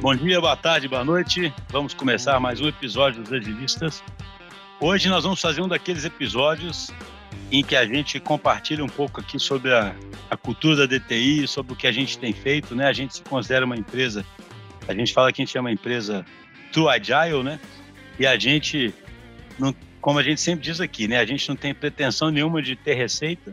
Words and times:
Bom 0.00 0.14
dia, 0.14 0.40
boa 0.40 0.56
tarde, 0.56 0.86
boa 0.86 1.04
noite. 1.04 1.52
Vamos 1.70 1.92
começar 1.92 2.38
mais 2.38 2.60
um 2.60 2.68
episódio 2.68 3.20
dos 3.20 3.32
Agilistas. 3.32 4.00
Hoje 4.78 5.08
nós 5.08 5.24
vamos 5.24 5.40
fazer 5.40 5.60
um 5.60 5.66
daqueles 5.66 6.04
episódios 6.04 6.92
em 7.50 7.64
que 7.64 7.74
a 7.74 7.84
gente 7.84 8.20
compartilha 8.20 8.84
um 8.84 8.88
pouco 8.88 9.20
aqui 9.20 9.40
sobre 9.40 9.74
a, 9.74 9.92
a 10.30 10.36
cultura 10.36 10.86
da 10.86 10.98
DTI, 10.98 11.48
sobre 11.48 11.72
o 11.72 11.76
que 11.76 11.84
a 11.84 11.90
gente 11.90 12.16
tem 12.16 12.32
feito, 12.32 12.76
né? 12.76 12.86
A 12.86 12.92
gente 12.92 13.16
se 13.16 13.22
considera 13.22 13.64
uma 13.64 13.76
empresa, 13.76 14.24
a 14.86 14.94
gente 14.94 15.12
fala 15.12 15.32
que 15.32 15.42
a 15.42 15.44
gente 15.44 15.58
é 15.58 15.60
uma 15.60 15.72
empresa 15.72 16.24
True 16.72 16.88
Agile, 16.88 17.42
né? 17.42 17.58
E 18.20 18.26
a 18.26 18.38
gente, 18.38 18.94
não, 19.58 19.74
como 20.00 20.20
a 20.20 20.22
gente 20.22 20.40
sempre 20.40 20.64
diz 20.64 20.80
aqui, 20.80 21.08
né? 21.08 21.18
A 21.18 21.26
gente 21.26 21.48
não 21.48 21.56
tem 21.56 21.74
pretensão 21.74 22.30
nenhuma 22.30 22.62
de 22.62 22.76
ter 22.76 22.94
receita, 22.94 23.52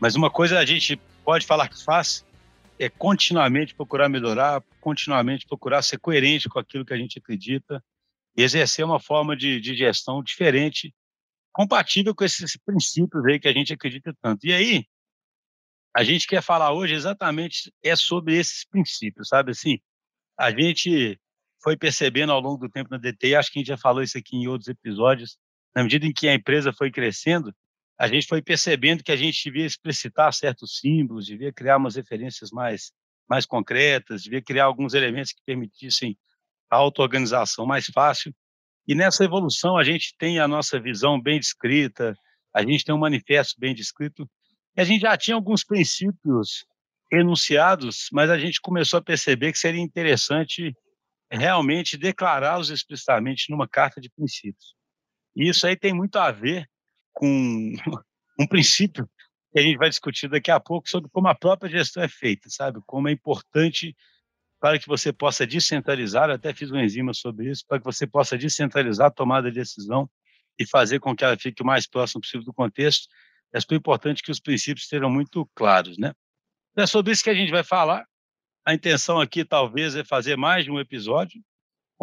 mas 0.00 0.16
uma 0.16 0.28
coisa 0.28 0.58
a 0.58 0.64
gente 0.64 1.00
pode 1.24 1.46
falar 1.46 1.68
que 1.68 1.84
faz 1.84 2.24
é 2.84 2.88
continuamente 2.88 3.74
procurar 3.74 4.08
melhorar, 4.08 4.62
continuamente 4.80 5.46
procurar 5.46 5.82
ser 5.82 5.98
coerente 5.98 6.48
com 6.48 6.58
aquilo 6.58 6.84
que 6.84 6.92
a 6.92 6.96
gente 6.96 7.18
acredita 7.18 7.82
e 8.36 8.42
exercer 8.42 8.84
uma 8.84 8.98
forma 8.98 9.36
de, 9.36 9.60
de 9.60 9.74
gestão 9.74 10.22
diferente, 10.22 10.94
compatível 11.52 12.14
com 12.14 12.24
esses 12.24 12.56
princípios 12.56 13.24
aí 13.24 13.38
que 13.38 13.48
a 13.48 13.52
gente 13.52 13.72
acredita 13.72 14.14
tanto. 14.20 14.46
E 14.46 14.52
aí, 14.52 14.86
a 15.94 16.02
gente 16.02 16.26
quer 16.26 16.42
falar 16.42 16.72
hoje 16.72 16.94
exatamente 16.94 17.72
é 17.82 17.94
sobre 17.94 18.36
esses 18.36 18.64
princípios, 18.64 19.28
sabe 19.28 19.52
assim? 19.52 19.78
A 20.38 20.50
gente 20.50 21.20
foi 21.62 21.76
percebendo 21.76 22.32
ao 22.32 22.40
longo 22.40 22.66
do 22.66 22.70
tempo 22.70 22.90
na 22.90 22.96
DT, 22.96 23.34
acho 23.34 23.52
que 23.52 23.58
a 23.58 23.60
gente 23.60 23.68
já 23.68 23.76
falou 23.76 24.02
isso 24.02 24.18
aqui 24.18 24.36
em 24.36 24.48
outros 24.48 24.68
episódios, 24.68 25.38
na 25.74 25.82
medida 25.82 26.06
em 26.06 26.12
que 26.12 26.28
a 26.28 26.34
empresa 26.34 26.72
foi 26.72 26.90
crescendo, 26.90 27.54
a 27.98 28.08
gente 28.08 28.26
foi 28.26 28.42
percebendo 28.42 29.02
que 29.02 29.12
a 29.12 29.16
gente 29.16 29.42
devia 29.44 29.66
explicitar 29.66 30.32
certos 30.32 30.78
símbolos, 30.78 31.26
devia 31.26 31.52
criar 31.52 31.76
umas 31.76 31.96
referências 31.96 32.50
mais, 32.50 32.92
mais 33.28 33.46
concretas, 33.46 34.22
devia 34.22 34.42
criar 34.42 34.64
alguns 34.64 34.94
elementos 34.94 35.32
que 35.32 35.42
permitissem 35.44 36.16
a 36.70 36.76
auto-organização 36.76 37.66
mais 37.66 37.86
fácil. 37.86 38.34
E 38.86 38.94
nessa 38.94 39.24
evolução 39.24 39.76
a 39.76 39.84
gente 39.84 40.14
tem 40.18 40.40
a 40.40 40.48
nossa 40.48 40.80
visão 40.80 41.20
bem 41.20 41.38
descrita, 41.38 42.16
a 42.52 42.62
gente 42.62 42.84
tem 42.84 42.94
um 42.94 42.98
manifesto 42.98 43.54
bem 43.58 43.74
descrito, 43.74 44.28
e 44.76 44.80
a 44.80 44.84
gente 44.84 45.02
já 45.02 45.16
tinha 45.16 45.36
alguns 45.36 45.62
princípios 45.62 46.64
enunciados, 47.10 48.08
mas 48.10 48.30
a 48.30 48.38
gente 48.38 48.60
começou 48.60 48.98
a 48.98 49.02
perceber 49.02 49.52
que 49.52 49.58
seria 49.58 49.80
interessante 49.80 50.74
realmente 51.30 51.96
declará-los 51.96 52.70
explicitamente 52.70 53.50
numa 53.50 53.68
carta 53.68 54.00
de 54.00 54.10
princípios. 54.10 54.74
E 55.36 55.48
isso 55.48 55.66
aí 55.66 55.76
tem 55.76 55.92
muito 55.92 56.16
a 56.16 56.30
ver 56.30 56.68
com 57.12 57.72
um 58.38 58.46
princípio 58.46 59.08
que 59.52 59.58
a 59.58 59.62
gente 59.62 59.76
vai 59.76 59.88
discutir 59.88 60.28
daqui 60.28 60.50
a 60.50 60.58
pouco 60.58 60.88
sobre 60.88 61.10
como 61.10 61.28
a 61.28 61.34
própria 61.34 61.70
gestão 61.70 62.02
é 62.02 62.08
feita, 62.08 62.48
sabe? 62.48 62.80
Como 62.86 63.08
é 63.08 63.12
importante 63.12 63.94
para 64.58 64.78
que 64.78 64.86
você 64.86 65.12
possa 65.12 65.46
descentralizar, 65.46 66.28
eu 66.28 66.36
até 66.36 66.54
fiz 66.54 66.70
um 66.70 66.78
enzima 66.78 67.12
sobre 67.12 67.50
isso, 67.50 67.64
para 67.66 67.78
que 67.78 67.84
você 67.84 68.06
possa 68.06 68.38
descentralizar 68.38 69.08
a 69.08 69.10
tomada 69.10 69.50
de 69.50 69.58
decisão 69.58 70.08
e 70.58 70.66
fazer 70.66 71.00
com 71.00 71.16
que 71.16 71.24
ela 71.24 71.36
fique 71.36 71.62
o 71.62 71.66
mais 71.66 71.86
próximo 71.86 72.20
possível 72.20 72.44
do 72.44 72.54
contexto. 72.54 73.08
É 73.52 73.60
super 73.60 73.74
importante 73.74 74.22
que 74.22 74.30
os 74.30 74.40
princípios 74.40 74.84
estejam 74.84 75.10
muito 75.10 75.48
claros, 75.54 75.98
né? 75.98 76.12
É 76.76 76.86
sobre 76.86 77.12
isso 77.12 77.24
que 77.24 77.30
a 77.30 77.34
gente 77.34 77.50
vai 77.50 77.64
falar. 77.64 78.06
A 78.64 78.72
intenção 78.72 79.20
aqui 79.20 79.44
talvez 79.44 79.96
é 79.96 80.04
fazer 80.04 80.36
mais 80.36 80.64
de 80.64 80.70
um 80.70 80.78
episódio, 80.78 81.42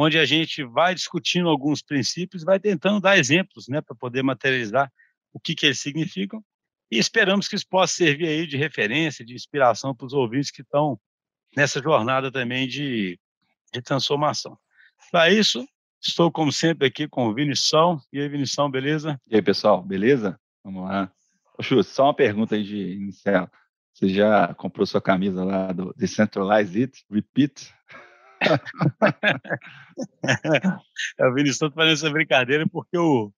onde 0.01 0.17
a 0.17 0.23
gente 0.23 0.63
vai 0.63 0.95
discutindo 0.95 1.49
alguns 1.49 1.81
princípios, 1.81 2.41
vai 2.41 2.57
tentando 2.57 3.01
dar 3.01 3.17
exemplos, 3.17 3.67
né, 3.67 3.81
para 3.81 3.93
poder 3.93 4.23
materializar 4.23 4.89
o 5.33 5.41
que, 5.41 5.53
que 5.53 5.65
eles 5.65 5.81
significam, 5.81 6.41
e 6.89 6.97
esperamos 6.97 7.49
que 7.49 7.55
isso 7.57 7.67
possa 7.67 7.95
servir 7.95 8.27
aí 8.27 8.47
de 8.47 8.55
referência, 8.55 9.25
de 9.25 9.33
inspiração 9.33 9.93
para 9.93 10.07
os 10.07 10.13
ouvintes 10.13 10.51
que 10.51 10.61
estão 10.61 10.97
nessa 11.53 11.81
jornada 11.81 12.31
também 12.31 12.65
de, 12.65 13.19
de 13.73 13.81
transformação. 13.81 14.57
Para 15.11 15.29
isso, 15.31 15.67
estou, 16.01 16.31
como 16.31 16.49
sempre, 16.49 16.87
aqui 16.87 17.05
com 17.05 17.27
o 17.27 17.33
Vinição. 17.33 18.01
E 18.13 18.21
aí, 18.21 18.29
Vinição, 18.29 18.71
beleza? 18.71 19.19
E 19.27 19.35
aí, 19.35 19.41
pessoal, 19.41 19.83
beleza? 19.83 20.39
Vamos 20.63 20.85
lá. 20.85 21.11
Ô, 21.57 21.83
só 21.83 22.05
uma 22.05 22.13
pergunta 22.13 22.55
aí 22.55 22.63
de 22.63 22.93
inicial. 22.93 23.51
Você 23.93 24.07
já 24.07 24.53
comprou 24.53 24.85
sua 24.85 25.01
camisa 25.01 25.43
lá 25.43 25.73
do 25.73 25.93
Decentralize 25.97 26.81
It, 26.81 27.05
Repeat? 27.11 27.73
É, 31.19 31.27
o 31.27 31.33
Vinícius 31.33 31.61
está 31.61 31.71
fazendo 31.71 31.93
essa 31.93 32.09
brincadeira 32.09 32.65
porque 32.67 32.97
o, 32.97 33.31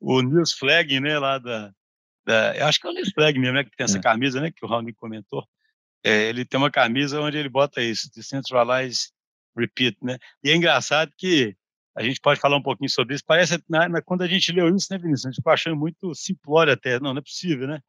o 0.00 0.22
News 0.22 0.52
Flag, 0.52 1.00
né, 1.00 1.18
lá 1.18 1.38
da, 1.38 1.72
da, 2.24 2.56
Eu 2.56 2.66
acho 2.66 2.80
que 2.80 2.86
é 2.86 2.90
o 2.90 2.94
News 2.94 3.10
Flag 3.12 3.38
mesmo, 3.38 3.54
né, 3.54 3.64
que 3.64 3.76
tem 3.76 3.84
essa 3.84 3.98
é. 3.98 4.02
camisa, 4.02 4.40
né, 4.40 4.50
que 4.50 4.64
o 4.64 4.68
Raul 4.68 4.84
comentou. 4.96 5.46
É, 6.04 6.28
ele 6.28 6.44
tem 6.44 6.58
uma 6.58 6.70
camisa 6.70 7.20
onde 7.20 7.38
ele 7.38 7.48
bota 7.48 7.80
isso, 7.80 8.10
Decentralize 8.14 9.12
Repeat, 9.56 9.96
né? 10.02 10.18
E 10.42 10.50
é 10.50 10.56
engraçado 10.56 11.12
que 11.16 11.56
a 11.94 12.02
gente 12.02 12.20
pode 12.20 12.40
falar 12.40 12.56
um 12.56 12.62
pouquinho 12.62 12.90
sobre 12.90 13.14
isso. 13.14 13.22
Parece, 13.24 13.62
na, 13.68 13.88
na, 13.88 14.02
quando 14.02 14.22
a 14.22 14.26
gente 14.26 14.50
leu 14.50 14.74
isso, 14.74 14.88
né, 14.90 14.98
Vinícius? 14.98 15.26
A 15.26 15.28
gente 15.28 15.36
ficou 15.36 15.52
achando 15.52 15.76
muito 15.76 16.14
simplório 16.14 16.72
até. 16.72 16.98
Não, 16.98 17.12
não 17.12 17.18
é 17.18 17.22
possível, 17.22 17.68
né? 17.68 17.80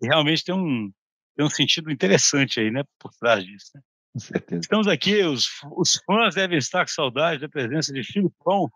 E 0.00 0.06
realmente 0.06 0.44
tem 0.44 0.54
um, 0.54 0.90
tem 1.36 1.44
um 1.44 1.50
sentido 1.50 1.90
interessante 1.90 2.60
aí, 2.60 2.70
né, 2.70 2.84
por 2.98 3.12
trás 3.14 3.44
disso. 3.44 3.70
Né? 3.74 3.80
Com 4.12 4.20
certeza. 4.20 4.60
Estamos 4.62 4.88
aqui, 4.88 5.22
os, 5.22 5.48
os 5.76 5.96
fãs 6.04 6.34
devem 6.34 6.58
estar 6.58 6.84
com 6.84 6.92
saudade 6.92 7.40
da 7.40 7.48
presença 7.48 7.92
de 7.92 8.02
Filipão. 8.02 8.70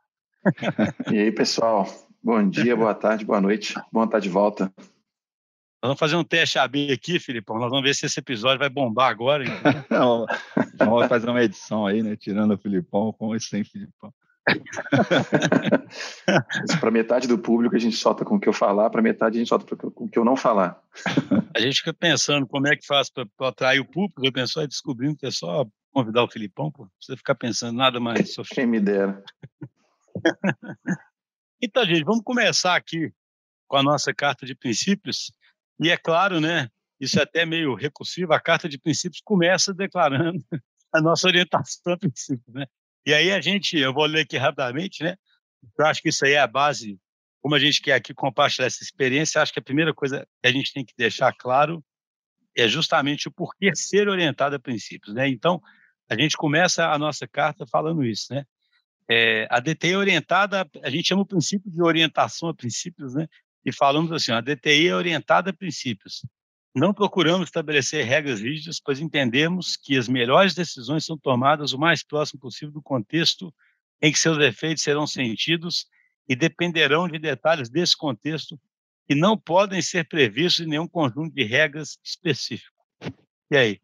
e 1.11 1.19
aí, 1.19 1.33
pessoal? 1.33 1.87
Bom 2.23 2.49
dia, 2.49 2.77
boa 2.77 2.95
tarde, 2.95 3.25
boa 3.25 3.41
noite. 3.41 3.75
Bom 3.93 4.05
estar 4.05 4.21
de 4.21 4.29
volta. 4.29 4.73
Nós 5.83 5.89
vamos 5.89 5.99
fazer 5.99 6.15
um 6.15 6.23
teste 6.23 6.59
AB 6.61 6.93
aqui, 6.93 7.19
Filipão. 7.19 7.59
Nós 7.59 7.69
vamos 7.69 7.83
ver 7.83 7.95
se 7.95 8.07
esse 8.07 8.21
episódio 8.21 8.61
vai 8.61 8.69
bombar 8.69 9.11
agora. 9.11 9.45
Então. 9.45 10.27
vamos 10.79 11.09
fazer 11.09 11.29
uma 11.29 11.43
edição 11.43 11.85
aí, 11.85 12.03
né? 12.03 12.15
Tirando 12.15 12.55
o 12.55 12.59
Filipão 12.59 13.13
com 13.13 13.35
e 13.35 13.41
sem 13.41 13.65
Filipão. 13.65 14.15
para 16.81 16.91
metade 16.91 17.29
do 17.29 17.39
público 17.39 17.77
a 17.77 17.79
gente 17.79 17.97
solta 17.97 18.25
com 18.25 18.37
o 18.37 18.41
que 18.41 18.49
eu 18.49 18.53
falar, 18.53 18.91
para 18.91 19.03
metade 19.03 19.37
a 19.37 19.39
gente 19.39 19.49
solta 19.49 19.77
com 19.77 20.05
o 20.05 20.09
que 20.09 20.19
eu 20.19 20.25
não 20.25 20.37
falar. 20.37 20.83
A 21.55 21.61
gente 21.61 21.79
fica 21.79 21.95
pensando 21.95 22.47
como 22.47 22.67
é 22.67 22.77
que 22.77 22.87
faz 22.87 23.11
para 23.11 23.49
atrair 23.49 23.81
o 23.81 23.85
público, 23.85 24.25
eu 24.25 24.33
penso, 24.33 24.67
descobrindo 24.67 25.17
que 25.17 25.27
é 25.27 25.31
só 25.31 25.67
convidar 25.93 26.25
o 26.25 26.31
Filipão, 26.31 26.71
pô, 26.71 26.89
você 27.01 27.17
ficar 27.17 27.35
pensando 27.35 27.77
nada 27.77 28.01
mais. 28.01 28.35
Quem 28.51 28.67
me 28.67 28.81
dera. 28.81 29.23
então, 31.63 31.85
gente, 31.85 32.05
vamos 32.05 32.25
começar 32.25 32.75
aqui 32.75 33.13
com 33.69 33.77
a 33.77 33.83
nossa 33.83 34.13
carta 34.13 34.45
de 34.45 34.55
princípios. 34.55 35.33
E 35.81 35.91
é 35.91 35.97
claro, 35.97 36.41
né, 36.41 36.69
isso 37.01 37.19
é 37.19 37.23
até 37.23 37.45
meio 37.45 37.75
recursivo, 37.75 38.33
a 38.33 38.41
carta 38.41 38.69
de 38.69 38.79
princípios 38.79 39.21
começa 39.25 39.75
declarando 39.75 40.43
a 40.95 41.01
nossa 41.01 41.27
orientação 41.27 41.93
a 41.93 41.99
princípios, 41.99 42.55
né? 42.55 42.67
E 43.05 43.13
aí 43.13 43.33
a 43.33 43.41
gente, 43.41 43.77
eu 43.77 43.93
vou 43.93 44.05
ler 44.07 44.21
aqui 44.21 44.37
rapidamente, 44.37 45.03
né? 45.03 45.17
Eu 45.79 45.87
acho 45.87 46.03
que 46.03 46.09
isso 46.09 46.25
aí 46.25 46.33
é 46.33 46.41
a 46.41 46.47
base, 46.47 46.99
como 47.41 47.55
a 47.55 47.59
gente 47.59 47.81
quer 47.81 47.95
aqui 47.95 48.15
compartilhar 48.15 48.67
essa 48.67 48.83
experiência, 48.83 49.41
acho 49.41 49.53
que 49.53 49.59
a 49.59 49.63
primeira 49.63 49.93
coisa 49.93 50.27
que 50.43 50.49
a 50.49 50.53
gente 50.53 50.73
tem 50.73 50.85
que 50.85 50.95
deixar 50.97 51.33
claro 51.33 51.85
é 52.57 52.69
justamente 52.69 53.29
o 53.29 53.33
porquê 53.33 53.75
ser 53.75 54.09
orientado 54.09 54.55
a 54.55 54.59
princípios, 54.59 55.15
né? 55.15 55.29
Então, 55.29 55.61
a 56.09 56.17
gente 56.17 56.37
começa 56.37 56.89
a 56.89 56.99
nossa 56.99 57.27
carta 57.27 57.67
falando 57.67 58.05
isso, 58.05 58.33
né? 58.33 58.45
É, 59.11 59.47
a 59.51 59.59
DTI 59.59 59.93
é 59.93 59.97
orientada, 59.97 60.69
a 60.83 60.91
gente 60.91 61.09
chama 61.09 61.23
o 61.23 61.27
princípio 61.27 61.71
de 61.71 61.83
orientação 61.83 62.49
a 62.49 62.55
princípios, 62.55 63.15
né? 63.15 63.27
E 63.65 63.73
falamos 63.73 64.13
assim, 64.13 64.33
a 64.33 64.41
DTI 64.41 64.89
é 64.89 64.95
orientada 64.95 65.51
a 65.51 65.53
princípios. 65.53 66.25
Não 66.75 66.95
procuramos 66.95 67.49
estabelecer 67.49 68.07
regras 68.07 68.41
rígidas, 68.41 68.81
pois 68.81 68.99
entendemos 68.99 69.77
que 69.77 69.97
as 69.97 70.09
melhores 70.09 70.55
decisões 70.55 71.05
são 71.05 71.19
tomadas 71.19 71.73
o 71.73 71.79
mais 71.79 72.03
próximo 72.03 72.41
possível 72.41 72.73
do 72.73 72.83
contexto 72.83 73.55
em 74.01 74.11
que 74.11 74.19
seus 74.19 74.39
efeitos 74.39 74.83
serão 74.83 75.07
sentidos 75.07 75.87
e 76.29 76.35
dependerão 76.35 77.07
de 77.07 77.19
detalhes 77.19 77.69
desse 77.69 77.97
contexto 77.97 78.59
que 79.07 79.15
não 79.15 79.37
podem 79.37 79.83
ser 79.83 80.09
previstos 80.09 80.65
em 80.65 80.69
nenhum 80.71 80.89
conjunto 80.89 81.35
de 81.35 81.45
regras 81.45 81.99
específico. 82.03 82.83
E 83.51 83.57
aí, 83.57 83.81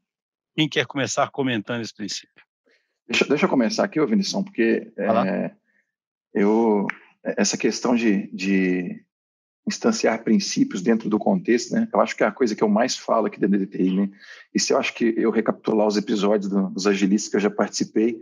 quem 0.56 0.68
quer 0.68 0.86
começar 0.86 1.30
comentando 1.30 1.82
esse 1.82 1.94
princípio? 1.94 2.42
Deixa, 3.06 3.24
deixa 3.26 3.44
eu 3.44 3.50
começar 3.50 3.84
aqui, 3.84 4.04
Vinição, 4.06 4.42
porque 4.42 4.90
é, 4.96 5.54
eu 6.32 6.86
essa 7.22 7.58
questão 7.58 7.94
de, 7.94 8.28
de 8.34 9.04
instanciar 9.68 10.24
princípios 10.24 10.82
dentro 10.82 11.08
do 11.08 11.18
contexto, 11.18 11.74
né? 11.74 11.88
Eu 11.92 12.00
acho 12.00 12.16
que 12.16 12.24
é 12.24 12.26
a 12.26 12.32
coisa 12.32 12.56
que 12.56 12.64
eu 12.64 12.68
mais 12.68 12.96
falo 12.96 13.26
aqui 13.26 13.38
dentro 13.38 13.58
da 13.58 13.64
DTI, 13.64 13.94
né? 13.94 14.10
E 14.54 14.58
se 14.58 14.72
eu 14.72 14.78
acho 14.78 14.94
que 14.94 15.14
eu 15.16 15.30
recapitular 15.30 15.86
os 15.86 15.96
episódios 15.96 16.50
do, 16.50 16.70
dos 16.70 16.86
agilistas 16.86 17.30
que 17.30 17.36
eu 17.36 17.40
já 17.40 17.50
participei, 17.50 18.18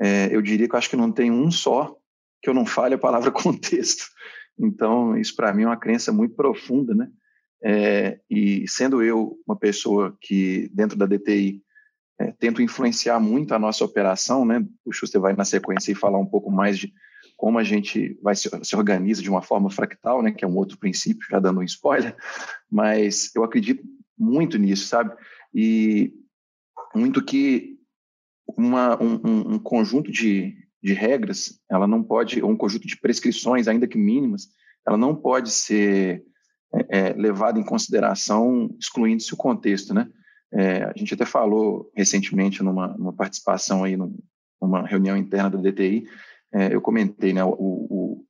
é, 0.00 0.28
eu 0.34 0.40
diria 0.40 0.68
que 0.68 0.74
eu 0.74 0.78
acho 0.78 0.88
que 0.88 0.96
não 0.96 1.10
tem 1.10 1.30
um 1.30 1.50
só 1.50 1.96
que 2.40 2.48
eu 2.48 2.54
não 2.54 2.64
fale 2.64 2.94
a 2.94 2.98
palavra 2.98 3.30
contexto. 3.32 4.06
Então, 4.58 5.18
isso 5.18 5.34
para 5.34 5.52
mim 5.52 5.64
é 5.64 5.66
uma 5.66 5.76
crença 5.76 6.12
muito 6.12 6.34
profunda, 6.34 6.94
né? 6.94 7.10
É, 7.62 8.20
e 8.30 8.64
sendo 8.68 9.02
eu 9.02 9.38
uma 9.46 9.56
pessoa 9.56 10.16
que, 10.20 10.70
dentro 10.72 10.96
da 10.96 11.06
DTI, 11.06 11.62
é, 12.18 12.32
tento 12.32 12.62
influenciar 12.62 13.18
muito 13.18 13.54
a 13.54 13.58
nossa 13.58 13.84
operação, 13.84 14.44
né? 14.44 14.64
O 14.84 14.92
Schuster 14.92 15.20
vai 15.20 15.34
na 15.34 15.44
sequência 15.44 15.90
e 15.90 15.96
falar 15.96 16.18
um 16.18 16.26
pouco 16.26 16.50
mais 16.50 16.78
de 16.78 16.92
como 17.36 17.58
a 17.58 17.64
gente 17.64 18.18
vai 18.22 18.34
se, 18.34 18.48
se 18.62 18.74
organiza 18.74 19.22
de 19.22 19.28
uma 19.28 19.42
forma 19.42 19.70
fractal, 19.70 20.22
né, 20.22 20.32
que 20.32 20.44
é 20.44 20.48
um 20.48 20.56
outro 20.56 20.78
princípio, 20.78 21.28
já 21.30 21.38
dando 21.38 21.60
um 21.60 21.64
spoiler, 21.64 22.16
mas 22.70 23.30
eu 23.34 23.44
acredito 23.44 23.84
muito 24.18 24.56
nisso, 24.58 24.86
sabe? 24.86 25.14
E 25.54 26.14
muito 26.94 27.22
que 27.22 27.76
uma, 28.56 29.00
um, 29.02 29.54
um, 29.54 29.58
conjunto 29.58 30.10
de, 30.10 30.56
de 30.82 30.92
regras, 30.94 31.60
ela 31.70 31.86
não 31.86 32.02
pode, 32.02 32.42
ou 32.42 32.50
um 32.50 32.56
conjunto 32.56 32.86
de 32.86 32.96
prescrições, 32.96 33.68
ainda 33.68 33.86
que 33.86 33.98
mínimas, 33.98 34.48
ela 34.86 34.96
não 34.96 35.14
pode 35.14 35.50
ser 35.50 36.24
é, 36.72 36.98
é, 36.98 37.12
levada 37.12 37.58
em 37.58 37.64
consideração 37.64 38.74
excluindo-se 38.80 39.34
o 39.34 39.36
contexto, 39.36 39.92
né? 39.92 40.08
É, 40.52 40.84
a 40.84 40.92
gente 40.96 41.12
até 41.12 41.26
falou 41.26 41.90
recentemente 41.94 42.62
numa, 42.62 42.88
numa 42.96 43.12
participação 43.12 43.84
aí 43.84 43.96
numa 43.96 44.86
reunião 44.86 45.16
interna 45.16 45.50
da 45.50 45.58
DTI, 45.58 46.08
é, 46.56 46.74
eu 46.74 46.80
comentei, 46.80 47.34
né? 47.34 47.44
O, 47.44 47.50
o, 47.50 48.24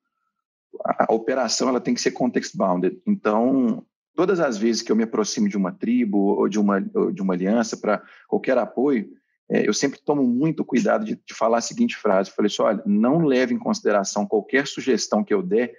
a 0.85 1.15
operação 1.15 1.69
ela 1.69 1.81
tem 1.81 1.95
que 1.95 2.01
ser 2.01 2.11
context 2.11 2.57
bounded. 2.57 3.01
Então, 3.07 3.87
todas 4.17 4.41
as 4.41 4.59
vezes 4.59 4.83
que 4.83 4.91
eu 4.91 4.97
me 4.97 5.05
aproximo 5.05 5.49
de 5.49 5.57
uma 5.57 5.71
tribo 5.71 6.19
ou 6.19 6.49
de 6.49 6.59
uma, 6.59 6.85
ou 6.93 7.13
de 7.13 7.23
uma 7.23 7.35
aliança 7.35 7.77
para 7.77 8.03
qualquer 8.27 8.59
apoio, 8.59 9.09
é, 9.49 9.67
eu 9.67 9.73
sempre 9.73 10.01
tomo 10.05 10.25
muito 10.25 10.65
cuidado 10.65 11.05
de, 11.05 11.15
de, 11.15 11.35
falar 11.35 11.59
a 11.59 11.61
seguinte 11.61 11.97
frase. 11.97 12.31
Eu 12.31 12.35
falei 12.35 12.49
assim, 12.49 12.63
olha, 12.63 12.83
não 12.85 13.25
leve 13.25 13.55
em 13.55 13.59
consideração 13.59 14.27
qualquer 14.27 14.67
sugestão 14.67 15.23
que 15.23 15.33
eu 15.33 15.41
der 15.41 15.73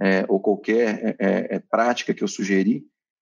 é, 0.00 0.24
ou 0.28 0.38
qualquer 0.38 1.04
é, 1.04 1.16
é, 1.18 1.56
é 1.56 1.58
prática 1.58 2.14
que 2.14 2.22
eu 2.22 2.28
sugeri 2.28 2.86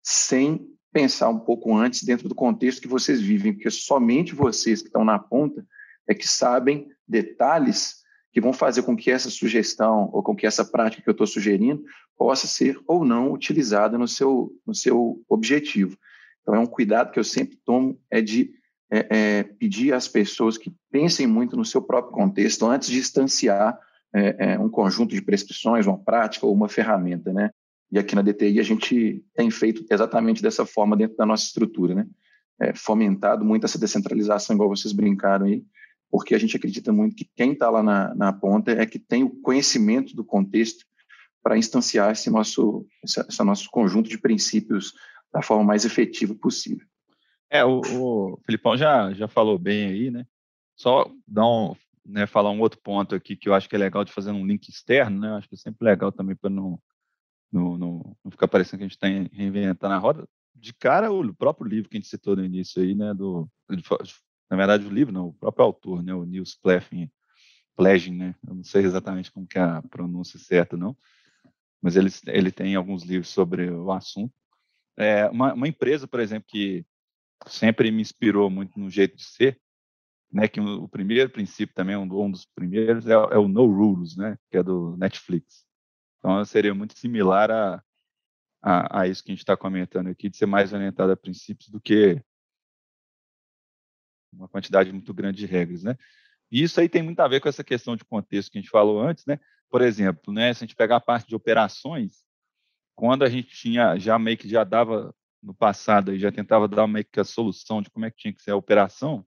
sem 0.02 0.66
pensar 0.92 1.28
um 1.28 1.38
pouco 1.38 1.76
antes 1.76 2.02
dentro 2.02 2.28
do 2.28 2.34
contexto 2.34 2.82
que 2.82 2.88
vocês 2.88 3.20
vivem, 3.20 3.52
porque 3.52 3.70
somente 3.70 4.34
vocês 4.34 4.80
que 4.80 4.88
estão 4.88 5.04
na 5.04 5.18
ponta 5.18 5.64
é 6.08 6.14
que 6.14 6.26
sabem 6.26 6.88
detalhes 7.06 7.98
que 8.38 8.40
vão 8.40 8.52
fazer 8.52 8.82
com 8.84 8.96
que 8.96 9.10
essa 9.10 9.28
sugestão 9.30 10.08
ou 10.12 10.22
com 10.22 10.34
que 10.34 10.46
essa 10.46 10.64
prática 10.64 11.02
que 11.02 11.08
eu 11.08 11.12
estou 11.12 11.26
sugerindo 11.26 11.82
possa 12.16 12.46
ser 12.46 12.80
ou 12.86 13.04
não 13.04 13.32
utilizada 13.32 13.98
no 13.98 14.06
seu, 14.06 14.52
no 14.64 14.72
seu 14.72 15.20
objetivo. 15.28 15.96
Então, 16.40 16.54
é 16.54 16.58
um 16.60 16.66
cuidado 16.66 17.10
que 17.10 17.18
eu 17.18 17.24
sempre 17.24 17.58
tomo, 17.64 18.00
é 18.08 18.20
de 18.20 18.52
é, 18.90 19.06
é, 19.10 19.42
pedir 19.42 19.92
às 19.92 20.06
pessoas 20.06 20.56
que 20.56 20.72
pensem 20.88 21.26
muito 21.26 21.56
no 21.56 21.64
seu 21.64 21.82
próprio 21.82 22.12
contexto 22.12 22.64
antes 22.64 22.88
de 22.88 22.98
instanciar 22.98 23.76
é, 24.14 24.52
é 24.52 24.58
um 24.58 24.70
conjunto 24.70 25.14
de 25.14 25.20
prescrições, 25.20 25.86
uma 25.86 25.98
prática 25.98 26.46
ou 26.46 26.54
uma 26.54 26.68
ferramenta, 26.68 27.32
né? 27.32 27.50
E 27.90 27.98
aqui 27.98 28.14
na 28.14 28.22
DTI 28.22 28.60
a 28.60 28.62
gente 28.62 29.22
tem 29.34 29.50
feito 29.50 29.84
exatamente 29.90 30.40
dessa 30.40 30.64
forma 30.64 30.96
dentro 30.96 31.16
da 31.16 31.26
nossa 31.26 31.44
estrutura, 31.44 31.94
né? 31.94 32.06
É, 32.60 32.72
fomentado 32.72 33.44
muito 33.44 33.66
essa 33.66 33.78
descentralização, 33.78 34.54
igual 34.54 34.68
vocês 34.68 34.92
brincaram 34.92 35.46
aí, 35.46 35.64
porque 36.10 36.34
a 36.34 36.38
gente 36.38 36.56
acredita 36.56 36.92
muito 36.92 37.16
que 37.16 37.28
quem 37.36 37.52
está 37.52 37.70
lá 37.70 37.82
na, 37.82 38.14
na 38.14 38.32
ponta 38.32 38.72
é 38.72 38.86
que 38.86 38.98
tem 38.98 39.22
o 39.22 39.30
conhecimento 39.40 40.14
do 40.14 40.24
contexto 40.24 40.84
para 41.42 41.56
instanciar 41.56 42.12
esse 42.12 42.30
nosso, 42.30 42.86
esse, 43.02 43.20
esse, 43.20 43.44
nosso 43.44 43.70
conjunto 43.70 44.08
de 44.08 44.18
princípios 44.18 44.92
da 45.32 45.42
forma 45.42 45.64
mais 45.64 45.84
efetiva 45.84 46.34
possível. 46.34 46.86
É, 47.50 47.64
o, 47.64 47.80
o 47.80 48.40
Filipão 48.44 48.76
já, 48.76 49.12
já 49.12 49.28
falou 49.28 49.58
bem 49.58 49.86
aí, 49.86 50.10
né? 50.10 50.26
Só 50.76 51.10
dar 51.26 51.46
um, 51.46 51.74
né, 52.04 52.26
falar 52.26 52.50
um 52.50 52.60
outro 52.60 52.80
ponto 52.80 53.14
aqui 53.14 53.36
que 53.36 53.48
eu 53.48 53.54
acho 53.54 53.68
que 53.68 53.76
é 53.76 53.78
legal 53.78 54.04
de 54.04 54.12
fazer 54.12 54.30
um 54.30 54.46
link 54.46 54.68
externo, 54.68 55.20
né? 55.20 55.28
Eu 55.28 55.34
acho 55.34 55.48
que 55.48 55.54
é 55.54 55.58
sempre 55.58 55.86
legal 55.86 56.12
também 56.12 56.36
para 56.36 56.50
não, 56.50 56.80
não, 57.52 57.78
não, 57.78 58.16
não, 58.24 58.30
ficar 58.30 58.48
parecendo 58.48 58.78
que 58.78 58.84
a 58.84 58.88
gente 58.88 58.96
está 58.96 59.06
reinventando 59.06 59.94
a 59.94 59.98
roda. 59.98 60.28
De 60.54 60.74
cara, 60.74 61.12
o 61.12 61.34
próprio 61.34 61.68
livro 61.68 61.88
que 61.88 61.96
a 61.96 62.00
gente 62.00 62.08
citou 62.08 62.36
no 62.36 62.44
início 62.44 62.82
aí, 62.82 62.94
né? 62.94 63.14
Do, 63.14 63.48
na 64.50 64.56
verdade, 64.56 64.86
o 64.86 64.90
livro, 64.90 65.12
não, 65.12 65.28
o 65.28 65.32
próprio 65.32 65.64
autor, 65.64 66.02
né, 66.02 66.14
o 66.14 66.24
Nils 66.24 66.54
Pleffin, 66.54 67.10
Plejin, 67.76 68.16
né, 68.16 68.34
eu 68.46 68.54
não 68.54 68.64
sei 68.64 68.84
exatamente 68.84 69.30
como 69.30 69.46
que 69.46 69.58
é 69.58 69.62
a 69.62 69.82
pronúncia 69.82 70.38
certa, 70.38 70.76
não, 70.76 70.96
mas 71.80 71.96
ele, 71.96 72.10
ele 72.26 72.50
tem 72.50 72.74
alguns 72.74 73.04
livros 73.04 73.28
sobre 73.28 73.70
o 73.70 73.92
assunto. 73.92 74.34
É, 74.96 75.28
uma, 75.28 75.54
uma 75.54 75.68
empresa, 75.68 76.08
por 76.08 76.18
exemplo, 76.18 76.48
que 76.48 76.84
sempre 77.46 77.90
me 77.90 78.02
inspirou 78.02 78.50
muito 78.50 78.80
no 78.80 78.90
jeito 78.90 79.16
de 79.16 79.24
ser, 79.24 79.60
né, 80.30 80.48
que 80.48 80.60
o, 80.60 80.88
primeiro 80.88 81.30
princípio 81.30 81.74
também, 81.74 81.96
um, 81.96 82.02
um 82.02 82.30
dos 82.30 82.44
primeiros, 82.44 83.06
é, 83.06 83.12
é, 83.12 83.38
o 83.38 83.48
No 83.48 83.66
Rules, 83.66 84.16
né, 84.16 84.36
que 84.50 84.58
é 84.58 84.62
do 84.62 84.96
Netflix. 84.96 85.64
Então, 86.18 86.44
seria 86.44 86.74
muito 86.74 86.98
similar 86.98 87.50
a, 87.50 87.82
a, 88.60 89.02
a 89.02 89.06
isso 89.06 89.22
que 89.22 89.30
a 89.30 89.34
gente 89.34 89.42
está 89.42 89.56
comentando 89.56 90.08
aqui, 90.08 90.28
de 90.28 90.36
ser 90.36 90.46
mais 90.46 90.72
orientado 90.72 91.12
a 91.12 91.16
princípios 91.16 91.68
do 91.68 91.80
que 91.80 92.20
uma 94.32 94.48
quantidade 94.48 94.92
muito 94.92 95.12
grande 95.14 95.38
de 95.38 95.46
regras, 95.46 95.82
né? 95.82 95.96
E 96.50 96.62
isso 96.62 96.80
aí 96.80 96.88
tem 96.88 97.02
muito 97.02 97.20
a 97.20 97.28
ver 97.28 97.40
com 97.40 97.48
essa 97.48 97.64
questão 97.64 97.96
de 97.96 98.04
contexto 98.04 98.50
que 98.50 98.58
a 98.58 98.60
gente 98.60 98.70
falou 98.70 99.00
antes, 99.00 99.26
né? 99.26 99.38
Por 99.70 99.82
exemplo, 99.82 100.32
né, 100.32 100.52
se 100.54 100.64
a 100.64 100.66
gente 100.66 100.76
pegar 100.76 100.96
a 100.96 101.00
parte 101.00 101.28
de 101.28 101.36
operações, 101.36 102.24
quando 102.94 103.22
a 103.22 103.28
gente 103.28 103.48
tinha 103.48 103.98
já 103.98 104.18
meio 104.18 104.36
que 104.38 104.48
já 104.48 104.64
dava 104.64 105.14
no 105.42 105.54
passado 105.54 106.12
e 106.12 106.18
já 106.18 106.32
tentava 106.32 106.66
dar 106.66 106.86
meio 106.86 107.04
que 107.04 107.20
a 107.20 107.24
solução 107.24 107.82
de 107.82 107.90
como 107.90 108.06
é 108.06 108.10
que 108.10 108.16
tinha 108.16 108.32
que 108.32 108.42
ser 108.42 108.52
a 108.52 108.56
operação, 108.56 109.26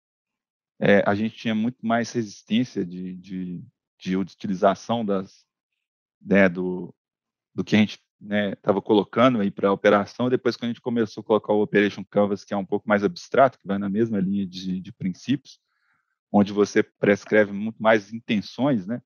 é, 0.80 1.03
a 1.07 1.13
gente 1.13 1.36
tinha 1.38 1.53
muito 1.53 1.86
mais 1.86 2.12
resistência 2.12 2.83
de, 2.83 3.15
de, 3.15 3.63
de 4.00 4.18
utilização 4.18 5.06
das, 5.06 5.45
né, 6.19 6.50
do, 6.50 6.94
do 7.53 7.63
que 7.63 7.75
a 7.75 7.80
gente 7.80 8.00
estava 8.22 8.78
né, 8.80 8.84
colocando 8.84 9.42
aí 9.42 9.50
para 9.50 9.70
a 9.70 9.74
operação. 9.74 10.30
Depois, 10.30 10.56
quando 10.56 10.66
a 10.66 10.74
gente 10.74 10.82
começou 10.82 11.22
a 11.22 11.24
colocar 11.24 11.54
o 11.54 11.62
Operation 11.62 12.04
Canvas, 12.04 12.44
que 12.44 12.54
é 12.54 12.58
um 12.58 12.66
pouco 12.66 12.88
mais 12.88 13.04
abstrato, 13.04 13.58
que 13.58 13.68
vai 13.68 13.78
na 13.78 13.90
mesma 13.90 14.20
linha 14.20 14.46
de, 14.46 14.80
de 14.80 14.92
princípios, 14.92 15.60
onde 16.32 16.54
você 16.54 16.84
prescreve 16.84 17.52
muito 17.52 17.82
mais 17.82 18.14
intenções, 18.14 18.86
né? 18.86 19.02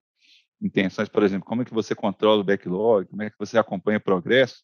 Intenções, 0.61 1.09
por 1.09 1.23
exemplo, 1.23 1.47
como 1.47 1.61
é 1.61 1.65
que 1.65 1.73
você 1.73 1.95
controla 1.95 2.41
o 2.41 2.43
backlog, 2.43 3.07
como 3.07 3.23
é 3.23 3.29
que 3.29 3.39
você 3.39 3.57
acompanha 3.57 3.97
o 3.97 4.01
progresso. 4.01 4.63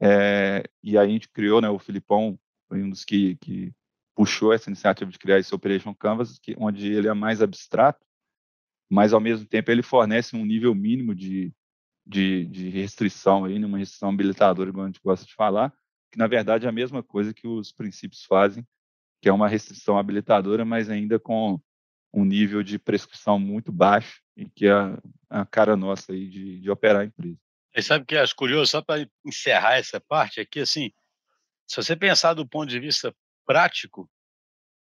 É, 0.00 0.64
e 0.82 0.98
aí 0.98 1.08
a 1.08 1.10
gente 1.10 1.28
criou, 1.28 1.60
né? 1.60 1.68
O 1.70 1.78
Filipão 1.78 2.38
foi 2.68 2.82
um 2.82 2.90
dos 2.90 3.04
que, 3.04 3.36
que 3.36 3.72
puxou 4.14 4.52
essa 4.52 4.68
iniciativa 4.68 5.10
de 5.10 5.18
criar 5.18 5.38
esse 5.38 5.54
Operation 5.54 5.94
Canvas, 5.94 6.38
que, 6.38 6.56
onde 6.58 6.92
ele 6.92 7.08
é 7.08 7.14
mais 7.14 7.40
abstrato, 7.40 8.04
mas 8.90 9.12
ao 9.12 9.20
mesmo 9.20 9.46
tempo 9.46 9.70
ele 9.70 9.82
fornece 9.82 10.36
um 10.36 10.44
nível 10.44 10.74
mínimo 10.74 11.14
de, 11.14 11.52
de, 12.08 12.46
de 12.46 12.70
restrição 12.70 13.44
aí, 13.44 13.58
numa 13.58 13.76
restrição 13.76 14.08
habilitadora, 14.08 14.72
como 14.72 14.82
a 14.82 14.86
gente 14.86 15.00
gosta 15.04 15.26
de 15.26 15.34
falar, 15.34 15.70
que 16.10 16.18
na 16.18 16.26
verdade 16.26 16.64
é 16.64 16.68
a 16.68 16.72
mesma 16.72 17.02
coisa 17.02 17.34
que 17.34 17.46
os 17.46 17.70
princípios 17.70 18.24
fazem, 18.24 18.66
que 19.20 19.28
é 19.28 19.32
uma 19.32 19.46
restrição 19.46 19.98
habilitadora, 19.98 20.64
mas 20.64 20.88
ainda 20.88 21.18
com 21.18 21.60
um 22.12 22.24
nível 22.24 22.62
de 22.62 22.78
prescrição 22.78 23.38
muito 23.38 23.70
baixo 23.70 24.22
e 24.34 24.48
que 24.48 24.66
é 24.66 24.72
a, 25.28 25.44
cara 25.44 25.76
nossa 25.76 26.12
aí 26.12 26.26
de, 26.26 26.60
de 26.60 26.70
operar 26.70 27.02
a 27.02 27.04
empresa. 27.04 27.38
E 27.76 27.82
sabe 27.82 28.04
o 28.04 28.06
que 28.06 28.16
acho 28.16 28.34
curioso, 28.34 28.70
só 28.70 28.80
para 28.80 29.06
encerrar 29.22 29.74
essa 29.74 30.00
parte 30.00 30.40
aqui, 30.40 30.60
assim, 30.60 30.90
se 31.66 31.76
você 31.76 31.94
pensar 31.94 32.32
do 32.32 32.48
ponto 32.48 32.70
de 32.70 32.80
vista 32.80 33.14
prático, 33.44 34.08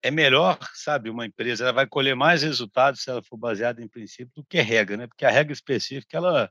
é 0.01 0.09
melhor, 0.09 0.57
sabe, 0.73 1.09
uma 1.09 1.25
empresa, 1.25 1.65
ela 1.65 1.73
vai 1.73 1.85
colher 1.85 2.15
mais 2.15 2.43
resultados 2.43 3.01
se 3.01 3.09
ela 3.09 3.21
for 3.21 3.35
baseada 3.35 3.83
em 3.83 3.89
princípio 3.89 4.31
do 4.33 4.45
que 4.45 4.61
regra, 4.61 4.95
né? 4.95 5.07
Porque 5.07 5.25
a 5.25 5.29
regra 5.29 5.51
específica, 5.51 6.15
ela 6.15 6.49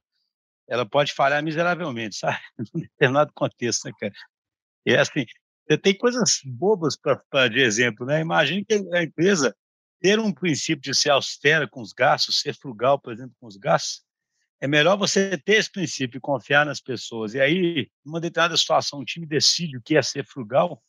ela 0.69 0.87
pode 0.87 1.13
falhar 1.13 1.43
miseravelmente, 1.43 2.17
sabe? 2.17 2.39
Num 2.75 2.81
determinado 2.81 3.33
contexto, 3.35 3.87
né, 3.87 3.93
cara? 3.99 4.13
E 4.87 4.93
é 4.93 5.01
assim, 5.01 5.25
você 5.69 5.79
tem 5.79 5.97
coisas 5.97 6.41
bobas 6.45 6.97
para 6.97 7.49
de 7.49 7.61
exemplo, 7.61 8.07
né? 8.07 8.21
Imagine 8.21 8.65
que 8.65 8.75
a 8.93 9.03
empresa 9.03 9.57
ter 10.01 10.19
um 10.19 10.33
princípio 10.33 10.83
de 10.83 10.97
ser 10.97 11.11
austera 11.11 11.67
com 11.69 11.81
os 11.81 11.93
gastos, 11.93 12.41
ser 12.41 12.55
frugal, 12.55 12.99
por 12.99 13.13
exemplo, 13.13 13.35
com 13.41 13.47
os 13.47 13.57
gastos. 13.57 14.03
É 14.61 14.67
melhor 14.67 14.97
você 14.97 15.37
ter 15.39 15.55
esse 15.55 15.71
princípio 15.71 16.19
e 16.19 16.21
confiar 16.21 16.67
nas 16.67 16.81
pessoas. 16.81 17.35
E 17.35 17.41
aí, 17.41 17.91
numa 18.05 18.21
determinada 18.21 18.57
situação, 18.57 19.01
o 19.01 19.05
time 19.05 19.27
decide 19.27 19.77
o 19.77 19.83
que 19.83 19.97
é 19.97 20.03
ser 20.03 20.25
frugal, 20.25 20.83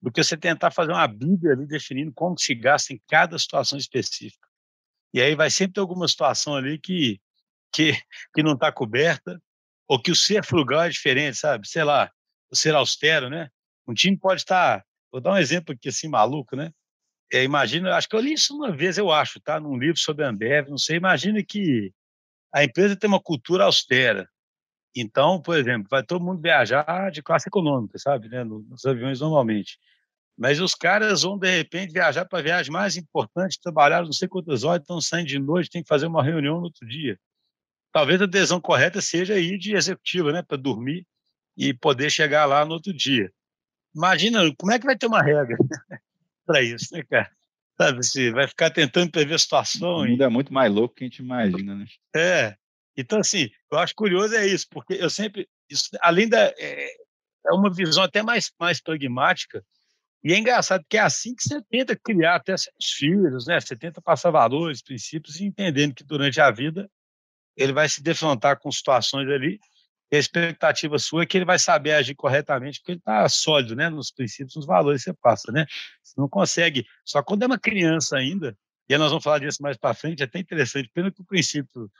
do 0.00 0.10
que 0.10 0.22
você 0.22 0.36
tentar 0.36 0.72
fazer 0.72 0.92
uma 0.92 1.06
bíblia 1.06 1.52
ali 1.52 1.66
definindo 1.66 2.12
como 2.12 2.38
se 2.38 2.54
gasta 2.54 2.92
em 2.92 3.00
cada 3.08 3.38
situação 3.38 3.78
específica. 3.78 4.48
E 5.14 5.20
aí 5.20 5.34
vai 5.34 5.50
sempre 5.50 5.74
ter 5.74 5.80
alguma 5.80 6.08
situação 6.08 6.56
ali 6.56 6.78
que 6.78 7.20
que, 7.72 7.92
que 8.34 8.42
não 8.42 8.52
está 8.52 8.70
coberta, 8.70 9.40
ou 9.88 10.00
que 10.00 10.10
o 10.10 10.16
ser 10.16 10.44
frugal 10.44 10.82
é 10.82 10.88
diferente, 10.88 11.36
sabe? 11.36 11.68
Sei 11.68 11.84
lá, 11.84 12.10
o 12.50 12.56
ser 12.56 12.74
austero, 12.74 13.28
né? 13.28 13.48
Um 13.86 13.94
time 13.94 14.16
pode 14.16 14.42
estar. 14.42 14.80
Tá, 14.80 14.84
vou 15.10 15.20
dar 15.20 15.32
um 15.32 15.38
exemplo 15.38 15.74
aqui 15.74 15.88
assim, 15.88 16.08
maluco, 16.08 16.56
né? 16.56 16.72
É, 17.32 17.42
imagina, 17.42 17.94
acho 17.96 18.08
que 18.08 18.16
eu 18.16 18.20
li 18.20 18.34
isso 18.34 18.54
uma 18.54 18.70
vez, 18.70 18.98
eu 18.98 19.10
acho, 19.10 19.40
tá? 19.40 19.58
Num 19.58 19.78
livro 19.78 19.98
sobre 19.98 20.24
a 20.24 20.28
Ambev, 20.28 20.68
não 20.68 20.78
sei. 20.78 20.96
Imagina 20.96 21.42
que 21.42 21.92
a 22.52 22.62
empresa 22.62 22.96
tem 22.96 23.08
uma 23.08 23.20
cultura 23.20 23.64
austera. 23.64 24.28
Então, 24.94 25.40
por 25.40 25.56
exemplo, 25.56 25.88
vai 25.90 26.02
todo 26.02 26.24
mundo 26.24 26.42
viajar 26.42 27.10
de 27.10 27.22
classe 27.22 27.48
econômica, 27.48 27.98
sabe? 27.98 28.28
Né? 28.28 28.44
Nos 28.44 28.84
aviões 28.84 29.20
normalmente. 29.20 29.78
Mas 30.36 30.60
os 30.60 30.74
caras 30.74 31.22
vão, 31.22 31.38
de 31.38 31.50
repente, 31.50 31.92
viajar 31.92 32.26
para 32.26 32.38
a 32.40 32.42
viagem 32.42 32.72
mais 32.72 32.96
importante, 32.96 33.60
trabalhar 33.60 34.04
não 34.04 34.12
sei 34.12 34.28
quantas 34.28 34.64
horas, 34.64 34.82
estão 34.82 35.00
saindo 35.00 35.28
de 35.28 35.38
noite, 35.38 35.70
tem 35.70 35.82
que 35.82 35.88
fazer 35.88 36.06
uma 36.06 36.22
reunião 36.22 36.58
no 36.58 36.64
outro 36.64 36.86
dia 36.86 37.18
talvez 37.92 38.20
a 38.20 38.26
decisão 38.26 38.60
correta 38.60 39.00
seja 39.00 39.38
ir 39.38 39.58
de 39.58 39.74
executiva, 39.74 40.32
né, 40.32 40.42
para 40.42 40.56
dormir 40.56 41.06
e 41.56 41.74
poder 41.74 42.10
chegar 42.10 42.46
lá 42.46 42.64
no 42.64 42.74
outro 42.74 42.92
dia. 42.92 43.30
Imagina, 43.94 44.40
como 44.56 44.72
é 44.72 44.78
que 44.78 44.86
vai 44.86 44.96
ter 44.96 45.06
uma 45.06 45.22
regra 45.22 45.56
para 46.46 46.62
isso, 46.62 46.94
né, 46.94 47.02
cara? 47.08 47.30
Sabe, 47.80 48.02
se 48.04 48.30
vai 48.30 48.46
ficar 48.48 48.70
tentando 48.70 49.10
prever 49.10 49.34
a 49.34 49.38
situação. 49.38 49.96
O 49.96 50.06
mundo 50.06 50.20
e... 50.20 50.24
é 50.24 50.28
muito 50.28 50.52
mais 50.52 50.72
louco 50.72 50.94
que 50.94 51.04
a 51.04 51.06
gente 51.06 51.20
imagina, 51.20 51.74
né? 51.74 51.86
É. 52.14 52.56
Então, 52.96 53.20
assim, 53.20 53.50
eu 53.70 53.78
acho 53.78 53.94
curioso 53.94 54.34
é 54.34 54.46
isso, 54.46 54.66
porque 54.70 54.94
eu 54.94 55.08
sempre, 55.08 55.48
isso, 55.68 55.88
além 56.00 56.28
da. 56.28 56.52
É, 56.58 56.86
é 57.46 57.52
uma 57.52 57.72
visão 57.72 58.04
até 58.04 58.22
mais, 58.22 58.52
mais 58.58 58.80
pragmática, 58.80 59.64
E 60.22 60.32
é 60.32 60.38
engraçado 60.38 60.84
que 60.88 60.96
é 60.96 61.00
assim 61.00 61.34
que 61.34 61.42
você 61.42 61.60
tenta 61.62 61.96
criar 61.96 62.36
até 62.36 62.56
seus 62.56 62.92
filhos, 62.96 63.46
né? 63.46 63.60
Você 63.60 63.74
tenta 63.74 64.00
passar 64.00 64.30
valores, 64.30 64.82
princípios, 64.82 65.40
e 65.40 65.44
entendendo 65.44 65.94
que 65.94 66.04
durante 66.04 66.40
a 66.40 66.50
vida 66.50 66.88
ele 67.56 67.72
vai 67.72 67.88
se 67.88 68.02
defrontar 68.02 68.58
com 68.58 68.70
situações 68.70 69.28
ali. 69.28 69.58
E 70.10 70.16
a 70.16 70.18
expectativa 70.18 70.98
sua 70.98 71.22
é 71.22 71.26
que 71.26 71.38
ele 71.38 71.44
vai 71.44 71.58
saber 71.58 71.92
agir 71.92 72.14
corretamente, 72.14 72.80
porque 72.80 72.92
ele 72.92 72.98
está 72.98 73.26
sólido, 73.28 73.74
né? 73.74 73.88
Nos 73.88 74.10
princípios, 74.10 74.54
nos 74.56 74.66
valores 74.66 75.02
que 75.02 75.10
você 75.10 75.16
passa, 75.20 75.50
né? 75.50 75.64
Você 76.02 76.20
não 76.20 76.28
consegue. 76.28 76.86
Só 77.04 77.22
quando 77.22 77.44
é 77.44 77.46
uma 77.46 77.58
criança 77.58 78.18
ainda, 78.18 78.56
e 78.88 78.98
nós 78.98 79.10
vamos 79.10 79.24
falar 79.24 79.38
disso 79.38 79.62
mais 79.62 79.76
para 79.78 79.94
frente, 79.94 80.22
é 80.22 80.26
até 80.26 80.38
interessante, 80.38 80.90
pena 80.92 81.10
que 81.10 81.22
o 81.22 81.24
princípio 81.24 81.90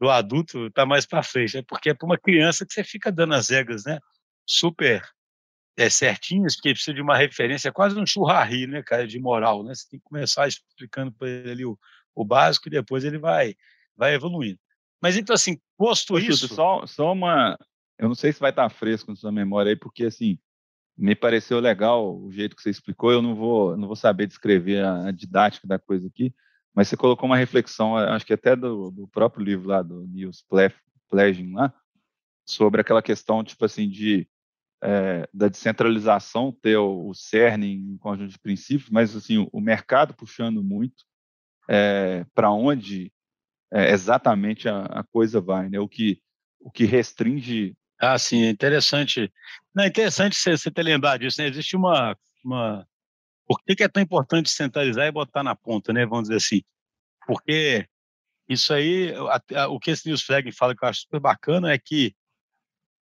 do 0.00 0.08
adulto 0.08 0.68
está 0.68 0.86
mais 0.86 1.04
para 1.04 1.22
frente, 1.22 1.58
é 1.58 1.62
porque 1.62 1.90
é 1.90 1.94
para 1.94 2.06
uma 2.06 2.18
criança 2.18 2.64
que 2.64 2.72
você 2.72 2.84
fica 2.84 3.10
dando 3.10 3.34
as 3.34 3.48
regras, 3.50 3.84
né? 3.84 3.98
Super 4.46 5.02
é, 5.76 5.90
certinhos, 5.90 6.54
porque 6.56 6.72
precisa 6.72 6.94
de 6.94 7.02
uma 7.02 7.16
referência, 7.16 7.68
é 7.68 7.72
quase 7.72 7.98
um 7.98 8.06
churrari, 8.06 8.66
né, 8.66 8.82
cara, 8.82 9.06
de 9.06 9.18
moral, 9.18 9.64
né? 9.64 9.74
Você 9.74 9.88
tem 9.88 9.98
que 9.98 10.04
começar 10.04 10.46
explicando 10.46 11.12
para 11.12 11.28
ele 11.28 11.50
ali 11.50 11.64
o, 11.64 11.78
o 12.14 12.24
básico 12.24 12.68
e 12.68 12.70
depois 12.70 13.04
ele 13.04 13.18
vai, 13.18 13.56
vai 13.96 14.14
evoluindo. 14.14 14.58
Mas 15.00 15.16
então, 15.16 15.34
assim, 15.34 15.58
posto 15.76 16.18
isso. 16.18 16.48
Só, 16.48 16.86
só 16.86 17.12
uma. 17.12 17.58
Eu 17.98 18.08
não 18.08 18.14
sei 18.14 18.32
se 18.32 18.40
vai 18.40 18.50
estar 18.50 18.68
fresco 18.68 19.10
na 19.10 19.16
sua 19.16 19.32
memória 19.32 19.70
aí, 19.70 19.76
porque, 19.76 20.04
assim, 20.04 20.38
me 20.96 21.14
pareceu 21.14 21.60
legal 21.60 22.16
o 22.16 22.30
jeito 22.30 22.56
que 22.56 22.62
você 22.62 22.70
explicou. 22.70 23.12
Eu 23.12 23.22
não 23.22 23.34
vou, 23.34 23.76
não 23.76 23.86
vou 23.86 23.96
saber 23.96 24.26
descrever 24.26 24.84
a, 24.84 25.06
a 25.08 25.10
didática 25.10 25.66
da 25.66 25.78
coisa 25.78 26.08
aqui, 26.08 26.34
mas 26.74 26.88
você 26.88 26.96
colocou 26.96 27.28
uma 27.28 27.36
reflexão, 27.36 27.96
acho 27.96 28.26
que 28.26 28.32
até 28.32 28.54
do, 28.54 28.90
do 28.90 29.08
próprio 29.08 29.44
livro 29.44 29.68
lá, 29.68 29.82
do 29.82 30.06
Niels 30.06 30.44
Plegin 31.08 31.52
lá, 31.52 31.72
sobre 32.46 32.80
aquela 32.80 33.02
questão, 33.02 33.44
tipo 33.44 33.64
assim, 33.64 33.88
de 33.88 34.28
é, 34.82 35.28
da 35.32 35.48
descentralização 35.48 36.52
ter 36.52 36.76
o, 36.76 37.08
o 37.08 37.14
CERN 37.14 37.64
em 37.64 37.96
conjunto 37.98 38.30
de 38.30 38.38
princípios, 38.38 38.90
mas 38.90 39.14
assim 39.14 39.38
o, 39.38 39.48
o 39.52 39.60
mercado 39.60 40.14
puxando 40.14 40.62
muito 40.62 41.04
é, 41.68 42.24
para 42.34 42.50
onde 42.50 43.12
é, 43.72 43.92
exatamente 43.92 44.68
a, 44.68 44.82
a, 44.84 45.04
coisa 45.04 45.40
vai, 45.40 45.68
né? 45.68 45.78
O 45.78 45.88
que 45.88 46.20
o 46.60 46.70
que 46.70 46.84
restringe. 46.84 47.74
Ah, 48.00 48.18
sim, 48.18 48.44
é 48.44 48.50
interessante. 48.50 49.32
Não, 49.74 49.84
é 49.84 49.88
interessante 49.88 50.36
você, 50.36 50.56
você 50.56 50.70
ter 50.70 50.82
lembrado 50.82 51.20
disso. 51.20 51.40
Né? 51.40 51.48
Existe 51.48 51.76
uma, 51.76 52.16
uma 52.44 52.86
por 53.46 53.60
que, 53.62 53.76
que 53.76 53.82
é 53.84 53.88
tão 53.88 54.02
importante 54.02 54.50
centralizar 54.50 55.06
e 55.06 55.12
botar 55.12 55.42
na 55.42 55.54
ponta, 55.56 55.92
né? 55.92 56.04
Vamos 56.04 56.28
dizer 56.28 56.36
assim, 56.36 56.62
porque 57.26 57.86
isso 58.48 58.72
aí, 58.74 59.12
a, 59.14 59.62
a, 59.62 59.68
o 59.68 59.78
que 59.80 59.90
esse 59.90 60.06
Newsflag 60.06 60.50
fala 60.52 60.74
que 60.76 60.84
eu 60.84 60.88
acho 60.88 61.02
super 61.02 61.20
bacana 61.20 61.72
é 61.72 61.78
que 61.78 62.14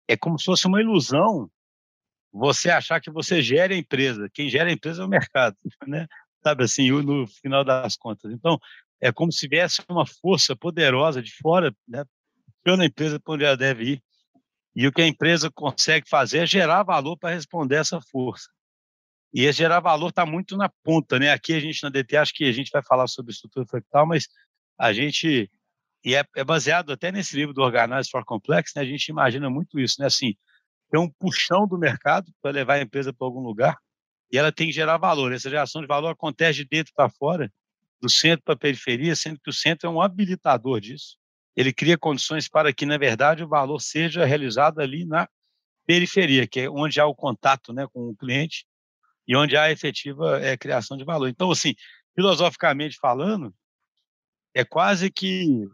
é 0.08 0.16
como 0.16 0.38
se 0.38 0.44
fosse 0.44 0.66
uma 0.66 0.80
ilusão 0.80 1.50
você 2.32 2.70
achar 2.70 3.00
que 3.00 3.10
você 3.10 3.42
gera 3.42 3.74
a 3.74 3.76
empresa. 3.76 4.30
Quem 4.32 4.48
gera 4.48 4.68
a 4.70 4.72
empresa 4.72 5.02
é 5.02 5.04
o 5.04 5.08
mercado, 5.08 5.56
né? 5.86 6.06
Sabe 6.42 6.64
assim, 6.64 6.90
no 6.90 7.26
final 7.26 7.64
das 7.64 7.96
contas. 7.96 8.32
Então, 8.32 8.58
é 9.00 9.10
como 9.10 9.32
se 9.32 9.48
viesse 9.48 9.82
uma 9.88 10.06
força 10.06 10.54
poderosa 10.54 11.22
de 11.22 11.32
fora, 11.36 11.74
né? 11.88 12.04
A 12.66 12.84
empresa 12.84 13.18
para 13.18 13.34
onde 13.34 13.44
ela 13.44 13.56
deve 13.56 13.92
ir. 13.92 14.02
E 14.76 14.86
o 14.86 14.92
que 14.92 15.02
a 15.02 15.06
empresa 15.06 15.50
consegue 15.50 16.08
fazer 16.08 16.38
é 16.38 16.46
gerar 16.46 16.82
valor 16.82 17.16
para 17.16 17.34
responder 17.34 17.76
essa 17.76 18.00
força. 18.00 18.48
E 19.32 19.44
esse 19.44 19.58
gerar 19.58 19.80
valor 19.80 20.10
está 20.10 20.26
muito 20.26 20.56
na 20.56 20.68
ponta, 20.84 21.18
né? 21.18 21.30
Aqui 21.30 21.54
a 21.54 21.60
gente 21.60 21.82
na 21.82 21.88
DT, 21.88 22.16
acho 22.16 22.34
que 22.34 22.44
a 22.44 22.52
gente 22.52 22.70
vai 22.70 22.82
falar 22.82 23.06
sobre 23.06 23.32
estrutura 23.32 23.66
fractal, 23.66 24.06
mas 24.06 24.28
a 24.78 24.92
gente, 24.92 25.50
e 26.04 26.14
é, 26.14 26.24
é 26.36 26.44
baseado 26.44 26.92
até 26.92 27.10
nesse 27.10 27.36
livro 27.36 27.54
do 27.54 27.62
Organize 27.62 28.10
for 28.10 28.24
Complex, 28.24 28.72
né? 28.74 28.82
A 28.82 28.84
gente 28.84 29.08
imagina 29.08 29.48
muito 29.48 29.78
isso, 29.78 29.96
né? 30.00 30.06
Assim, 30.06 30.34
tem 30.90 31.00
um 31.00 31.08
puxão 31.08 31.66
do 31.66 31.78
mercado 31.78 32.32
para 32.42 32.50
levar 32.50 32.74
a 32.74 32.82
empresa 32.82 33.12
para 33.12 33.26
algum 33.26 33.40
lugar 33.40 33.78
e 34.32 34.38
ela 34.38 34.52
tem 34.52 34.66
que 34.68 34.72
gerar 34.72 34.98
valor. 34.98 35.32
Essa 35.32 35.48
geração 35.48 35.80
de 35.80 35.86
valor 35.86 36.10
acontece 36.10 36.58
de 36.58 36.68
dentro 36.68 36.92
para 36.94 37.08
fora, 37.08 37.50
do 38.00 38.08
centro 38.08 38.44
para 38.44 38.54
a 38.54 38.58
periferia, 38.58 39.14
sendo 39.14 39.38
que 39.40 39.50
o 39.50 39.52
centro 39.52 39.88
é 39.88 39.90
um 39.90 40.00
habilitador 40.00 40.80
disso. 40.80 41.16
Ele 41.56 41.72
cria 41.72 41.98
condições 41.98 42.48
para 42.48 42.72
que, 42.72 42.86
na 42.86 42.96
verdade, 42.96 43.44
o 43.44 43.48
valor 43.48 43.80
seja 43.80 44.24
realizado 44.24 44.80
ali 44.80 45.04
na 45.04 45.28
periferia, 45.86 46.46
que 46.46 46.60
é 46.60 46.70
onde 46.70 47.00
há 47.00 47.06
o 47.06 47.14
contato 47.14 47.72
né, 47.72 47.86
com 47.92 48.08
o 48.08 48.16
cliente 48.16 48.64
e 49.26 49.36
onde 49.36 49.56
há 49.56 49.64
a 49.64 49.72
efetiva 49.72 50.40
é, 50.40 50.56
criação 50.56 50.96
de 50.96 51.04
valor. 51.04 51.28
Então, 51.28 51.50
assim, 51.50 51.74
filosoficamente 52.14 52.96
falando, 53.00 53.54
é 54.54 54.64
quase 54.64 55.10
que 55.10 55.66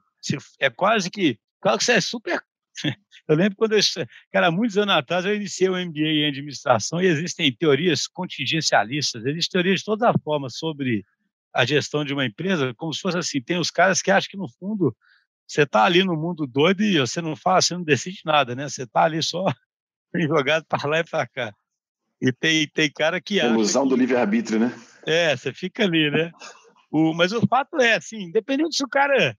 é 0.58 0.68
quase 0.68 1.10
que 1.10 1.38
claro 1.60 1.78
que 1.78 1.84
isso 1.84 1.92
é 1.92 2.00
super 2.00 2.42
eu 3.28 3.36
lembro 3.36 3.56
quando 3.56 3.72
eu, 3.72 3.80
cara, 4.32 4.50
muitos 4.50 4.76
anos 4.76 4.94
atrás 4.94 5.24
eu 5.24 5.34
iniciei 5.34 5.68
o 5.68 5.76
MBA 5.76 6.00
em 6.00 6.28
administração 6.28 7.00
e 7.00 7.06
existem 7.06 7.50
teorias 7.52 8.06
contingencialistas, 8.06 9.24
existem 9.24 9.52
teorias 9.52 9.80
de 9.80 9.84
toda 9.86 10.12
forma 10.22 10.50
sobre 10.50 11.04
a 11.56 11.64
gestão 11.64 12.04
de 12.04 12.12
uma 12.12 12.26
empresa, 12.26 12.74
como 12.74 12.92
se 12.92 13.00
fosse 13.00 13.18
assim, 13.18 13.40
tem 13.40 13.58
os 13.58 13.70
caras 13.70 14.02
que 14.02 14.10
acham 14.10 14.30
que 14.30 14.36
no 14.36 14.48
fundo 14.48 14.94
você 15.46 15.62
está 15.62 15.84
ali 15.84 16.02
no 16.04 16.16
mundo 16.16 16.46
doido 16.46 16.82
e 16.82 16.98
você 16.98 17.20
não 17.20 17.36
faz, 17.36 17.66
você 17.66 17.74
não 17.74 17.84
decide 17.84 18.20
nada, 18.24 18.54
né? 18.54 18.68
Você 18.68 18.82
está 18.82 19.04
ali 19.04 19.22
só 19.22 19.44
jogado 20.14 20.64
para 20.66 20.88
lá 20.88 20.98
e 21.00 21.04
para 21.04 21.26
cá. 21.26 21.52
E 22.20 22.32
tem, 22.32 22.68
tem 22.68 22.90
cara 22.90 23.20
que 23.20 23.40
acha. 23.40 23.48
Ilusão 23.48 23.84
que... 23.84 23.90
do 23.90 23.96
livre-arbítrio, 23.96 24.58
né? 24.58 24.72
É, 25.06 25.36
você 25.36 25.52
fica 25.52 25.84
ali, 25.84 26.10
né? 26.10 26.32
O, 26.90 27.14
mas 27.14 27.32
o 27.32 27.46
fato 27.46 27.80
é, 27.80 27.94
assim, 27.94 28.22
independente 28.22 28.76
se 28.76 28.84
o 28.84 28.88
cara 28.88 29.36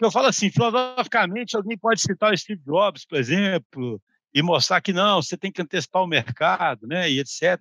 eu 0.00 0.10
falo 0.10 0.28
assim, 0.28 0.50
filosoficamente, 0.50 1.56
alguém 1.56 1.76
pode 1.76 2.00
citar 2.00 2.32
o 2.32 2.36
Steve 2.36 2.62
Jobs, 2.64 3.04
por 3.04 3.18
exemplo, 3.18 4.00
e 4.32 4.42
mostrar 4.42 4.80
que 4.80 4.92
não, 4.92 5.20
você 5.20 5.36
tem 5.36 5.52
que 5.52 5.60
antecipar 5.60 6.02
o 6.02 6.06
mercado, 6.06 6.86
né, 6.86 7.10
e 7.10 7.20
etc. 7.20 7.58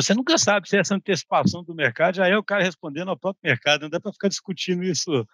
Você 0.00 0.14
nunca 0.14 0.38
sabe 0.38 0.68
se 0.68 0.76
essa 0.76 0.94
antecipação 0.94 1.64
do 1.64 1.74
mercado 1.74 2.14
já 2.14 2.28
é 2.28 2.36
o 2.36 2.42
cara 2.42 2.62
respondendo 2.62 3.08
ao 3.08 3.18
próprio 3.18 3.40
mercado, 3.42 3.82
não 3.82 3.90
dá 3.90 3.98
para 3.98 4.12
ficar 4.12 4.28
discutindo 4.28 4.84
isso 4.84 5.26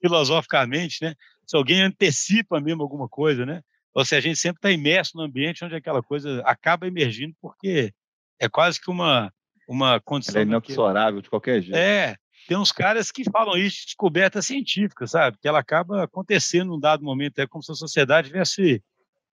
filosoficamente, 0.00 1.04
né? 1.04 1.14
Se 1.46 1.56
alguém 1.56 1.82
antecipa 1.82 2.60
mesmo 2.60 2.82
alguma 2.82 3.08
coisa, 3.08 3.46
né? 3.46 3.62
Ou 3.94 4.04
se 4.04 4.16
a 4.16 4.20
gente 4.20 4.36
sempre 4.36 4.58
está 4.58 4.72
imerso 4.72 5.12
no 5.14 5.22
ambiente 5.22 5.64
onde 5.64 5.76
aquela 5.76 6.02
coisa 6.02 6.42
acaba 6.44 6.88
emergindo, 6.88 7.32
porque 7.40 7.92
é 8.40 8.48
quase 8.48 8.80
que 8.80 8.90
uma, 8.90 9.32
uma 9.68 10.00
condição. 10.00 10.42
Ela 10.42 10.50
é 10.50 10.56
inexorável 10.56 11.22
de 11.22 11.30
qualquer 11.30 11.62
jeito. 11.62 11.76
É, 11.76 12.16
tem 12.48 12.56
uns 12.56 12.72
caras 12.72 13.12
que 13.12 13.22
falam 13.30 13.56
isso 13.56 13.76
de 13.76 13.84
descoberta 13.84 14.42
científica, 14.42 15.06
sabe? 15.06 15.38
Que 15.40 15.46
ela 15.46 15.60
acaba 15.60 16.02
acontecendo 16.02 16.70
num 16.70 16.80
dado 16.80 17.04
momento, 17.04 17.38
é 17.38 17.46
como 17.46 17.62
se 17.62 17.70
a 17.70 17.76
sociedade 17.76 18.28
tivesse. 18.28 18.82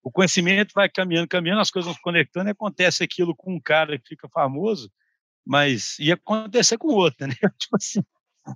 O 0.06 0.10
conhecimento 0.12 0.72
vai 0.72 0.88
caminhando, 0.88 1.26
caminhando, 1.26 1.60
as 1.60 1.68
coisas 1.68 1.86
vão 1.86 1.94
se 1.96 2.00
conectando 2.00 2.48
e 2.48 2.52
acontece 2.52 3.02
aquilo 3.02 3.34
com 3.34 3.56
um 3.56 3.60
cara 3.60 3.98
que 3.98 4.10
fica 4.10 4.28
famoso, 4.28 4.88
mas 5.44 5.98
ia 5.98 6.14
acontecer 6.14 6.78
com 6.78 6.86
outro, 6.94 7.26
né? 7.26 7.34
Tipo 7.58 7.74
assim, 7.74 8.00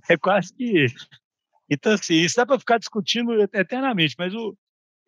é 0.09 0.15
quase 0.15 0.53
que. 0.55 0.85
Então, 1.69 1.91
assim, 1.91 2.13
isso 2.13 2.37
dá 2.37 2.45
para 2.45 2.57
ficar 2.57 2.77
discutindo 2.77 3.33
eternamente, 3.53 4.15
mas 4.17 4.33
o, 4.33 4.57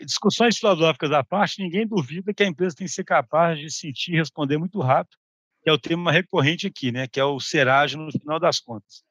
discussões 0.01 0.57
filosóficas 0.57 1.13
à 1.13 1.23
parte, 1.23 1.63
ninguém 1.63 1.87
duvida 1.87 2.33
que 2.33 2.43
a 2.43 2.47
empresa 2.47 2.75
tem 2.75 2.87
que 2.87 2.93
ser 2.93 3.05
capaz 3.05 3.57
de 3.57 3.71
sentir 3.71 4.11
e 4.11 4.17
responder 4.17 4.57
muito 4.57 4.81
rápido, 4.81 5.17
que 5.63 5.69
é 5.69 5.71
o 5.71 5.79
tema 5.79 6.11
recorrente 6.11 6.67
aqui, 6.67 6.91
né? 6.91 7.07
Que 7.07 7.21
é 7.21 7.23
o 7.23 7.39
ser 7.39 7.69
ágil 7.69 8.01
no 8.01 8.11
final 8.11 8.37
das 8.37 8.59
contas. 8.59 9.05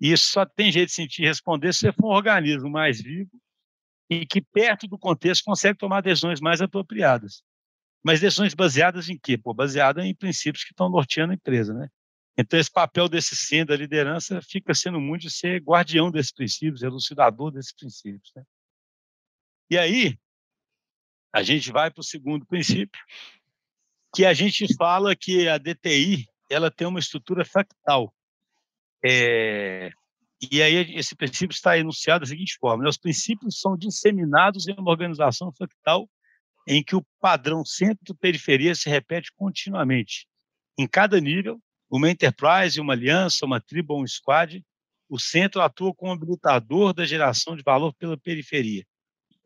E 0.00 0.10
isso 0.10 0.32
só 0.32 0.44
tem 0.44 0.72
jeito 0.72 0.88
de 0.88 0.94
sentir 0.96 1.22
responder 1.22 1.72
se 1.72 1.92
for 1.92 2.06
um 2.06 2.16
organismo 2.16 2.68
mais 2.68 3.00
vivo 3.00 3.30
e 4.12 4.26
que, 4.26 4.42
perto 4.42 4.86
do 4.86 4.98
contexto, 4.98 5.44
consegue 5.44 5.78
tomar 5.78 6.02
decisões 6.02 6.40
mais 6.40 6.60
apropriadas. 6.60 7.42
Mas 8.04 8.20
decisões 8.20 8.52
baseadas 8.52 9.08
em 9.08 9.18
quê? 9.18 9.40
Baseadas 9.54 10.04
em 10.04 10.14
princípios 10.14 10.64
que 10.64 10.72
estão 10.72 10.88
norteando 10.88 11.32
a 11.32 11.34
empresa, 11.34 11.72
né? 11.72 11.88
Então, 12.36 12.58
esse 12.58 12.70
papel 12.70 13.08
desse 13.08 13.36
centro 13.36 13.74
da 13.74 13.80
liderança 13.80 14.40
fica 14.42 14.74
sendo 14.74 15.00
muito 15.00 15.22
de 15.22 15.30
ser 15.30 15.60
guardião 15.60 16.10
desses 16.10 16.32
princípios, 16.32 16.82
elucidador 16.82 17.50
desses 17.50 17.72
princípios. 17.72 18.32
Né? 18.34 18.42
E 19.70 19.78
aí, 19.78 20.18
a 21.32 21.42
gente 21.42 21.70
vai 21.70 21.90
para 21.90 22.00
o 22.00 22.04
segundo 22.04 22.46
princípio, 22.46 23.00
que 24.14 24.24
a 24.24 24.34
gente 24.34 24.66
fala 24.76 25.14
que 25.14 25.48
a 25.48 25.58
DTI 25.58 26.26
ela 26.50 26.70
tem 26.70 26.86
uma 26.86 26.98
estrutura 26.98 27.44
fractal. 27.44 28.12
É, 29.04 29.90
e 30.50 30.62
aí 30.62 30.96
esse 30.96 31.14
princípio 31.14 31.54
está 31.54 31.78
enunciado 31.78 32.24
da 32.24 32.26
seguinte 32.26 32.56
forma: 32.58 32.82
né? 32.82 32.88
os 32.88 32.98
princípios 32.98 33.60
são 33.60 33.76
disseminados 33.76 34.66
em 34.66 34.74
uma 34.76 34.90
organização 34.90 35.52
fractal 35.52 36.08
em 36.66 36.82
que 36.82 36.96
o 36.96 37.04
padrão 37.20 37.64
centro-periferia 37.64 38.74
se 38.74 38.88
repete 38.88 39.32
continuamente. 39.36 40.26
Em 40.78 40.86
cada 40.86 41.20
nível, 41.20 41.60
uma 41.90 42.10
enterprise, 42.10 42.80
uma 42.80 42.92
aliança, 42.92 43.44
uma 43.44 43.60
tribo 43.60 43.94
ou 43.94 44.02
um 44.02 44.06
squad, 44.06 44.64
o 45.08 45.18
centro 45.18 45.60
atua 45.60 45.92
como 45.94 46.12
habilitador 46.12 46.92
da 46.94 47.04
geração 47.04 47.54
de 47.54 47.62
valor 47.62 47.92
pela 47.94 48.16
periferia. 48.16 48.84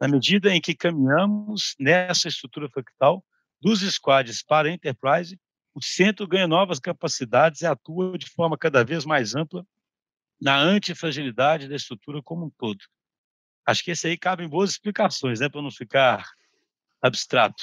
Na 0.00 0.06
medida 0.06 0.54
em 0.54 0.60
que 0.60 0.74
caminhamos 0.74 1.74
nessa 1.80 2.28
estrutura 2.28 2.68
fractal, 2.68 3.24
dos 3.60 3.80
squads 3.80 4.42
para 4.42 4.68
a 4.68 4.72
enterprise, 4.72 5.38
o 5.74 5.82
centro 5.82 6.26
ganha 6.28 6.46
novas 6.46 6.78
capacidades 6.78 7.62
e 7.62 7.66
atua 7.66 8.16
de 8.16 8.26
forma 8.26 8.56
cada 8.56 8.84
vez 8.84 9.04
mais 9.04 9.34
ampla 9.34 9.66
na 10.40 10.58
antifragilidade 10.58 11.68
da 11.68 11.76
estrutura 11.76 12.22
como 12.22 12.46
um 12.46 12.50
todo. 12.50 12.78
Acho 13.66 13.82
que 13.82 13.90
esse 13.90 14.06
aí 14.06 14.16
cabe 14.16 14.44
em 14.44 14.48
boas 14.48 14.70
explicações, 14.70 15.40
né, 15.40 15.48
para 15.48 15.62
não 15.62 15.70
ficar 15.70 16.24
abstrato. 17.02 17.62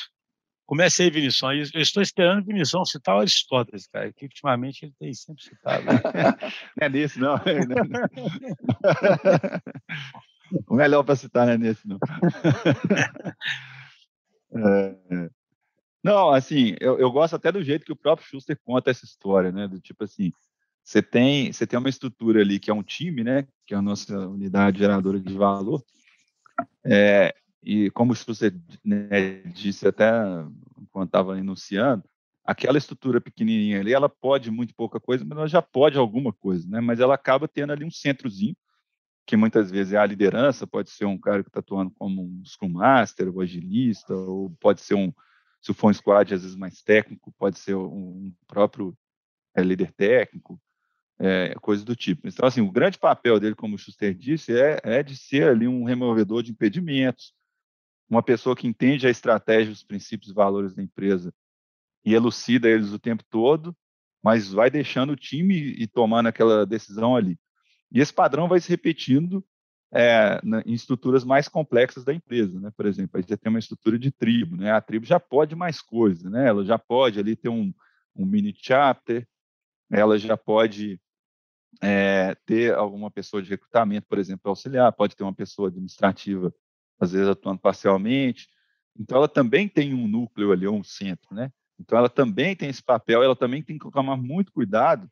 Comece 0.66 1.04
aí, 1.04 1.10
Vinição. 1.10 1.52
Eu 1.54 1.82
estou 1.82 2.02
esperando 2.02 2.42
o 2.42 2.46
Vinição 2.46 2.86
citar 2.86 3.16
o 3.16 3.20
Aristóteles, 3.20 3.86
cara, 3.88 4.12
que 4.14 4.26
ultimamente 4.26 4.86
ele 4.86 4.94
tem 4.98 5.14
sempre 5.14 5.44
citado. 5.44 5.84
Né? 5.84 5.94
não 6.80 6.86
é 6.88 6.90
nesse, 6.90 7.20
não. 7.20 7.36
o 10.68 10.76
melhor 10.76 11.04
para 11.04 11.16
citar 11.16 11.46
não 11.46 11.54
é 11.54 11.58
nesse, 11.58 11.88
não. 11.88 12.00
É... 14.56 15.30
Não, 16.04 16.32
assim, 16.32 16.76
eu, 16.82 17.00
eu 17.00 17.12
gosto 17.12 17.36
até 17.36 17.52
do 17.52 17.64
jeito 17.64 17.86
que 17.86 17.92
o 17.92 17.98
próprio 17.98 18.28
Schuster 18.28 18.60
conta 18.66 18.92
essa 18.92 19.06
história, 19.06 19.52
né? 19.52 19.68
Do 19.68 19.80
tipo 19.80 20.04
assim, 20.04 20.32
você 20.84 21.02
tem, 21.02 21.52
você 21.52 21.66
tem 21.66 21.80
uma 21.80 21.90
estrutura 21.90 22.42
ali 22.42 22.60
que 22.60 22.70
é 22.70 22.74
um 22.74 22.84
time, 22.84 23.24
né? 23.24 23.48
Que 23.66 23.74
é 23.74 23.78
a 23.78 23.82
nossa 23.82 24.28
unidade 24.28 24.80
geradora 24.80 25.20
de 25.20 25.34
valor. 25.34 25.84
É, 26.86 27.34
e 27.64 27.90
como 27.92 28.14
você 28.14 28.54
né, 28.84 29.42
disse 29.54 29.88
até 29.88 30.12
quando 30.92 31.08
estava 31.08 31.40
enunciando, 31.40 32.04
aquela 32.44 32.78
estrutura 32.78 33.22
pequenininha 33.22 33.80
ali, 33.80 33.94
ela 33.94 34.10
pode 34.10 34.52
muito 34.52 34.76
pouca 34.76 35.00
coisa, 35.00 35.24
mas 35.24 35.38
ela 35.38 35.48
já 35.48 35.62
pode 35.62 35.98
alguma 35.98 36.34
coisa, 36.34 36.68
né? 36.68 36.82
Mas 36.82 37.00
ela 37.00 37.16
acaba 37.16 37.48
tendo 37.48 37.72
ali 37.72 37.86
um 37.86 37.92
centrozinho, 37.92 38.56
que 39.26 39.38
muitas 39.38 39.72
vezes 39.72 39.94
é 39.94 39.98
a 39.98 40.06
liderança, 40.06 40.68
pode 40.68 40.90
ser 40.90 41.06
um 41.06 41.18
cara 41.18 41.42
que 41.42 41.50
está 41.50 41.62
atuando 41.62 41.92
como 41.92 42.22
um 42.22 42.44
Scrum 42.46 42.68
Master, 42.68 43.34
ou 43.34 43.40
agilista, 43.40 44.14
ou 44.14 44.50
pode 44.60 44.82
ser 44.82 44.96
um, 44.96 45.14
se 45.62 45.74
for 45.74 45.90
um 45.90 45.94
squad 45.94 46.34
às 46.34 46.42
vezes 46.42 46.58
mais 46.58 46.82
técnico, 46.82 47.34
pode 47.38 47.58
ser 47.58 47.76
um 47.76 48.34
próprio 48.46 48.94
é, 49.56 49.64
líder 49.64 49.94
técnico, 49.94 50.60
é, 51.24 51.56
coisa 51.62 51.86
do 51.86 51.96
tipo. 51.96 52.28
Então, 52.28 52.46
assim, 52.46 52.60
o 52.60 52.70
grande 52.70 53.00
papel 53.00 53.40
dele, 53.40 53.56
como 53.56 53.76
o 53.76 53.78
Schuster 53.78 54.14
disse, 54.14 54.52
é, 54.52 54.82
é 54.84 55.02
de 55.02 55.16
ser 55.16 55.48
ali 55.48 55.70
um 55.70 55.86
removedor 55.86 56.44
de 56.44 56.52
impedimentos, 56.52 57.34
uma 58.10 58.22
pessoa 58.22 58.58
que 58.58 58.68
entende 58.68 59.08
a 59.08 59.10
estratégia, 59.10 59.72
os 59.72 59.86
princípios 59.86 60.32
e 60.32 60.34
valores 60.34 60.76
da 60.76 60.84
empresa 60.84 61.34
e 62.04 62.14
elucida 62.14 62.68
eles 62.68 62.92
o 62.92 63.00
tempo 63.00 63.24
todo, 63.30 63.74
mas 64.22 64.52
vai 64.52 64.70
deixando 64.70 65.14
o 65.14 65.16
time 65.16 65.56
e 65.56 65.88
tomando 65.88 66.28
aquela 66.28 66.66
decisão 66.66 67.16
ali. 67.16 67.40
E 67.90 68.02
esse 68.02 68.14
padrão 68.14 68.50
vai 68.50 68.60
se 68.60 68.68
repetindo 68.68 69.46
é, 69.94 70.42
na, 70.44 70.62
em 70.66 70.74
estruturas 70.74 71.24
mais 71.24 71.48
complexas 71.48 72.04
da 72.04 72.14
empresa, 72.14 72.60
né? 72.60 72.70
Por 72.76 72.86
exemplo, 72.86 73.18
aí 73.18 73.24
você 73.24 73.38
tem 73.38 73.50
uma 73.50 73.60
estrutura 73.60 73.98
de 73.98 74.12
tribo, 74.12 74.58
né? 74.58 74.72
A 74.72 74.82
tribo 74.82 75.06
já 75.06 75.22
pode 75.22 75.56
mais 75.56 75.82
coisas, 75.82 76.30
né? 76.30 76.50
Ela 76.50 76.66
já 76.66 76.78
pode 76.78 77.18
ali 77.18 77.34
ter 77.34 77.50
um, 77.50 77.74
um 78.14 78.26
mini 78.26 78.54
chapter, 78.58 79.26
ela 79.90 80.18
já 80.18 80.36
pode 80.36 81.00
é, 81.82 82.36
ter 82.46 82.74
alguma 82.74 83.10
pessoa 83.10 83.42
de 83.42 83.50
recrutamento, 83.50 84.08
por 84.08 84.18
exemplo, 84.18 84.50
auxiliar, 84.50 84.92
pode 84.94 85.16
ter 85.16 85.24
uma 85.24 85.34
pessoa 85.34 85.70
administrativa 85.70 86.54
às 87.00 87.12
vezes 87.12 87.28
atuando 87.28 87.60
parcialmente. 87.60 88.48
Então, 88.98 89.18
ela 89.18 89.28
também 89.28 89.68
tem 89.68 89.94
um 89.94 90.08
núcleo 90.08 90.52
ali, 90.52 90.68
um 90.68 90.84
centro, 90.84 91.34
né? 91.34 91.52
Então, 91.80 91.98
ela 91.98 92.10
também 92.10 92.56
tem 92.56 92.70
esse 92.70 92.84
papel, 92.84 93.24
ela 93.24 93.36
também 93.36 93.62
tem 93.62 93.78
que 93.78 93.90
tomar 93.92 94.16
muito 94.16 94.52
cuidado 94.52 95.10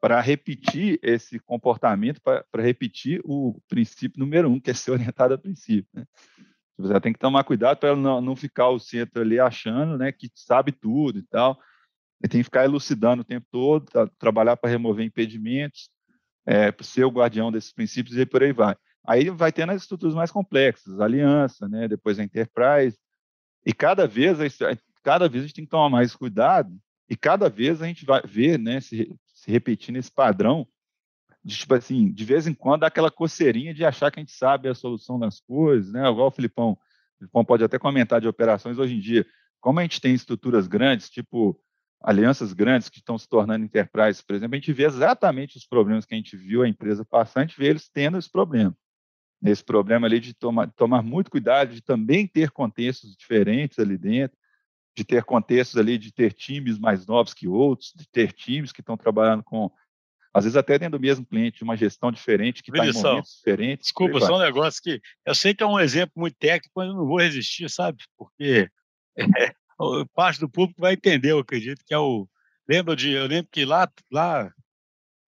para 0.00 0.20
repetir 0.20 0.98
esse 1.02 1.38
comportamento, 1.38 2.20
para 2.20 2.62
repetir 2.62 3.20
o 3.24 3.60
princípio 3.68 4.18
número 4.18 4.50
um, 4.50 4.58
que 4.58 4.70
é 4.70 4.74
ser 4.74 4.90
orientado 4.92 5.34
a 5.34 5.38
princípio. 5.38 5.88
Né? 5.92 6.04
Você 6.78 7.00
tem 7.00 7.12
que 7.12 7.18
tomar 7.18 7.44
cuidado 7.44 7.78
para 7.78 7.94
não, 7.94 8.20
não 8.20 8.34
ficar 8.34 8.68
o 8.70 8.80
centro 8.80 9.20
ali 9.20 9.38
achando 9.38 9.98
né, 9.98 10.10
que 10.10 10.30
sabe 10.34 10.72
tudo 10.72 11.18
e 11.18 11.22
tal. 11.22 11.60
Ele 12.22 12.28
tem 12.28 12.40
que 12.40 12.44
ficar 12.44 12.64
elucidando 12.64 13.22
o 13.22 13.24
tempo 13.24 13.46
todo, 13.50 13.86
tá, 13.86 14.06
trabalhar 14.18 14.56
para 14.56 14.70
remover 14.70 15.04
impedimentos, 15.04 15.90
é, 16.46 16.72
ser 16.80 17.04
o 17.04 17.10
guardião 17.10 17.50
desses 17.50 17.72
princípios 17.72 18.16
e 18.16 18.24
por 18.24 18.42
aí 18.42 18.52
vai. 18.52 18.76
Aí 19.04 19.28
vai 19.28 19.50
tendo 19.50 19.72
as 19.72 19.82
estruturas 19.82 20.14
mais 20.14 20.30
complexas, 20.30 21.00
aliança, 21.00 21.68
né? 21.68 21.88
depois 21.88 22.18
a 22.18 22.24
enterprise, 22.24 22.96
e 23.66 23.72
cada 23.72 24.06
vez, 24.06 24.38
cada 25.02 25.28
vez 25.28 25.42
a 25.42 25.46
gente 25.46 25.54
tem 25.56 25.64
que 25.64 25.70
tomar 25.70 25.90
mais 25.90 26.14
cuidado, 26.14 26.72
e 27.08 27.16
cada 27.16 27.48
vez 27.48 27.82
a 27.82 27.86
gente 27.86 28.06
vai 28.06 28.22
ver, 28.24 28.58
né, 28.58 28.80
se, 28.80 29.14
se 29.26 29.50
repetindo 29.50 29.96
esse 29.96 30.10
padrão, 30.10 30.66
de 31.44 31.56
tipo 31.56 31.74
assim, 31.74 32.10
de 32.12 32.24
vez 32.24 32.46
em 32.46 32.54
quando 32.54 32.82
dá 32.82 32.86
aquela 32.86 33.10
coceirinha 33.10 33.74
de 33.74 33.84
achar 33.84 34.10
que 34.10 34.20
a 34.20 34.22
gente 34.22 34.32
sabe 34.32 34.68
a 34.68 34.74
solução 34.74 35.18
das 35.18 35.40
coisas, 35.40 35.92
né? 35.92 36.08
Igual 36.08 36.28
o 36.28 36.30
Filipão, 36.30 36.72
o 36.72 37.18
Filipão 37.18 37.44
pode 37.44 37.64
até 37.64 37.78
comentar 37.78 38.20
de 38.20 38.28
operações 38.28 38.78
hoje 38.78 38.94
em 38.94 39.00
dia, 39.00 39.26
como 39.60 39.80
a 39.80 39.82
gente 39.82 40.00
tem 40.00 40.14
estruturas 40.14 40.68
grandes, 40.68 41.10
tipo 41.10 41.60
alianças 42.02 42.52
grandes 42.52 42.88
que 42.88 42.98
estão 42.98 43.16
se 43.16 43.28
tornando 43.28 43.64
enterprise, 43.64 44.22
por 44.22 44.34
exemplo, 44.34 44.54
a 44.54 44.58
gente 44.58 44.72
vê 44.72 44.84
exatamente 44.84 45.56
os 45.56 45.66
problemas 45.66 46.04
que 46.04 46.14
a 46.14 46.16
gente 46.16 46.36
viu 46.36 46.62
a 46.62 46.68
empresa 46.68 47.06
gente 47.38 47.58
vê 47.58 47.66
eles 47.66 47.88
tendo 47.88 48.18
esse 48.18 48.30
problema 48.30 48.76
nesse 49.42 49.64
problema 49.64 50.06
ali 50.06 50.20
de 50.20 50.32
tomar, 50.32 50.70
tomar 50.70 51.02
muito 51.02 51.28
cuidado, 51.28 51.74
de 51.74 51.82
também 51.82 52.28
ter 52.28 52.52
contextos 52.52 53.16
diferentes 53.16 53.76
ali 53.80 53.98
dentro, 53.98 54.38
de 54.96 55.04
ter 55.04 55.24
contextos 55.24 55.76
ali, 55.76 55.98
de 55.98 56.12
ter 56.12 56.32
times 56.32 56.78
mais 56.78 57.04
novos 57.06 57.34
que 57.34 57.48
outros, 57.48 57.92
de 57.96 58.08
ter 58.08 58.32
times 58.32 58.70
que 58.70 58.80
estão 58.80 58.96
trabalhando 58.96 59.42
com, 59.42 59.68
às 60.32 60.44
vezes 60.44 60.56
até 60.56 60.78
dentro 60.78 60.96
do 60.96 61.02
mesmo 61.02 61.26
cliente, 61.26 61.64
uma 61.64 61.76
gestão 61.76 62.12
diferente, 62.12 62.62
que 62.62 62.70
está 62.70 62.86
em 62.86 62.92
momentos 62.92 63.34
diferentes. 63.36 63.86
Desculpa, 63.86 64.20
só 64.20 64.36
um 64.36 64.42
negócio 64.42 64.80
que 64.80 65.00
eu 65.26 65.34
sei 65.34 65.54
que 65.54 65.64
é 65.64 65.66
um 65.66 65.80
exemplo 65.80 66.12
muito 66.14 66.36
técnico, 66.38 66.70
mas 66.76 66.88
eu 66.88 66.94
não 66.94 67.06
vou 67.06 67.18
resistir, 67.18 67.68
sabe? 67.68 67.98
Porque 68.16 68.70
é, 69.18 69.54
parte 70.14 70.40
do 70.40 70.48
público 70.48 70.80
vai 70.80 70.94
entender, 70.94 71.32
eu 71.32 71.38
acredito, 71.38 71.84
que 71.86 71.94
é 71.94 71.98
o... 71.98 72.26
Lembro 72.68 72.94
de, 72.94 73.10
eu 73.10 73.26
lembro 73.26 73.48
que 73.50 73.64
lá, 73.64 73.88
lá 74.10 74.50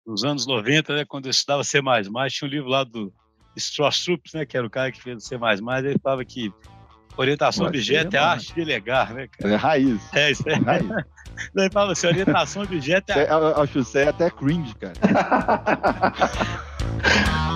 nos 0.07 0.25
anos 0.25 0.47
90, 0.47 0.95
né, 0.95 1.05
quando 1.05 1.27
eu 1.27 1.31
estudava 1.31 1.65
C++, 1.65 1.81
tinha 1.81 2.31
um 2.43 2.47
livro 2.47 2.69
lá 2.69 2.85
do 2.85 3.13
Strauss 3.57 4.07
né, 4.33 4.47
que 4.47 4.57
era 4.57 4.67
o 4.67 4.71
cara 4.71 4.93
que 4.93 5.03
fez 5.03 5.17
o 5.17 5.21
C++, 5.21 5.35
ele 5.35 5.99
falava 6.03 6.25
que 6.25 6.53
orientação 7.17 7.67
objeto 7.67 8.15
é 8.15 8.19
a 8.19 8.31
arte 8.31 8.49
de 8.49 8.55
delegar, 8.55 9.15
né, 9.15 9.29
cara? 9.29 9.55
É 9.55 9.57
raiz. 9.57 10.15
É, 10.15 10.31
isso 10.31 10.49
é, 10.49 10.53
é 10.53 10.57
raiz. 10.57 10.87
ele 11.57 11.71
fala 11.71 11.93
assim, 11.93 12.07
orientação 12.07 12.63
objeto 12.63 13.13
é... 13.13 13.31
Eu 13.31 13.63
acho 13.63 13.85
que 13.85 13.99
é 13.99 14.09
até 14.09 14.31
cringe, 14.31 14.75
cara. 14.77 14.95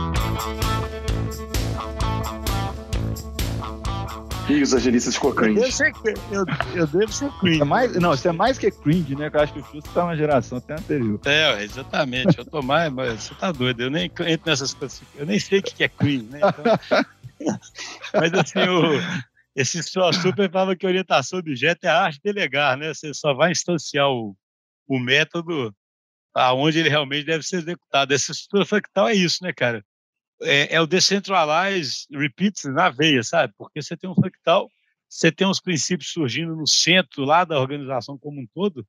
E 4.49 4.63
os 4.63 4.73
agilistas 4.73 5.15
ficou 5.15 5.35
cringe. 5.35 5.61
Eu 5.61 5.63
devo 5.63 5.73
ser, 5.73 5.93
eu, 6.33 6.45
eu 6.75 6.87
devo 6.87 7.13
ser 7.13 7.31
cringe. 7.39 7.61
É 7.61 7.65
mais, 7.65 7.95
não, 7.97 8.15
isso 8.15 8.27
é 8.27 8.33
mais 8.33 8.57
que 8.57 8.71
cringe, 8.71 9.15
né? 9.15 9.31
Eu 9.33 9.41
acho 9.41 9.53
que 9.53 9.61
o 9.61 9.63
Justo 9.63 9.91
tá 9.93 10.05
uma 10.05 10.17
geração 10.17 10.57
até 10.57 10.75
anterior. 10.75 11.21
É, 11.27 11.63
exatamente. 11.63 12.39
Eu 12.39 12.47
tô 12.47 12.63
mais, 12.63 12.91
mas 12.91 13.25
você 13.25 13.35
tá 13.35 13.53
doido. 13.53 13.83
Eu 13.83 13.91
nem 13.91 14.07
entro 14.07 14.43
nessas 14.47 14.73
coisas. 14.73 15.03
Eu 15.17 15.27
nem 15.27 15.39
sei 15.39 15.59
o 15.59 15.63
que 15.63 15.85
é 15.85 15.89
cringe, 15.89 16.25
né? 16.31 16.41
Então... 16.43 16.65
mas 18.15 18.33
assim, 18.33 18.61
o, 18.61 19.29
esse 19.55 19.83
só 19.83 20.11
super 20.13 20.51
fala 20.51 20.75
que 20.75 20.87
orientação 20.87 21.41
do 21.41 21.51
objeto 21.51 21.85
é 21.85 21.89
a 21.89 22.05
arte 22.05 22.17
de 22.17 22.33
delegar, 22.33 22.77
né? 22.79 22.95
Você 22.95 23.13
só 23.13 23.35
vai 23.35 23.53
instanciar 23.53 24.09
o, 24.09 24.35
o 24.87 24.99
método 24.99 25.75
aonde 26.35 26.79
ele 26.79 26.89
realmente 26.89 27.27
deve 27.27 27.43
ser 27.43 27.57
executado. 27.57 28.15
Essa 28.15 28.33
estrutura 28.33 28.65
fractal 28.65 29.09
é 29.09 29.15
isso, 29.15 29.43
né, 29.43 29.53
cara? 29.53 29.85
É, 30.43 30.75
é 30.77 30.81
o 30.81 30.87
decentralize 30.87 32.07
repeats 32.11 32.65
na 32.65 32.91
veia, 32.91 33.23
sabe? 33.23 33.53
Porque 33.57 33.83
você 33.83 33.97
tem 33.97 34.09
um 34.09 34.15
fractal, 34.15 34.69
você 35.09 35.33
tem 35.33 35.47
os 35.47 35.61
princípios 35.61 36.11
surgindo 36.11 36.55
no 36.55 36.67
centro 36.67 37.25
lá 37.25 37.45
da 37.45 37.59
organização 37.59 38.19
como 38.19 38.41
um 38.41 38.47
todo, 38.55 38.87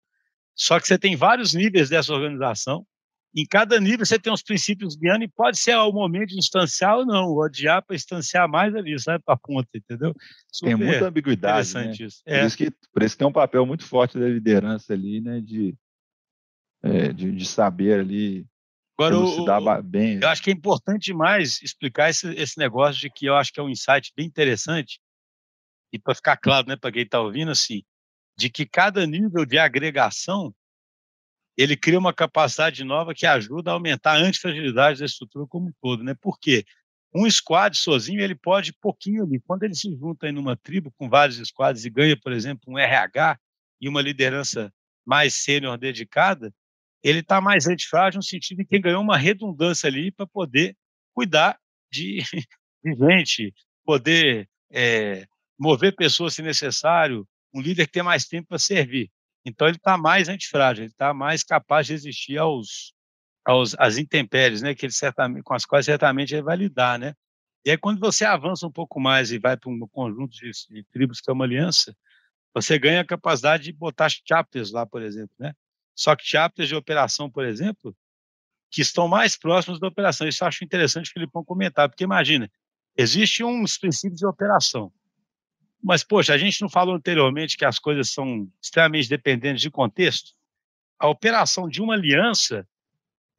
só 0.55 0.79
que 0.79 0.87
você 0.87 0.97
tem 0.97 1.15
vários 1.15 1.53
níveis 1.53 1.89
dessa 1.89 2.13
organização. 2.13 2.85
Em 3.35 3.45
cada 3.45 3.79
nível 3.79 4.05
você 4.05 4.17
tem 4.17 4.33
os 4.33 4.41
princípios 4.41 4.95
guiando 4.95 5.23
e 5.23 5.27
pode 5.27 5.57
ser 5.57 5.71
ao 5.71 5.93
momento 5.93 6.33
instanciar 6.33 6.97
ou 6.97 7.05
não, 7.05 7.29
ou 7.29 7.43
adiar 7.43 7.81
para 7.83 7.95
instanciar 7.95 8.49
mais 8.49 8.75
ali, 8.75 8.99
sabe, 8.99 9.23
para 9.23 9.35
a 9.35 9.37
ponta, 9.37 9.69
entendeu? 9.75 10.13
Super 10.51 10.75
tem 10.75 10.85
muita 10.85 11.07
ambiguidade. 11.07 11.73
Né? 11.75 11.91
Isso. 11.91 12.23
Por, 12.25 12.33
é. 12.33 12.45
isso 12.45 12.57
que, 12.57 12.71
por 12.91 13.03
isso 13.03 13.15
que 13.15 13.19
tem 13.19 13.27
um 13.27 13.31
papel 13.31 13.65
muito 13.65 13.85
forte 13.85 14.17
da 14.17 14.27
liderança 14.27 14.93
ali, 14.93 15.21
né, 15.21 15.39
de, 15.39 15.75
é, 16.81 17.13
de, 17.13 17.31
de 17.31 17.45
saber 17.45 17.99
ali 17.99 18.47
Agora, 18.99 19.17
o, 19.17 19.81
bem. 19.81 20.19
eu 20.21 20.27
acho 20.27 20.43
que 20.43 20.49
é 20.49 20.53
importante 20.53 21.05
demais 21.05 21.61
explicar 21.61 22.09
esse, 22.09 22.27
esse 22.35 22.57
negócio 22.57 22.99
de 22.99 23.09
que 23.09 23.25
eu 23.27 23.35
acho 23.35 23.53
que 23.53 23.59
é 23.59 23.63
um 23.63 23.69
insight 23.69 24.11
bem 24.13 24.25
interessante, 24.25 24.99
e 25.93 25.97
para 25.97 26.13
ficar 26.13 26.35
claro 26.35 26.67
né, 26.67 26.75
para 26.75 26.91
quem 26.91 27.03
está 27.03 27.21
ouvindo, 27.21 27.49
assim, 27.49 27.81
de 28.37 28.49
que 28.49 28.65
cada 28.65 29.07
nível 29.07 29.45
de 29.45 29.57
agregação 29.57 30.53
ele 31.57 31.75
cria 31.75 31.99
uma 31.99 32.13
capacidade 32.13 32.83
nova 32.83 33.13
que 33.13 33.25
ajuda 33.25 33.71
a 33.71 33.73
aumentar 33.73 34.13
a 34.13 34.17
antifragilidade 34.17 34.99
da 34.99 35.05
estrutura 35.05 35.45
como 35.47 35.67
um 35.67 35.73
todo. 35.81 36.03
Né? 36.03 36.13
Por 36.13 36.39
quê? 36.39 36.63
Um 37.13 37.29
squad 37.29 37.77
sozinho, 37.77 38.21
ele 38.21 38.35
pode 38.35 38.71
pouquinho 38.71 39.23
ali. 39.23 39.41
Quando 39.41 39.63
ele 39.63 39.75
se 39.75 39.93
junta 39.97 40.29
em 40.29 40.37
uma 40.37 40.55
tribo 40.55 40.91
com 40.91 41.09
vários 41.09 41.37
squads 41.47 41.83
e 41.83 41.89
ganha, 41.89 42.17
por 42.17 42.31
exemplo, 42.31 42.63
um 42.67 42.77
RH 42.77 43.37
e 43.81 43.89
uma 43.89 44.01
liderança 44.01 44.71
mais 45.05 45.33
sênior 45.33 45.77
dedicada, 45.77 46.53
ele 47.03 47.19
está 47.19 47.39
mais 47.39 47.67
antifrágil 47.67 48.17
no 48.17 48.23
sentido 48.23 48.59
de 48.59 48.65
que 48.65 48.79
ganhou 48.79 49.01
uma 49.01 49.17
redundância 49.17 49.87
ali 49.87 50.11
para 50.11 50.27
poder 50.27 50.75
cuidar 51.13 51.57
de, 51.91 52.19
de, 52.83 52.95
gente, 52.95 53.53
poder 53.85 54.49
é, 54.71 55.25
mover 55.57 55.95
pessoas 55.95 56.33
se 56.33 56.41
necessário, 56.41 57.27
um 57.53 57.61
líder 57.61 57.85
que 57.87 57.93
tem 57.93 58.03
mais 58.03 58.25
tempo 58.25 58.49
para 58.49 58.59
servir. 58.59 59.09
Então 59.45 59.67
ele 59.67 59.77
está 59.77 59.97
mais 59.97 60.29
antifrágil, 60.29 60.83
ele 60.83 60.91
está 60.91 61.13
mais 61.13 61.43
capaz 61.43 61.87
de 61.87 61.93
resistir 61.93 62.37
aos, 62.37 62.93
aos 63.45 63.75
às 63.79 63.97
intempéries, 63.97 64.61
né, 64.61 64.75
que 64.75 64.85
ele 64.85 64.93
certamente, 64.93 65.43
com 65.43 65.53
as 65.53 65.65
quais 65.65 65.85
certamente 65.85 66.33
ele 66.35 66.43
vai 66.43 66.57
lidar, 66.57 66.99
né? 66.99 67.13
E 67.65 67.71
aí 67.71 67.77
quando 67.77 67.99
você 67.99 68.25
avança 68.25 68.67
um 68.67 68.71
pouco 68.71 68.99
mais 68.99 69.31
e 69.31 69.39
vai 69.39 69.57
para 69.57 69.69
um 69.69 69.79
conjunto 69.91 70.31
de, 70.31 70.51
de 70.69 70.83
tribos 70.91 71.19
que 71.19 71.29
é 71.29 71.33
uma 71.33 71.45
aliança, 71.45 71.95
você 72.53 72.77
ganha 72.79 73.01
a 73.01 73.05
capacidade 73.05 73.63
de 73.63 73.73
botar 73.73 74.09
chapters 74.09 74.71
lá, 74.71 74.85
por 74.85 75.01
exemplo, 75.01 75.33
né? 75.39 75.53
Só 75.99 76.15
que 76.15 76.25
chapters 76.25 76.69
de 76.69 76.75
operação, 76.75 77.29
por 77.29 77.43
exemplo, 77.43 77.93
que 78.71 78.81
estão 78.81 79.05
mais 79.05 79.37
próximos 79.37 79.81
da 79.81 79.87
operação. 79.89 80.25
Isso 80.25 80.45
eu 80.45 80.47
acho 80.47 80.63
interessante 80.63 81.09
o 81.09 81.13
Filipão 81.13 81.43
comentar, 81.43 81.89
porque 81.89 82.05
imagina, 82.05 82.49
existe 82.95 83.43
uns 83.43 83.77
princípios 83.77 84.17
de 84.17 84.25
operação. 84.25 84.93
Mas, 85.83 86.01
poxa, 86.01 86.33
a 86.33 86.37
gente 86.37 86.61
não 86.61 86.69
falou 86.69 86.95
anteriormente 86.95 87.57
que 87.57 87.65
as 87.65 87.77
coisas 87.77 88.11
são 88.11 88.49
extremamente 88.63 89.09
dependentes 89.09 89.61
de 89.61 89.69
contexto? 89.69 90.31
A 90.97 91.09
operação 91.09 91.67
de 91.67 91.81
uma 91.81 91.95
aliança, 91.95 92.65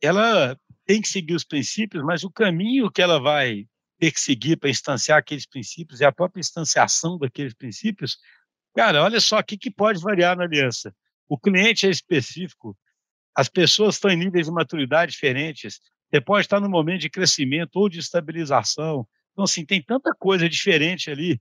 ela 0.03 0.55
tem 0.85 1.01
que 1.01 1.09
seguir 1.09 1.35
os 1.35 1.45
princípios, 1.45 2.05
mas 2.05 2.25
o 2.25 2.31
caminho 2.31 2.91
que 2.91 3.01
ela 3.01 3.19
vai 3.19 3.67
ter 3.99 4.13
que 4.13 4.21
seguir 4.21 4.59
para 4.59 4.69
instanciar 4.69 5.17
aqueles 5.17 5.47
princípios 5.47 6.01
e 6.01 6.05
a 6.05 6.13
própria 6.13 6.41
instanciação 6.41 7.17
daqueles 7.17 7.55
princípios, 7.55 8.19
cara, 8.75 9.03
olha 9.03 9.19
só 9.19 9.39
o 9.39 9.45
que, 9.45 9.57
que 9.57 9.71
pode 9.71 9.99
variar 10.03 10.37
na 10.37 10.45
aliança. 10.45 10.95
O 11.31 11.39
cliente 11.39 11.87
é 11.87 11.91
específico, 11.91 12.77
as 13.37 13.49
pessoas 13.49 13.95
estão 13.95 14.11
em 14.11 14.17
níveis 14.17 14.47
de 14.47 14.53
maturidade 14.53 15.13
diferentes, 15.13 15.79
você 16.11 16.21
pode 16.21 16.45
estar 16.45 16.59
num 16.59 16.69
momento 16.69 17.03
de 17.03 17.09
crescimento 17.09 17.77
ou 17.77 17.89
de 17.89 18.01
estabilização. 18.01 19.07
Então, 19.33 19.45
assim, 19.45 19.65
tem 19.65 19.81
tanta 19.81 20.13
coisa 20.19 20.49
diferente 20.49 21.09
ali. 21.09 21.41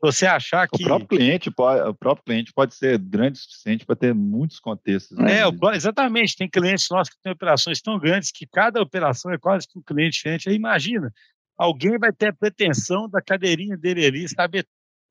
Você 0.00 0.24
achar 0.24 0.68
que. 0.68 0.84
O 0.84 0.86
próprio 0.86 1.08
cliente 1.08 1.50
pode, 1.50 1.88
o 1.88 1.94
próprio 1.94 2.24
cliente 2.24 2.52
pode 2.52 2.76
ser 2.76 2.96
grande 2.96 3.40
o 3.40 3.42
suficiente 3.42 3.84
para 3.84 3.96
ter 3.96 4.14
muitos 4.14 4.60
contextos. 4.60 5.18
Né? 5.18 5.40
É, 5.40 5.74
exatamente. 5.74 6.36
Tem 6.36 6.48
clientes 6.48 6.88
nossos 6.88 7.12
que 7.12 7.20
têm 7.20 7.32
operações 7.32 7.80
tão 7.80 7.98
grandes 7.98 8.30
que 8.30 8.46
cada 8.46 8.80
operação 8.80 9.32
é 9.32 9.38
quase 9.38 9.66
que 9.66 9.76
um 9.76 9.82
cliente 9.82 10.18
diferente. 10.18 10.48
Aí 10.48 10.54
imagina, 10.54 11.12
alguém 11.58 11.98
vai 11.98 12.12
ter 12.12 12.28
a 12.28 12.32
pretensão 12.32 13.08
da 13.08 13.20
cadeirinha 13.20 13.76
dele 13.76 14.06
ali, 14.06 14.28
saber 14.28 14.64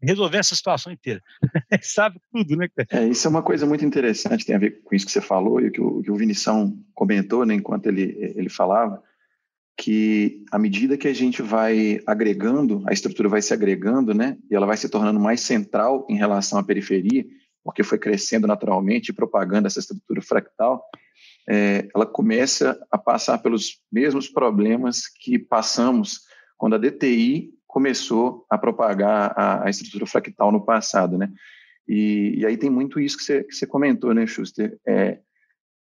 resolver 0.03 0.37
essa 0.37 0.55
situação 0.55 0.91
inteira. 0.91 1.21
Sabe 1.81 2.19
tudo, 2.31 2.55
né, 2.55 2.67
É, 2.89 3.07
isso 3.07 3.27
é 3.27 3.29
uma 3.29 3.41
coisa 3.41 3.65
muito 3.65 3.85
interessante, 3.85 4.45
tem 4.45 4.55
a 4.55 4.59
ver 4.59 4.81
com 4.83 4.95
isso 4.95 5.05
que 5.05 5.11
você 5.11 5.21
falou 5.21 5.59
e 5.59 5.67
o 5.67 5.71
que 5.71 5.81
o, 5.81 6.01
que 6.01 6.11
o 6.11 6.15
Vinição 6.15 6.77
comentou, 6.93 7.45
né, 7.45 7.55
enquanto 7.55 7.87
ele, 7.87 8.33
ele 8.35 8.49
falava, 8.49 9.01
que 9.77 10.43
à 10.51 10.59
medida 10.59 10.97
que 10.97 11.07
a 11.07 11.13
gente 11.13 11.41
vai 11.41 11.99
agregando, 12.05 12.83
a 12.87 12.93
estrutura 12.93 13.29
vai 13.29 13.41
se 13.41 13.53
agregando, 13.53 14.13
né, 14.13 14.37
e 14.49 14.55
ela 14.55 14.65
vai 14.65 14.77
se 14.77 14.89
tornando 14.89 15.19
mais 15.19 15.41
central 15.41 16.05
em 16.09 16.15
relação 16.15 16.59
à 16.59 16.63
periferia, 16.63 17.25
porque 17.63 17.83
foi 17.83 17.97
crescendo 17.97 18.45
naturalmente 18.45 19.09
e 19.09 19.13
propagando 19.13 19.67
essa 19.67 19.79
estrutura 19.79 20.21
fractal, 20.21 20.83
é, 21.47 21.87
ela 21.93 22.05
começa 22.05 22.79
a 22.91 22.97
passar 22.97 23.37
pelos 23.39 23.81
mesmos 23.91 24.29
problemas 24.29 25.07
que 25.07 25.37
passamos 25.39 26.21
quando 26.57 26.75
a 26.75 26.77
DTI 26.77 27.51
começou 27.73 28.45
a 28.47 28.55
propagar 28.55 29.33
a, 29.35 29.65
a 29.65 29.69
estrutura 29.71 30.05
fractal 30.05 30.51
no 30.51 30.63
passado, 30.63 31.17
né? 31.17 31.33
E, 31.87 32.35
e, 32.37 32.45
aí 32.45 32.55
tem 32.55 32.69
muito 32.69 32.99
isso 32.99 33.17
que 33.17 33.23
você, 33.23 33.43
que 33.43 33.55
você 33.55 33.65
comentou, 33.65 34.13
né, 34.13 34.27
Schuster? 34.27 34.79
É, 34.87 35.19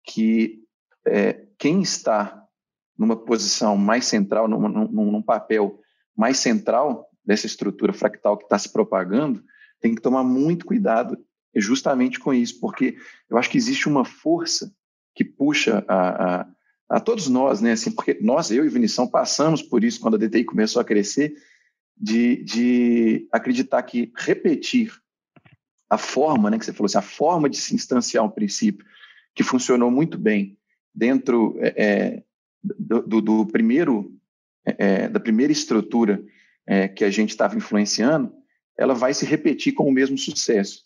que 0.04 0.60
é, 1.04 1.46
quem 1.58 1.82
está 1.82 2.44
numa 2.96 3.16
posição 3.16 3.76
mais 3.76 4.04
central, 4.04 4.46
num, 4.46 4.68
num, 4.68 5.10
num, 5.10 5.22
papel 5.22 5.80
mais 6.16 6.38
central 6.38 7.08
dessa 7.24 7.46
estrutura 7.46 7.92
fractal 7.92 8.38
que 8.38 8.44
está 8.44 8.56
se 8.56 8.72
propagando, 8.72 9.42
tem 9.80 9.92
que 9.92 10.00
tomar 10.00 10.22
muito 10.22 10.66
cuidado 10.66 11.18
justamente 11.56 12.20
com 12.20 12.32
isso, 12.32 12.60
porque 12.60 12.96
eu 13.28 13.36
acho 13.36 13.50
que 13.50 13.58
existe 13.58 13.88
uma 13.88 14.04
força 14.04 14.72
que 15.12 15.24
puxa 15.24 15.84
a, 15.88 16.40
a, 16.40 16.46
a 16.88 17.00
todos 17.00 17.26
nós, 17.26 17.60
né? 17.60 17.72
Assim, 17.72 17.90
porque 17.90 18.16
nós, 18.20 18.52
eu 18.52 18.64
e 18.64 18.68
Vinição, 18.68 19.08
passamos 19.08 19.60
por 19.60 19.82
isso 19.82 20.00
quando 20.00 20.14
a 20.14 20.18
DTI 20.18 20.44
começou 20.44 20.80
a 20.80 20.84
crescer, 20.84 21.34
de, 22.00 22.42
de 22.42 23.28
acreditar 23.30 23.82
que 23.82 24.10
repetir 24.16 24.92
a 25.88 25.98
forma, 25.98 26.48
né, 26.48 26.58
que 26.58 26.64
você 26.64 26.72
falou 26.72 26.86
assim, 26.86 26.98
a 26.98 27.02
forma 27.02 27.50
de 27.50 27.58
se 27.58 27.74
instanciar 27.74 28.24
um 28.24 28.30
princípio 28.30 28.86
que 29.34 29.42
funcionou 29.42 29.90
muito 29.90 30.16
bem 30.16 30.56
dentro 30.94 31.56
é, 31.60 31.74
é 31.76 32.22
do, 32.62 33.02
do, 33.02 33.20
do, 33.20 33.46
primeiro 33.46 34.16
é, 34.64 34.76
é, 34.78 35.08
da 35.08 35.20
primeira 35.20 35.52
estrutura 35.52 36.22
é, 36.66 36.88
que 36.88 37.04
a 37.04 37.10
gente 37.10 37.30
estava 37.30 37.56
influenciando, 37.56 38.32
ela 38.78 38.94
vai 38.94 39.12
se 39.12 39.26
repetir 39.26 39.74
com 39.74 39.86
o 39.88 39.92
mesmo 39.92 40.16
sucesso. 40.16 40.84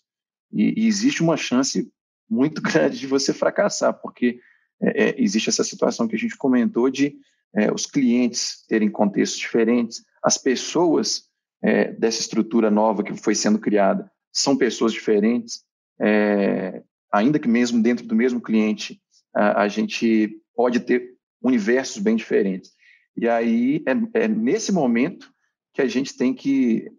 E, 0.51 0.81
e 0.83 0.87
existe 0.87 1.21
uma 1.21 1.37
chance 1.37 1.89
muito 2.29 2.59
grande 2.63 2.99
de 2.99 3.07
você 3.07 3.33
fracassar, 3.33 3.93
porque 3.93 4.39
é, 4.81 5.21
existe 5.21 5.49
essa 5.49 5.63
situação 5.63 6.07
que 6.07 6.15
a 6.15 6.19
gente 6.19 6.37
comentou 6.37 6.89
de 6.89 7.17
é, 7.55 7.71
os 7.71 7.85
clientes 7.85 8.65
terem 8.67 8.89
contextos 8.89 9.39
diferentes, 9.39 10.03
as 10.23 10.37
pessoas 10.37 11.23
é, 11.63 11.91
dessa 11.93 12.21
estrutura 12.21 12.69
nova 12.69 13.03
que 13.03 13.15
foi 13.15 13.33
sendo 13.33 13.59
criada 13.59 14.11
são 14.31 14.57
pessoas 14.57 14.91
diferentes, 14.91 15.63
é, 15.99 16.83
ainda 17.11 17.39
que 17.39 17.47
mesmo 17.47 17.81
dentro 17.81 18.05
do 18.05 18.15
mesmo 18.15 18.41
cliente, 18.41 19.01
a, 19.33 19.63
a, 19.63 19.67
gente 19.67 20.37
pode 20.55 20.81
ter 20.81 21.15
universos 21.41 22.01
bem 22.01 22.15
diferentes. 22.15 22.71
E 23.15 23.29
aí 23.29 23.83
é, 23.87 24.23
é 24.23 24.27
nesse 24.27 24.71
momento 24.71 25.31
que 25.73 25.81
a 25.81 25.87
gente 25.87 26.15
tem 26.15 26.33
que 26.33 26.89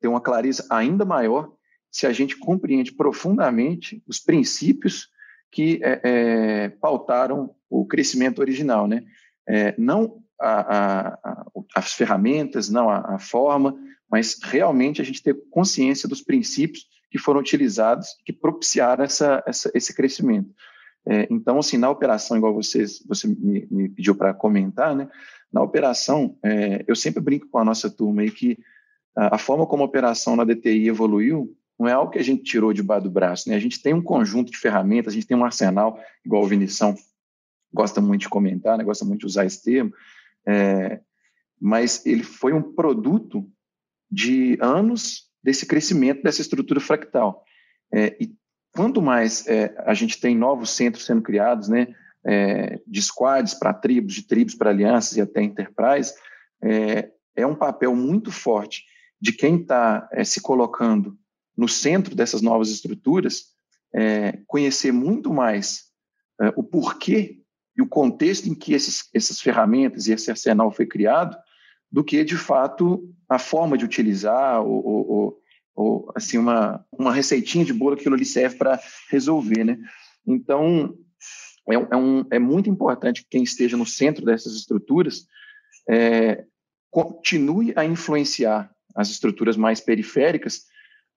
ter 0.00 0.06
uma 0.06 0.20
clareza 0.20 0.66
ainda 0.70 1.02
maior 1.02 1.50
se 1.90 2.06
a 2.06 2.12
gente 2.12 2.36
compreende 2.36 2.92
profundamente 2.92 4.02
os 4.06 4.18
princípios 4.18 5.08
que 5.50 5.80
é, 5.82 6.00
é, 6.04 6.68
pautaram 6.68 7.54
o 7.70 7.86
crescimento 7.86 8.40
original, 8.40 8.86
né? 8.86 9.02
É, 9.48 9.74
não 9.78 10.22
a, 10.40 11.08
a, 11.08 11.46
as 11.74 11.92
ferramentas, 11.92 12.68
não 12.68 12.88
a, 12.90 13.18
forma, 13.18 13.76
mas 14.10 14.38
realmente 14.42 15.00
a 15.00 15.04
gente 15.04 15.22
ter 15.22 15.34
consciência 15.50 16.08
dos 16.08 16.22
princípios 16.22 16.86
que 17.10 17.18
foram 17.18 17.40
utilizados, 17.40 18.16
que 18.24 18.32
propiciaram 18.32 19.04
essa, 19.04 19.42
essa 19.46 19.70
esse 19.74 19.94
crescimento. 19.94 20.50
É, 21.06 21.26
então, 21.30 21.58
assim, 21.58 21.78
na 21.78 21.88
operação, 21.88 22.36
igual 22.36 22.54
vocês, 22.54 23.02
você 23.06 23.26
me, 23.26 23.66
me 23.70 23.88
pediu 23.88 24.14
para 24.14 24.34
comentar, 24.34 24.94
né? 24.94 25.08
Na 25.50 25.62
operação, 25.62 26.36
é, 26.44 26.84
eu 26.86 26.94
sempre 26.94 27.22
brinco 27.22 27.48
com 27.48 27.58
a 27.58 27.64
nossa 27.64 27.90
turma 27.90 28.20
aí 28.20 28.30
que 28.30 28.58
a, 29.16 29.36
a 29.36 29.38
forma 29.38 29.66
como 29.66 29.82
a 29.82 29.86
operação 29.86 30.36
na 30.36 30.44
DTI 30.44 30.88
evoluiu 30.88 31.54
não 31.78 31.88
é 31.88 31.92
algo 31.92 32.10
que 32.10 32.18
a 32.18 32.24
gente 32.24 32.42
tirou 32.42 32.72
de 32.72 32.82
baixo 32.82 33.04
do 33.04 33.10
braço, 33.10 33.48
né? 33.48 33.54
A 33.54 33.60
gente 33.60 33.80
tem 33.80 33.94
um 33.94 34.02
conjunto 34.02 34.50
de 34.50 34.58
ferramentas, 34.58 35.12
a 35.12 35.14
gente 35.14 35.26
tem 35.26 35.36
um 35.36 35.44
arsenal, 35.44 35.98
igual 36.24 36.42
o 36.42 36.46
Vinição 36.46 36.94
gosta 37.72 38.00
muito 38.00 38.22
de 38.22 38.28
comentar, 38.28 38.76
né? 38.78 38.84
gosta 38.84 39.04
muito 39.04 39.20
de 39.20 39.26
usar 39.26 39.44
esse 39.44 39.62
termo, 39.62 39.92
é, 40.46 41.00
mas 41.60 42.04
ele 42.06 42.22
foi 42.22 42.52
um 42.52 42.62
produto 42.62 43.48
de 44.10 44.56
anos 44.60 45.28
desse 45.42 45.66
crescimento 45.66 46.22
dessa 46.22 46.40
estrutura 46.40 46.80
fractal. 46.80 47.44
É, 47.92 48.16
e 48.20 48.34
quanto 48.72 49.02
mais 49.02 49.46
é, 49.46 49.74
a 49.86 49.94
gente 49.94 50.20
tem 50.20 50.36
novos 50.36 50.70
centros 50.70 51.04
sendo 51.04 51.22
criados, 51.22 51.68
né, 51.68 51.94
é, 52.24 52.80
de 52.86 53.02
squads 53.02 53.54
para 53.54 53.72
tribos, 53.72 54.14
de 54.14 54.22
tribos 54.26 54.54
para 54.54 54.70
alianças 54.70 55.16
e 55.16 55.20
até 55.20 55.42
enterprise, 55.42 56.12
é, 56.62 57.10
é 57.36 57.46
um 57.46 57.54
papel 57.54 57.94
muito 57.94 58.30
forte 58.30 58.84
de 59.20 59.32
quem 59.32 59.60
está 59.60 60.08
é, 60.12 60.24
se 60.24 60.40
colocando 60.40 61.18
no 61.56 61.68
centro 61.68 62.14
dessas 62.14 62.42
novas 62.42 62.70
estruturas, 62.70 63.46
é, 63.94 64.40
conhecer 64.46 64.92
muito 64.92 65.32
mais 65.32 65.88
o 66.54 66.62
porquê 66.62 67.37
e 67.78 67.82
o 67.82 67.86
contexto 67.86 68.48
em 68.48 68.54
que 68.54 68.74
esses, 68.74 69.08
essas 69.14 69.40
ferramentas 69.40 70.06
e 70.06 70.12
esse 70.12 70.30
arsenal 70.30 70.72
foi 70.72 70.84
criado, 70.84 71.36
do 71.90 72.02
que, 72.02 72.24
de 72.24 72.36
fato, 72.36 73.08
a 73.28 73.38
forma 73.38 73.78
de 73.78 73.84
utilizar 73.84 74.60
ou, 74.60 74.84
ou, 74.86 75.40
ou 75.74 76.12
assim, 76.14 76.36
uma, 76.36 76.84
uma 76.92 77.12
receitinha 77.12 77.64
de 77.64 77.72
bolo 77.72 77.96
que 77.96 78.02
aquilo 78.02 78.22
serve 78.24 78.56
para 78.56 78.80
resolver, 79.10 79.64
né? 79.64 79.78
Então, 80.26 80.94
é, 81.70 81.74
é, 81.74 81.96
um, 81.96 82.26
é 82.30 82.38
muito 82.38 82.68
importante 82.68 83.22
que 83.22 83.30
quem 83.30 83.42
esteja 83.42 83.76
no 83.76 83.86
centro 83.86 84.24
dessas 84.24 84.54
estruturas 84.54 85.26
é, 85.88 86.44
continue 86.90 87.72
a 87.76 87.84
influenciar 87.84 88.70
as 88.94 89.08
estruturas 89.08 89.56
mais 89.56 89.80
periféricas 89.80 90.66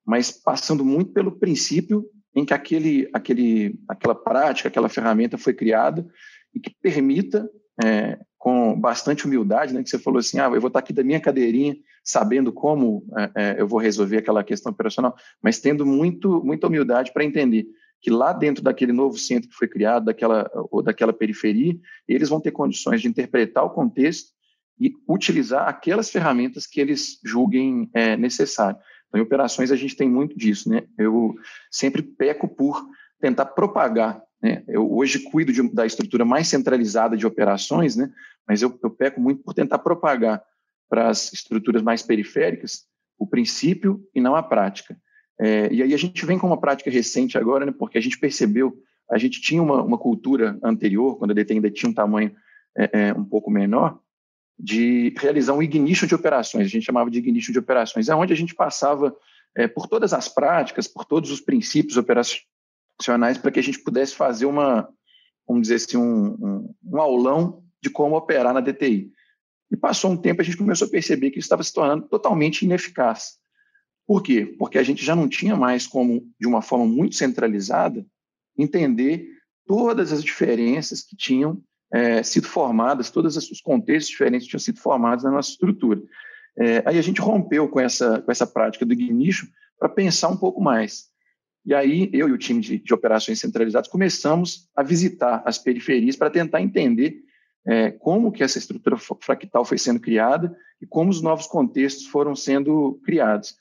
mas 0.06 0.32
passando 0.32 0.84
muito 0.84 1.12
pelo 1.12 1.32
princípio 1.32 2.06
em 2.34 2.46
que 2.46 2.54
aquele, 2.54 3.10
aquele, 3.14 3.80
aquela 3.88 4.16
prática, 4.16 4.70
aquela 4.70 4.90
ferramenta 4.90 5.38
foi 5.38 5.54
criada 5.54 6.06
e 6.54 6.60
que 6.60 6.74
permita, 6.82 7.50
é, 7.84 8.20
com 8.38 8.80
bastante 8.80 9.26
humildade, 9.26 9.74
né, 9.74 9.84
que 9.84 9.90
você 9.90 10.00
falou 10.00 10.20
assim, 10.20 10.40
ah, 10.40 10.46
eu 10.46 10.60
vou 10.60 10.68
estar 10.68 10.80
aqui 10.80 10.92
da 10.92 11.04
minha 11.04 11.20
cadeirinha, 11.20 11.76
sabendo 12.04 12.52
como 12.52 13.06
é, 13.16 13.32
é, 13.36 13.62
eu 13.62 13.68
vou 13.68 13.80
resolver 13.80 14.18
aquela 14.18 14.44
questão 14.44 14.72
operacional, 14.72 15.16
mas 15.42 15.60
tendo 15.60 15.86
muito, 15.86 16.44
muita 16.44 16.68
humildade 16.68 17.14
para 17.14 17.24
entender 17.24 17.68
que 18.02 18.10
lá 18.10 18.34
dentro 18.34 18.64
daquele 18.64 18.92
novo 18.92 19.18
centro 19.18 19.48
que 19.48 19.56
foi 19.56 19.68
criado, 19.68 20.06
daquela, 20.06 20.50
ou 20.72 20.82
daquela 20.82 21.14
periferia, 21.14 21.78
eles 22.08 22.30
vão 22.30 22.42
ter 22.42 22.52
condições 22.52 23.00
de 23.00 23.08
interpretar 23.08 23.64
o 23.64 23.70
contexto 23.70 24.32
e 24.80 24.92
utilizar 25.08 25.70
aquelas 25.70 26.10
ferramentas 26.10 26.66
que 26.66 26.82
eles 26.82 27.20
julguem 27.24 27.90
é, 27.94 28.18
necessário. 28.18 28.80
Então, 29.08 29.22
em 29.22 29.24
operações, 29.24 29.72
a 29.72 29.76
gente 29.76 29.96
tem 29.96 30.10
muito 30.10 30.36
disso, 30.36 30.68
né? 30.68 30.84
Eu 30.98 31.36
sempre 31.70 32.02
peco 32.02 32.48
por 32.48 32.84
tentar 33.20 33.46
propagar, 33.46 34.20
né? 34.42 34.64
Eu 34.68 34.92
hoje 34.92 35.20
cuido 35.20 35.54
de, 35.54 35.62
da 35.74 35.86
estrutura 35.86 36.26
mais 36.26 36.48
centralizada 36.48 37.16
de 37.16 37.28
operações, 37.28 37.96
né? 37.96 38.12
Mas 38.48 38.62
eu, 38.62 38.78
eu 38.84 38.90
peco 38.90 39.22
muito 39.22 39.44
por 39.44 39.54
tentar 39.54 39.80
propagar 39.80 40.44
para 40.90 41.10
as 41.10 41.32
estruturas 41.32 41.82
mais 41.82 42.02
periféricas 42.02 42.86
o 43.18 43.28
princípio 43.28 44.04
e 44.16 44.20
não 44.20 44.36
a 44.36 44.42
prática. 44.42 44.98
É, 45.40 45.72
e 45.72 45.84
aí 45.84 45.94
a 45.94 45.98
gente 45.98 46.26
vem 46.26 46.40
com 46.40 46.48
uma 46.48 46.60
prática 46.60 46.90
recente 46.90 47.38
agora, 47.38 47.66
né, 47.66 47.72
porque 47.72 47.98
a 47.98 48.02
gente 48.02 48.20
percebeu, 48.20 48.76
a 49.10 49.18
gente 49.18 49.40
tinha 49.40 49.62
uma, 49.62 49.82
uma 49.82 49.98
cultura 49.98 50.60
anterior, 50.64 51.18
quando 51.18 51.32
a 51.32 51.34
DT 51.34 51.54
ainda 51.54 51.70
tinha 51.70 51.90
um 51.90 51.94
tamanho 51.94 52.36
é, 52.76 52.90
é, 52.94 53.14
um 53.14 53.24
pouco 53.24 53.50
menor, 53.52 54.00
de 54.58 55.14
realizar 55.18 55.54
um 55.54 55.62
ignition 55.62 56.08
de 56.08 56.16
operações, 56.16 56.66
a 56.66 56.70
gente 56.70 56.86
chamava 56.86 57.10
de 57.10 57.20
ignition 57.20 57.52
de 57.52 57.60
operações, 57.60 58.10
é 58.10 58.16
onde 58.16 58.34
a 58.34 58.36
gente 58.36 58.54
passava 58.54 59.16
é, 59.56 59.68
por 59.68 59.88
todas 59.88 60.14
as 60.14 60.28
práticas, 60.28 60.88
por 60.88 61.06
todos 61.06 61.32
os 61.32 61.42
princípios 61.42 61.98
operacionais, 63.02 63.38
para 63.38 63.52
que 63.52 63.60
a 63.60 63.64
gente 63.64 63.80
pudesse 63.80 64.16
fazer 64.16 64.46
uma, 64.46 64.88
vamos 65.48 65.64
dizer 65.64 65.76
assim, 65.76 65.98
um, 65.98 66.28
um, 66.34 66.76
um 66.84 67.02
aulão 67.02 67.64
de 67.82 67.90
como 67.90 68.16
operar 68.16 68.54
na 68.54 68.62
DTI. 68.62 69.12
E 69.72 69.78
passou 69.78 70.12
um 70.12 70.18
tempo, 70.18 70.42
a 70.42 70.44
gente 70.44 70.58
começou 70.58 70.88
a 70.88 70.92
perceber 70.92 71.32
que 71.32 71.40
isso 71.40 71.46
estava 71.46 71.64
se 71.64 71.74
tornando 71.74 72.08
totalmente 72.08 72.64
ineficaz. 72.64 73.40
Por 74.06 74.22
quê? 74.22 74.56
Porque 74.60 74.78
a 74.78 74.84
gente 74.84 75.04
já 75.04 75.16
não 75.16 75.28
tinha 75.28 75.56
mais 75.56 75.88
como, 75.88 76.28
de 76.40 76.48
uma 76.48 76.62
forma 76.62 76.86
muito 76.86 77.16
centralizada, 77.16 78.06
entender 78.58 79.28
todas 79.66 80.12
as 80.12 80.24
diferenças 80.24 81.02
que 81.02 81.16
tinham 81.16 81.62
é, 81.94 82.22
sido 82.22 82.48
formadas, 82.48 83.10
todos 83.10 83.36
os 83.38 83.62
contextos 83.62 84.10
diferentes 84.10 84.46
que 84.46 84.52
tinham 84.52 84.60
sido 84.60 84.80
formados 84.80 85.24
na 85.24 85.32
nossa 85.32 85.50
estrutura. 85.50 86.02
É, 86.58 86.84
aí 86.86 86.98
a 86.98 87.02
gente 87.02 87.22
rompeu 87.22 87.68
com 87.70 87.80
essa, 87.80 88.22
com 88.22 88.32
essa 88.32 88.46
prática 88.46 88.86
do 88.86 88.94
nicho 88.94 89.48
para 89.80 89.88
pensar 89.88 90.28
um 90.28 90.38
pouco 90.38 90.62
mais. 90.62 91.11
E 91.66 91.74
aí 91.74 92.10
eu 92.14 92.28
e 92.28 92.32
o 92.32 92.38
time 92.38 92.60
de, 92.60 92.80
de 92.80 92.94
operações 92.94 93.40
centralizadas 93.40 93.90
começamos 93.90 94.70
a 94.76 94.82
visitar 94.82 95.44
as 95.46 95.58
periferias 95.58 96.16
para 96.16 96.30
tentar 96.30 96.62
entender 96.62 97.24
é, 97.66 97.92
como 97.92 98.32
que 98.32 98.44
essa 98.44 98.58
estrutura 98.58 98.98
fractal 98.98 99.64
foi 99.64 99.78
sendo 99.78 100.00
criada 100.00 100.56
e 100.82 100.88
como 100.88 101.12
os 101.12 101.22
novos 101.22 101.46
contextos 101.46 102.08
foram 102.08 102.36
sendo 102.36 103.00
criados. 103.04 103.56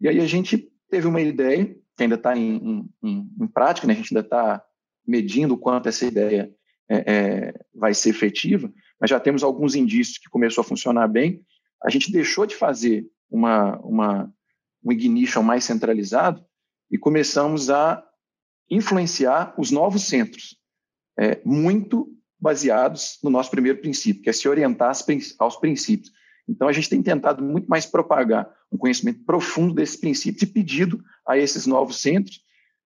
E 0.00 0.08
aí 0.08 0.20
a 0.20 0.26
gente 0.26 0.70
teve 0.90 1.06
uma 1.06 1.20
ideia, 1.20 1.64
que 1.96 2.02
ainda 2.02 2.16
está 2.16 2.36
em, 2.36 2.86
em, 3.02 3.30
em, 3.40 3.46
prática, 3.46 3.86
né? 3.86 3.94
a 3.94 3.96
gente 3.96 4.14
ainda 4.14 4.26
está 4.26 4.62
medindo 5.06 5.54
o 5.54 5.58
quanto 5.58 5.88
essa 5.88 6.04
ideia 6.04 6.52
é, 6.88 7.14
é, 7.14 7.54
vai 7.74 7.94
ser 7.94 8.10
efetiva, 8.10 8.70
mas 9.00 9.08
já 9.08 9.18
temos 9.18 9.42
alguns 9.42 9.74
indícios 9.74 10.18
que 10.18 10.28
começou 10.28 10.60
a 10.60 10.64
funcionar 10.64 11.08
bem. 11.08 11.40
A 11.82 11.88
gente 11.88 12.12
deixou 12.12 12.44
de 12.44 12.54
fazer 12.54 13.06
uma, 13.30 13.78
uma, 13.78 14.32
um 14.84 14.92
ignition 14.92 15.42
mais 15.42 15.64
centralizado 15.64 16.44
e 16.90 16.98
começamos 16.98 17.70
a 17.70 18.02
influenciar 18.70 19.54
os 19.58 19.70
novos 19.70 20.04
centros, 20.04 20.56
é, 21.18 21.40
muito 21.44 22.12
baseados 22.38 23.18
no 23.22 23.30
nosso 23.30 23.50
primeiro 23.50 23.80
princípio, 23.80 24.22
que 24.22 24.30
é 24.30 24.32
se 24.32 24.48
orientar 24.48 24.92
aos 25.38 25.56
princípios. 25.56 26.12
Então, 26.48 26.68
a 26.68 26.72
gente 26.72 26.88
tem 26.88 27.02
tentado 27.02 27.42
muito 27.42 27.66
mais 27.66 27.86
propagar 27.86 28.48
um 28.70 28.76
conhecimento 28.76 29.24
profundo 29.24 29.74
desses 29.74 29.96
princípios 29.96 30.42
e 30.42 30.46
pedido 30.46 31.02
a 31.26 31.36
esses 31.36 31.66
novos 31.66 32.00
centros 32.00 32.40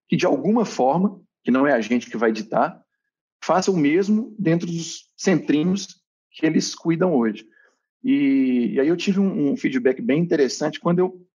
que, 0.09 0.17
de 0.17 0.27
alguma 0.27 0.65
forma, 0.65 1.21
que 1.45 1.51
não 1.51 1.67
é 1.67 1.73
a 1.73 1.81
gente 1.81 2.11
que 2.11 2.17
vai 2.17 2.33
ditar, 2.33 2.81
façam 3.43 3.75
o 3.75 3.77
mesmo 3.77 4.35
dentro 4.39 4.67
dos 4.67 5.11
centrinhos 5.17 6.01
que 6.31 6.47
eles 6.47 6.75
cuidam 6.75 7.15
hoje. 7.15 7.47
E, 8.03 8.73
e 8.75 8.81
aí 8.81 8.89
eu 8.89 8.97
tive 8.97 9.21
um, 9.21 9.53
um, 9.53 9.57
feedback 9.57 10.01
bem 10.01 10.21
interessante 10.21 10.81
quando 10.81 11.01
eu 11.01 11.27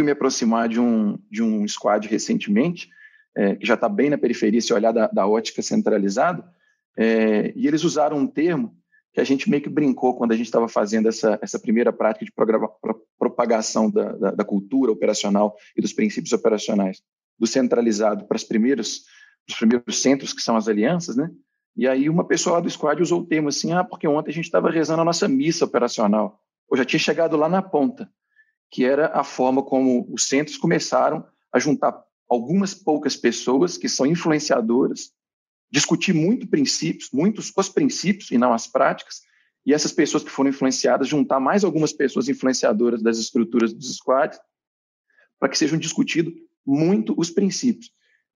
fui 0.00 0.04
me 0.06 0.12
aproximar 0.12 0.66
de 0.66 0.80
um, 0.80 1.18
de 1.30 1.42
um 1.42 1.68
squad 1.68 2.08
recentemente, 2.08 2.88
é, 3.36 3.54
que 3.54 3.66
já 3.66 3.74
está 3.74 3.86
bem 3.86 4.08
na 4.08 4.16
periferia, 4.16 4.60
se 4.60 4.72
olhar 4.72 4.92
da, 4.92 5.08
da 5.08 5.26
ótica 5.26 5.60
centralizada, 5.60 6.42
é, 6.96 7.52
e 7.54 7.66
eles 7.66 7.84
usaram 7.84 8.16
um 8.16 8.26
termo 8.26 8.74
que 9.12 9.20
a 9.20 9.24
gente 9.24 9.50
meio 9.50 9.62
que 9.62 9.68
brincou 9.68 10.16
quando 10.16 10.32
a 10.32 10.36
gente 10.36 10.46
estava 10.46 10.68
fazendo 10.68 11.08
essa, 11.08 11.38
essa 11.42 11.58
primeira 11.58 11.92
prática 11.92 12.24
de 12.24 12.32
propagação 13.18 13.90
da, 13.90 14.12
da, 14.12 14.30
da, 14.30 14.44
cultura 14.44 14.90
operacional 14.90 15.54
e 15.76 15.82
dos 15.82 15.92
princípios 15.92 16.32
operacionais 16.32 17.02
do 17.38 17.46
centralizado 17.46 18.24
para 18.26 18.36
os 18.36 18.44
primeiros, 18.44 19.02
os 19.48 19.54
primeiros 19.54 20.00
centros, 20.00 20.32
que 20.32 20.40
são 20.40 20.56
as 20.56 20.68
alianças, 20.68 21.16
né? 21.16 21.30
E 21.76 21.86
aí 21.86 22.08
uma 22.08 22.26
pessoa 22.26 22.54
lá 22.54 22.60
do 22.60 22.70
squad 22.70 23.02
usou 23.02 23.20
o 23.20 23.26
termo 23.26 23.48
assim, 23.48 23.72
ah, 23.72 23.84
porque 23.84 24.08
ontem 24.08 24.30
a 24.30 24.34
gente 24.34 24.44
estava 24.44 24.70
rezando 24.70 25.02
a 25.02 25.04
nossa 25.04 25.28
missa 25.28 25.64
operacional. 25.64 26.40
Eu 26.70 26.78
já 26.78 26.84
tinha 26.84 27.00
chegado 27.00 27.36
lá 27.36 27.48
na 27.48 27.60
ponta, 27.60 28.08
que 28.70 28.84
era 28.84 29.08
a 29.08 29.24
forma 29.24 29.62
como 29.62 30.06
os 30.12 30.24
centros 30.24 30.56
começaram 30.56 31.26
a 31.52 31.58
juntar 31.58 32.04
algumas 32.28 32.72
poucas 32.72 33.16
pessoas 33.16 33.76
que 33.76 33.88
são 33.88 34.06
influenciadoras 34.06 35.12
discutir 35.70 36.12
muito 36.12 36.48
princípios, 36.48 37.10
muitos 37.12 37.52
os 37.56 37.68
princípios 37.68 38.30
e 38.30 38.38
não 38.38 38.52
as 38.52 38.66
práticas, 38.66 39.22
e 39.64 39.72
essas 39.72 39.92
pessoas 39.92 40.24
que 40.24 40.30
foram 40.30 40.50
influenciadas, 40.50 41.06
juntar 41.06 41.38
mais 41.38 41.64
algumas 41.64 41.92
pessoas 41.92 42.28
influenciadoras 42.28 43.02
das 43.02 43.18
estruturas 43.18 43.72
dos 43.72 43.96
squads, 43.96 44.38
para 45.38 45.48
que 45.48 45.56
sejam 45.56 45.78
discutidos 45.78 46.34
muito 46.66 47.14
os 47.16 47.30
princípios. 47.30 47.92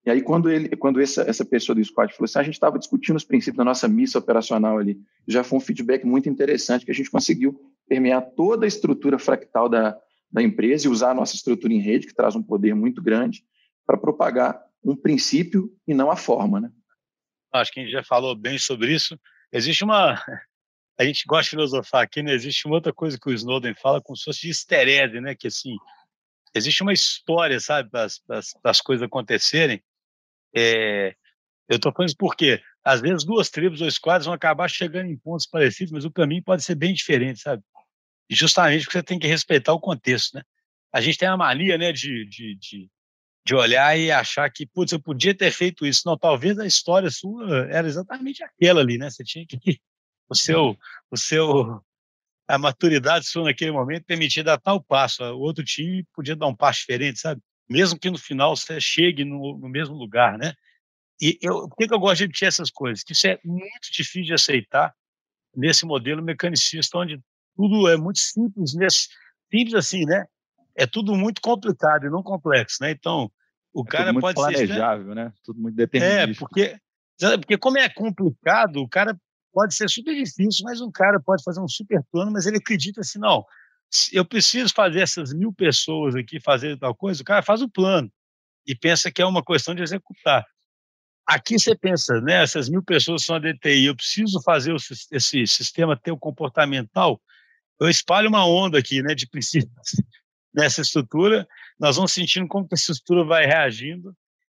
E 0.07 0.11
aí, 0.11 0.20
quando, 0.20 0.51
ele, 0.51 0.68
quando 0.77 1.01
essa, 1.01 1.23
essa 1.23 1.44
pessoa 1.44 1.75
do 1.75 1.83
squad 1.83 2.12
falou 2.12 2.27
assim, 2.27 2.38
ah, 2.38 2.42
a 2.42 2.44
gente 2.44 2.55
estava 2.55 2.79
discutindo 2.79 3.16
os 3.16 3.25
princípios 3.25 3.57
da 3.57 3.64
nossa 3.64 3.88
missa 3.88 4.18
operacional 4.18 4.79
ali, 4.79 5.01
já 5.27 5.42
foi 5.42 5.59
um 5.59 5.61
feedback 5.61 6.05
muito 6.05 6.29
interessante 6.29 6.85
que 6.85 6.90
a 6.90 6.94
gente 6.94 7.11
conseguiu 7.11 7.59
permear 7.88 8.23
toda 8.37 8.66
a 8.66 8.68
estrutura 8.68 9.18
fractal 9.18 9.66
da, 9.66 9.99
da 10.35 10.42
empresa 10.42 10.88
e 10.88 10.90
usar 10.90 11.12
a 11.12 11.14
nossa 11.14 11.37
estrutura 11.37 11.73
em 11.73 11.79
rede, 11.79 12.09
que 12.09 12.14
traz 12.14 12.35
um 12.35 12.42
poder 12.42 12.75
muito 12.75 13.01
grande, 13.01 13.44
para 13.87 13.97
propagar 13.97 14.61
um 14.85 14.97
princípio 14.97 15.73
e 15.87 15.94
não 15.94 16.11
a 16.11 16.16
forma, 16.16 16.61
né? 16.61 16.73
acho 17.53 17.70
que 17.70 17.79
a 17.79 17.85
gente 17.85 17.92
já 17.92 18.03
falou 18.03 18.35
bem 18.35 18.59
sobre 18.59 18.92
isso. 18.92 19.16
Existe 19.53 19.85
uma. 19.85 20.14
A 20.97 21.05
gente 21.05 21.25
gosta 21.27 21.42
de 21.42 21.51
filosofar 21.51 22.05
aqui, 22.05 22.23
né? 22.23 22.33
Existe 22.33 22.66
uma 22.66 22.77
outra 22.77 22.92
coisa 22.92 23.18
que 23.18 23.29
o 23.29 23.33
Snowden 23.33 23.75
fala, 23.75 24.01
como 24.01 24.16
se 24.16 24.23
fosse 24.23 24.42
de 24.42 24.49
easter 24.51 24.87
egg, 24.87 25.20
né? 25.20 25.35
Que 25.35 25.49
assim, 25.49 25.77
existe 26.55 26.85
uma 26.85 26.92
história, 26.92 27.59
sabe, 27.59 27.90
das, 27.90 28.23
das 28.62 28.81
coisas 28.81 29.03
acontecerem. 29.05 29.83
É, 30.55 31.16
eu 31.68 31.77
estou 31.77 31.92
falando 31.92 32.11
isso 32.11 32.16
porque, 32.16 32.62
às 32.85 33.01
vezes, 33.01 33.25
duas 33.25 33.51
tribos 33.51 33.81
ou 33.81 33.88
esquadras 33.88 34.27
vão 34.27 34.35
acabar 34.35 34.70
chegando 34.70 35.11
em 35.11 35.16
pontos 35.16 35.47
parecidos, 35.47 35.90
mas 35.90 36.05
o 36.05 36.12
caminho 36.12 36.44
pode 36.44 36.62
ser 36.62 36.77
bem 36.77 36.94
diferente, 36.94 37.40
sabe? 37.40 37.64
Justamente 38.31 38.85
porque 38.85 38.99
você 38.99 39.03
tem 39.03 39.19
que 39.19 39.27
respeitar 39.27 39.73
o 39.73 39.81
contexto, 39.81 40.35
né? 40.35 40.43
A 40.93 41.01
gente 41.01 41.19
tem 41.19 41.29
a 41.29 41.37
mania, 41.37 41.77
né, 41.77 41.93
de, 41.93 42.25
de, 42.27 42.57
de 42.57 42.91
de 43.45 43.55
olhar 43.55 43.97
e 43.99 44.11
achar 44.11 44.51
que, 44.51 44.67
putz, 44.67 44.93
eu 44.93 45.01
podia 45.01 45.37
ter 45.37 45.51
feito 45.51 45.85
isso. 45.85 46.03
Não, 46.07 46.17
talvez 46.17 46.59
a 46.59 46.67
história 46.67 47.11
sua 47.11 47.67
era 47.71 47.87
exatamente 47.87 48.43
aquela 48.43 48.81
ali, 48.81 48.97
né? 48.97 49.11
Você 49.11 49.23
tinha 49.23 49.47
que 49.47 49.59
o 50.29 50.35
seu, 50.35 50.77
o 51.11 51.17
seu, 51.17 51.83
a 52.49 52.57
maturidade 52.57 53.27
sua 53.27 53.45
naquele 53.45 53.71
momento 53.71 54.07
permitia 54.07 54.43
dar 54.43 54.59
tal 54.59 54.83
passo. 54.83 55.23
O 55.23 55.41
outro 55.41 55.63
time 55.63 56.05
podia 56.15 56.35
dar 56.35 56.47
um 56.47 56.57
passo 56.57 56.81
diferente, 56.81 57.21
sabe? 57.21 57.43
Mesmo 57.69 57.99
que 57.99 58.11
no 58.11 58.19
final 58.19 58.57
você 58.57 58.81
chegue 58.81 59.25
no, 59.25 59.59
no 59.59 59.69
mesmo 59.69 59.95
lugar, 59.95 60.39
né? 60.39 60.55
E 61.21 61.39
eu, 61.43 61.69
por 61.69 61.77
que, 61.77 61.87
que 61.87 61.95
eu 61.95 61.99
gosto 61.99 62.17
de 62.19 62.25
repetir 62.25 62.49
essas 62.49 62.71
coisas? 62.71 63.05
Que 63.05 63.13
isso 63.13 63.27
é 63.27 63.39
muito 63.45 63.93
difícil 63.93 64.25
de 64.25 64.35
aceitar 64.35 64.95
nesse 65.55 65.85
modelo 65.85 66.23
mecanicista, 66.23 66.99
onde 66.99 67.21
tudo 67.57 67.88
é 67.88 67.97
muito 67.97 68.19
simples, 68.19 68.75
nesse, 68.75 69.09
simples 69.51 69.75
assim, 69.75 70.05
né? 70.05 70.27
é 70.77 70.87
tudo 70.87 71.14
muito 71.14 71.40
complicado 71.40 72.07
e 72.07 72.11
não 72.11 72.23
complexo, 72.23 72.79
né? 72.81 72.90
Então, 72.90 73.31
o 73.73 73.83
é 73.83 73.90
cara 73.90 74.12
pode 74.14 74.40
ser 74.40 74.67
planejável, 74.67 75.14
né? 75.14 75.33
Tudo 75.45 75.61
muito 75.61 75.77
determinado. 75.77 76.33
É, 76.33 76.35
porque 76.35 76.77
porque 77.38 77.57
como 77.57 77.79
é 77.79 77.88
complicado, 77.88 78.79
o 78.79 78.88
cara 78.88 79.17
pode 79.53 79.75
ser 79.75 79.88
super 79.88 80.12
difícil, 80.12 80.64
mas 80.64 80.81
um 80.81 80.90
cara 80.90 81.21
pode 81.21 81.45
fazer 81.45 81.61
um 81.61 81.69
super 81.69 82.03
plano, 82.11 82.33
mas 82.33 82.45
ele 82.45 82.57
acredita 82.57 83.03
assim, 83.03 83.21
não, 83.21 83.45
eu 84.12 84.25
preciso 84.25 84.75
fazer 84.75 85.01
essas 85.01 85.33
mil 85.33 85.53
pessoas 85.53 86.17
aqui 86.17 86.40
fazer 86.40 86.77
tal 86.77 86.93
coisa, 86.93 87.23
o 87.23 87.25
cara 87.25 87.40
faz 87.40 87.62
o 87.62 87.69
plano 87.69 88.11
e 88.67 88.75
pensa 88.75 89.12
que 89.12 89.23
é 89.23 89.27
uma 89.27 89.45
questão 89.45 89.77
de 89.77 89.83
executar. 89.83 90.45
Aqui 91.25 91.57
você 91.57 91.77
pensa, 91.77 92.21
né, 92.21 92.43
essas 92.43 92.69
mil 92.69 92.83
pessoas 92.83 93.25
são 93.25 93.37
a 93.37 93.38
DTI, 93.38 93.87
eu 93.87 93.97
preciso 93.97 94.43
fazer 94.43 94.75
esse 95.12 95.47
sistema 95.47 95.97
ter 95.97 96.11
o 96.11 96.19
comportamental, 96.19 97.23
eu 97.81 97.89
espalho 97.89 98.29
uma 98.29 98.47
onda 98.47 98.79
aqui, 98.79 99.03
né, 99.03 99.15
de 99.15 99.29
princípios 99.29 99.73
nessa 100.55 100.81
estrutura, 100.81 101.47
nós 101.79 101.97
vamos 101.97 102.13
sentindo 102.13 102.47
como 102.47 102.69
essa 102.73 102.93
estrutura 102.93 103.25
vai 103.25 103.47
reagindo 103.47 104.15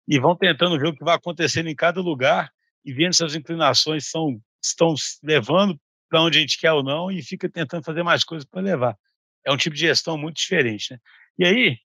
e 0.06 0.18
vão 0.18 0.36
tentando 0.36 0.78
ver 0.78 0.88
o 0.88 0.94
que 0.94 1.04
vai 1.04 1.16
acontecendo 1.16 1.68
em 1.68 1.74
cada 1.74 2.00
lugar 2.00 2.52
e 2.84 2.92
vendo 2.92 3.14
se 3.14 3.24
as 3.24 3.34
inclinações 3.34 4.08
são, 4.08 4.40
estão 4.62 4.94
levando 5.22 5.80
para 6.08 6.22
onde 6.22 6.38
a 6.38 6.40
gente 6.40 6.58
quer 6.58 6.72
ou 6.72 6.82
não 6.82 7.10
e 7.10 7.22
fica 7.22 7.48
tentando 7.48 7.84
fazer 7.84 8.02
mais 8.02 8.22
coisas 8.22 8.46
para 8.48 8.60
levar. 8.60 8.96
É 9.44 9.50
um 9.50 9.56
tipo 9.56 9.74
de 9.74 9.80
gestão 9.80 10.16
muito 10.16 10.36
diferente. 10.36 10.92
Né? 10.92 10.98
E 11.38 11.44
aí, 11.44 11.78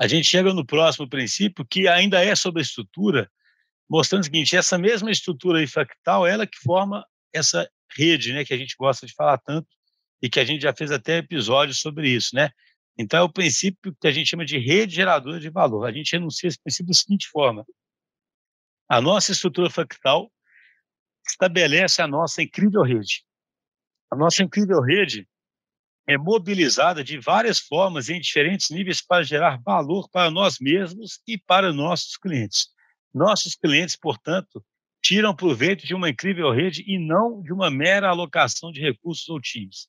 a 0.00 0.08
gente 0.08 0.26
chega 0.26 0.52
no 0.52 0.64
próximo 0.64 1.08
princípio, 1.08 1.64
que 1.64 1.86
ainda 1.86 2.24
é 2.24 2.34
sobre 2.34 2.60
a 2.60 2.62
estrutura, 2.62 3.30
mostrando 3.88 4.22
o 4.22 4.24
seguinte, 4.24 4.56
essa 4.56 4.78
mesma 4.78 5.10
estrutura 5.10 5.64
fractal, 5.66 6.26
ela 6.26 6.46
que 6.46 6.58
forma 6.58 7.04
essa 7.32 7.68
rede, 7.96 8.32
né, 8.32 8.44
que 8.44 8.54
a 8.54 8.58
gente 8.58 8.74
gosta 8.78 9.06
de 9.06 9.14
falar 9.14 9.38
tanto 9.38 9.68
e 10.22 10.28
que 10.28 10.40
a 10.40 10.44
gente 10.44 10.62
já 10.62 10.74
fez 10.74 10.90
até 10.90 11.18
episódios 11.18 11.80
sobre 11.80 12.08
isso, 12.08 12.34
né? 12.34 12.50
Então, 12.98 13.20
é 13.20 13.22
o 13.22 13.32
princípio 13.32 13.94
que 14.00 14.08
a 14.08 14.10
gente 14.10 14.28
chama 14.28 14.44
de 14.44 14.58
rede 14.58 14.96
geradora 14.96 15.38
de 15.38 15.48
valor. 15.48 15.86
A 15.86 15.92
gente 15.92 16.14
enuncia 16.16 16.48
esse 16.48 16.60
princípio 16.60 16.88
da 16.88 16.98
seguinte 16.98 17.28
forma: 17.28 17.64
a 18.88 19.00
nossa 19.00 19.30
estrutura 19.30 19.70
fractal 19.70 20.30
estabelece 21.26 22.02
a 22.02 22.08
nossa 22.08 22.42
incrível 22.42 22.82
rede. 22.82 23.24
A 24.10 24.16
nossa 24.16 24.42
incrível 24.42 24.80
rede 24.80 25.28
é 26.08 26.16
mobilizada 26.16 27.04
de 27.04 27.18
várias 27.18 27.60
formas 27.60 28.08
em 28.08 28.18
diferentes 28.18 28.70
níveis 28.70 29.02
para 29.02 29.22
gerar 29.22 29.60
valor 29.62 30.08
para 30.08 30.30
nós 30.30 30.58
mesmos 30.58 31.20
e 31.26 31.36
para 31.36 31.72
nossos 31.72 32.16
clientes. 32.16 32.68
Nossos 33.12 33.54
clientes, 33.54 33.94
portanto, 33.94 34.64
tiram 35.02 35.36
proveito 35.36 35.86
de 35.86 35.94
uma 35.94 36.08
incrível 36.08 36.50
rede 36.50 36.82
e 36.86 36.98
não 36.98 37.42
de 37.42 37.52
uma 37.52 37.70
mera 37.70 38.08
alocação 38.08 38.72
de 38.72 38.80
recursos 38.80 39.28
ou 39.28 39.38
times. 39.38 39.86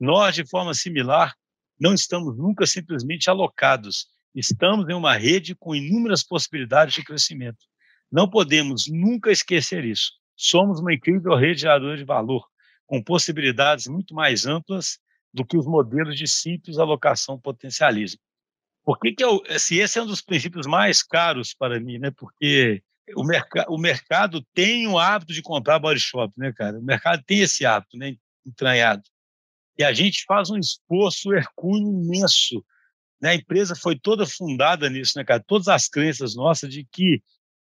Nós, 0.00 0.34
de 0.34 0.46
forma 0.46 0.72
similar, 0.72 1.36
não 1.78 1.92
estamos 1.92 2.36
nunca 2.36 2.66
simplesmente 2.66 3.28
alocados, 3.28 4.06
estamos 4.34 4.88
em 4.88 4.94
uma 4.94 5.14
rede 5.14 5.54
com 5.54 5.74
inúmeras 5.74 6.22
possibilidades 6.22 6.94
de 6.94 7.04
crescimento. 7.04 7.66
Não 8.10 8.28
podemos 8.28 8.86
nunca 8.88 9.30
esquecer 9.30 9.84
isso. 9.84 10.12
Somos 10.34 10.80
uma 10.80 10.94
incrível 10.94 11.36
rede 11.36 11.60
geradora 11.60 11.96
de 11.96 12.04
valor, 12.04 12.46
com 12.86 13.02
possibilidades 13.02 13.86
muito 13.86 14.14
mais 14.14 14.46
amplas 14.46 14.98
do 15.32 15.44
que 15.44 15.56
os 15.56 15.66
modelos 15.66 16.16
de 16.16 16.26
simples 16.26 16.78
alocação 16.78 17.38
potencialismo. 17.38 18.20
Por 18.82 18.98
que, 18.98 19.12
que 19.12 19.22
eu, 19.22 19.42
se 19.58 19.78
esse 19.78 19.98
é 19.98 20.02
um 20.02 20.06
dos 20.06 20.22
princípios 20.22 20.66
mais 20.66 21.02
caros 21.02 21.54
para 21.54 21.78
mim, 21.78 21.98
né? 21.98 22.10
Porque 22.10 22.82
o, 23.14 23.22
o 23.68 23.78
mercado 23.78 24.44
tem 24.54 24.88
o 24.88 24.98
hábito 24.98 25.32
de 25.32 25.42
comprar 25.42 25.78
body 25.78 26.00
shop, 26.00 26.32
né, 26.36 26.52
cara? 26.52 26.78
O 26.78 26.82
mercado 26.82 27.22
tem 27.24 27.40
esse 27.40 27.64
hábito, 27.66 27.96
né, 27.96 28.16
entranhado. 28.46 29.02
E 29.78 29.84
a 29.84 29.92
gente 29.92 30.24
faz 30.26 30.50
um 30.50 30.58
esforço 30.58 31.32
hercúleo 31.32 31.88
imenso. 31.88 32.64
Né? 33.20 33.30
A 33.30 33.34
empresa 33.34 33.74
foi 33.74 33.98
toda 33.98 34.26
fundada 34.26 34.88
nisso, 34.88 35.12
né, 35.16 35.24
cara? 35.24 35.42
Todas 35.46 35.68
as 35.68 35.88
crenças 35.88 36.34
nossas 36.34 36.70
de 36.70 36.84
que 36.90 37.22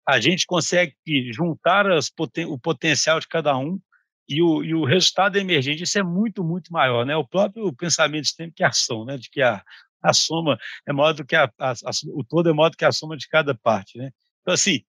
a 0.08 0.20
gente 0.20 0.46
consegue 0.46 0.96
juntar 1.34 1.90
as, 1.92 2.12
o 2.48 2.58
potencial 2.58 3.20
de 3.20 3.28
cada 3.28 3.58
um 3.58 3.80
e 4.28 4.42
o, 4.42 4.64
e 4.64 4.74
o 4.74 4.86
resultado 4.86 5.38
emergente, 5.38 5.84
isso 5.84 5.98
é 6.00 6.04
muito, 6.04 6.44
muito 6.44 6.72
maior, 6.72 7.06
né? 7.06 7.16
O 7.16 7.28
próprio 7.28 7.72
pensamento 7.74 8.26
sistêmico 8.26 8.58
que 8.58 8.64
é 8.64 8.68
ação, 8.68 9.06
né? 9.06 9.18
De 9.18 9.30
que 9.30 9.42
a, 9.42 9.64
a 10.02 10.14
soma 10.14 10.58
é 10.88 10.94
maior 10.94 11.14
do 11.14 11.26
que 11.26 11.36
a, 11.36 11.52
a, 11.60 11.72
a, 11.72 11.92
o 12.14 12.24
todo 12.24 12.50
é 12.50 12.54
maior 12.54 12.70
do 12.70 12.78
que 12.78 12.86
a 12.86 12.92
soma 12.92 13.18
de 13.18 13.28
cada 13.28 13.56
parte, 13.56 13.98
né? 13.98 14.12
Então, 14.42 14.54
assim, 14.54 14.82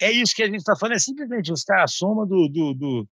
é 0.00 0.10
isso 0.10 0.34
que 0.34 0.42
a 0.42 0.46
gente 0.46 0.58
está 0.58 0.76
falando, 0.76 0.96
é 0.96 0.98
simplesmente 0.98 1.52
isso, 1.52 1.64
a 1.72 1.86
soma 1.86 2.26
do, 2.26 2.48
do, 2.48 2.74
do, 2.74 3.08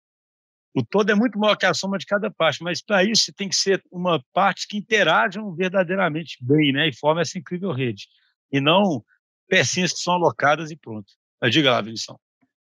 o 0.76 0.86
todo 0.86 1.10
é 1.12 1.16
muito 1.16 1.40
maior 1.40 1.56
que 1.56 1.66
a 1.66 1.74
soma 1.74 1.98
de 1.98 2.06
cada 2.06 2.30
parte, 2.30 2.64
mas 2.64 2.82
para 2.82 3.04
isso 3.04 3.34
tem 3.34 3.50
que 3.50 3.56
ser 3.56 3.84
uma 3.92 4.24
parte 4.34 4.68
que 4.68 4.78
interajam 4.78 5.54
verdadeiramente 5.56 6.38
bem, 6.42 6.72
né? 6.72 6.88
E 6.88 6.96
forma 6.96 7.22
essa 7.22 7.38
incrível 7.38 7.72
rede. 7.72 8.08
E 8.52 8.60
não 8.60 9.04
pecinhas 9.48 9.94
que 9.94 10.00
são 10.00 10.14
alocadas 10.14 10.72
e 10.72 10.76
pronto. 10.76 11.12
Mas 11.42 11.52
diga 11.52 11.72
lá, 11.72 11.82
Vinição. 11.82 12.20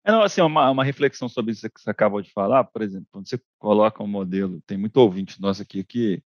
É, 0.03 0.11
não, 0.11 0.21
assim, 0.21 0.39
uma, 0.41 0.69
uma 0.69 0.83
reflexão 0.83 1.27
sobre 1.27 1.51
isso 1.51 1.67
que 1.67 1.81
você 1.81 1.89
acabou 1.89 2.21
de 2.21 2.31
falar, 2.31 2.63
por 2.65 2.83
exemplo, 2.83 3.07
quando 3.11 3.27
você 3.27 3.41
coloca 3.57 4.03
um 4.03 4.07
modelo, 4.07 4.61
tem 4.67 4.77
muito 4.77 4.97
ouvinte 4.97 5.41
nosso 5.41 5.63
aqui 5.63 5.83
que 5.83 6.21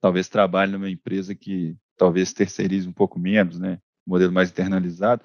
talvez 0.00 0.28
trabalhe 0.28 0.72
numa 0.72 0.88
empresa 0.88 1.34
que 1.34 1.76
talvez 1.96 2.32
terceirize 2.32 2.88
um 2.88 2.92
pouco 2.92 3.18
menos, 3.18 3.58
né? 3.58 3.78
modelo 4.06 4.32
mais 4.32 4.50
internalizado. 4.50 5.24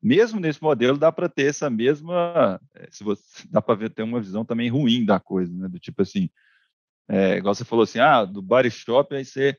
Mesmo 0.00 0.38
nesse 0.38 0.62
modelo 0.62 0.96
dá 0.96 1.10
para 1.10 1.28
ter 1.28 1.46
essa 1.46 1.68
mesma, 1.68 2.60
eh, 2.74 2.88
se 2.90 3.02
você 3.02 3.22
dá 3.50 3.60
para 3.60 3.88
ter 3.90 4.02
uma 4.02 4.20
visão 4.20 4.44
também 4.44 4.68
ruim 4.68 5.04
da 5.04 5.18
coisa, 5.18 5.52
né? 5.52 5.68
Do 5.68 5.78
tipo 5.78 6.02
assim, 6.02 6.30
é, 7.08 7.36
igual 7.38 7.54
você 7.54 7.64
falou 7.64 7.82
assim, 7.82 7.98
ah, 7.98 8.24
do 8.24 8.42
body 8.42 8.70
shop 8.70 9.14
aí 9.14 9.24
você 9.24 9.56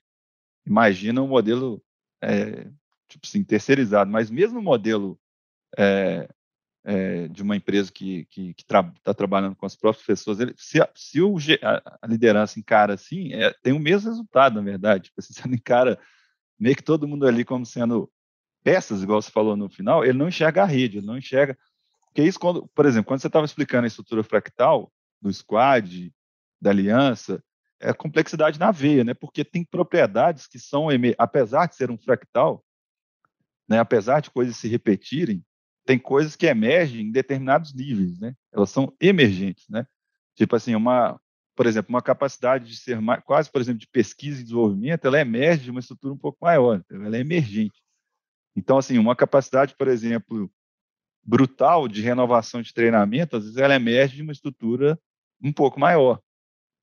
imagina 0.65 1.21
um 1.21 1.27
modelo 1.27 1.83
é, 2.21 2.69
tipo 3.07 3.25
assim 3.25 3.43
terceirizado, 3.43 4.09
mas 4.11 4.29
mesmo 4.29 4.59
o 4.59 4.63
modelo 4.63 5.19
é, 5.77 6.29
é, 6.83 7.27
de 7.27 7.43
uma 7.43 7.55
empresa 7.55 7.91
que 7.91 8.27
está 8.57 8.83
tra 9.03 9.13
trabalhando 9.13 9.55
com 9.55 9.65
as 9.65 9.75
próprias 9.75 10.05
pessoas, 10.05 10.39
ele, 10.39 10.53
se, 10.57 10.81
a, 10.81 10.89
se 10.95 11.21
o, 11.21 11.35
a, 11.61 12.07
liderança 12.07 12.59
encara 12.59 12.93
assim, 12.93 13.33
é, 13.33 13.53
tem 13.61 13.73
o 13.73 13.79
mesmo 13.79 14.09
resultado, 14.09 14.55
na 14.55 14.61
verdade. 14.61 15.05
Tipo, 15.05 15.19
assim, 15.19 15.33
você 15.33 15.47
encara 15.47 15.99
meio 16.57 16.75
que 16.75 16.83
todo 16.83 17.07
mundo 17.07 17.27
ali 17.27 17.43
como 17.43 17.65
sendo 17.65 18.11
peças, 18.63 19.03
igual 19.03 19.21
você 19.21 19.31
falou 19.31 19.55
no 19.55 19.69
final, 19.69 20.03
ele 20.03 20.17
não 20.17 20.27
enxerga 20.27 20.63
a 20.63 20.65
rede, 20.65 20.97
ele 20.97 21.07
não 21.07 21.17
enxerga. 21.17 21.57
Porque 22.05 22.23
isso, 22.23 22.39
quando, 22.39 22.67
por 22.73 22.85
exemplo, 22.85 23.07
quando 23.07 23.21
você 23.21 23.27
estava 23.27 23.45
explicando 23.45 23.85
a 23.85 23.87
estrutura 23.87 24.23
fractal 24.23 24.91
do 25.21 25.31
squad, 25.31 26.11
da 26.61 26.69
aliança, 26.69 27.43
é 27.79 27.93
complexidade 27.93 28.59
na 28.59 28.71
veia, 28.71 29.03
né? 29.03 29.13
Porque 29.13 29.45
tem 29.45 29.63
propriedades 29.63 30.47
que 30.47 30.59
são, 30.59 30.87
apesar 31.17 31.67
de 31.67 31.75
ser 31.75 31.89
um 31.89 31.97
fractal, 31.97 32.63
né, 33.67 33.79
apesar 33.79 34.19
de 34.19 34.31
coisas 34.31 34.57
se 34.57 34.67
repetirem, 34.67 35.45
tem 35.85 35.97
coisas 35.97 36.35
que 36.35 36.45
emergem 36.45 37.01
em 37.01 37.11
determinados 37.11 37.73
níveis, 37.73 38.19
né? 38.19 38.35
Elas 38.51 38.69
são 38.69 38.93
emergentes, 38.99 39.67
né? 39.69 39.87
Tipo 40.35 40.55
assim, 40.55 40.75
uma, 40.75 41.19
por 41.55 41.65
exemplo, 41.65 41.89
uma 41.89 42.01
capacidade 42.01 42.65
de 42.65 42.77
ser 42.77 42.99
mais, 42.99 43.23
quase, 43.23 43.51
por 43.51 43.61
exemplo, 43.61 43.79
de 43.79 43.87
pesquisa 43.87 44.39
e 44.39 44.43
desenvolvimento, 44.43 45.05
ela 45.05 45.19
emerge 45.19 45.63
de 45.65 45.71
uma 45.71 45.79
estrutura 45.79 46.13
um 46.13 46.17
pouco 46.17 46.37
maior, 46.41 46.83
ela 46.91 47.17
é 47.17 47.19
emergente. 47.19 47.81
Então, 48.59 48.77
assim, 48.77 48.97
uma 48.97 49.15
capacidade, 49.15 49.73
por 49.73 49.87
exemplo, 49.87 50.51
brutal 51.23 51.87
de 51.87 52.01
renovação 52.01 52.61
de 52.61 52.73
treinamento, 52.73 53.37
às 53.37 53.43
vezes 53.43 53.57
ela 53.57 53.73
emerge 53.73 54.17
de 54.17 54.21
uma 54.21 54.33
estrutura 54.33 54.99
um 55.41 55.53
pouco 55.53 55.79
maior. 55.79 56.21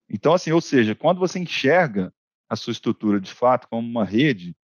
Então, 0.08 0.32
assim, 0.32 0.52
ou 0.52 0.60
seja, 0.62 0.94
quando 0.94 1.18
você 1.18 1.38
enxerga 1.38 2.10
a 2.48 2.56
sua 2.56 2.70
estrutura 2.70 3.20
de 3.20 3.30
fato 3.30 3.68
como 3.68 3.86
uma 3.86 4.06
rede, 4.06 4.56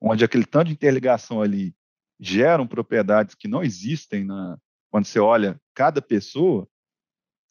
onde 0.00 0.24
aquele 0.24 0.44
tanto 0.44 0.66
de 0.66 0.72
interligação 0.72 1.40
ali 1.40 1.72
geram 2.18 2.66
propriedades 2.66 3.36
que 3.36 3.46
não 3.46 3.62
existem 3.62 4.24
na, 4.24 4.58
quando 4.90 5.04
você 5.04 5.20
olha 5.20 5.60
cada 5.72 6.02
pessoa, 6.02 6.68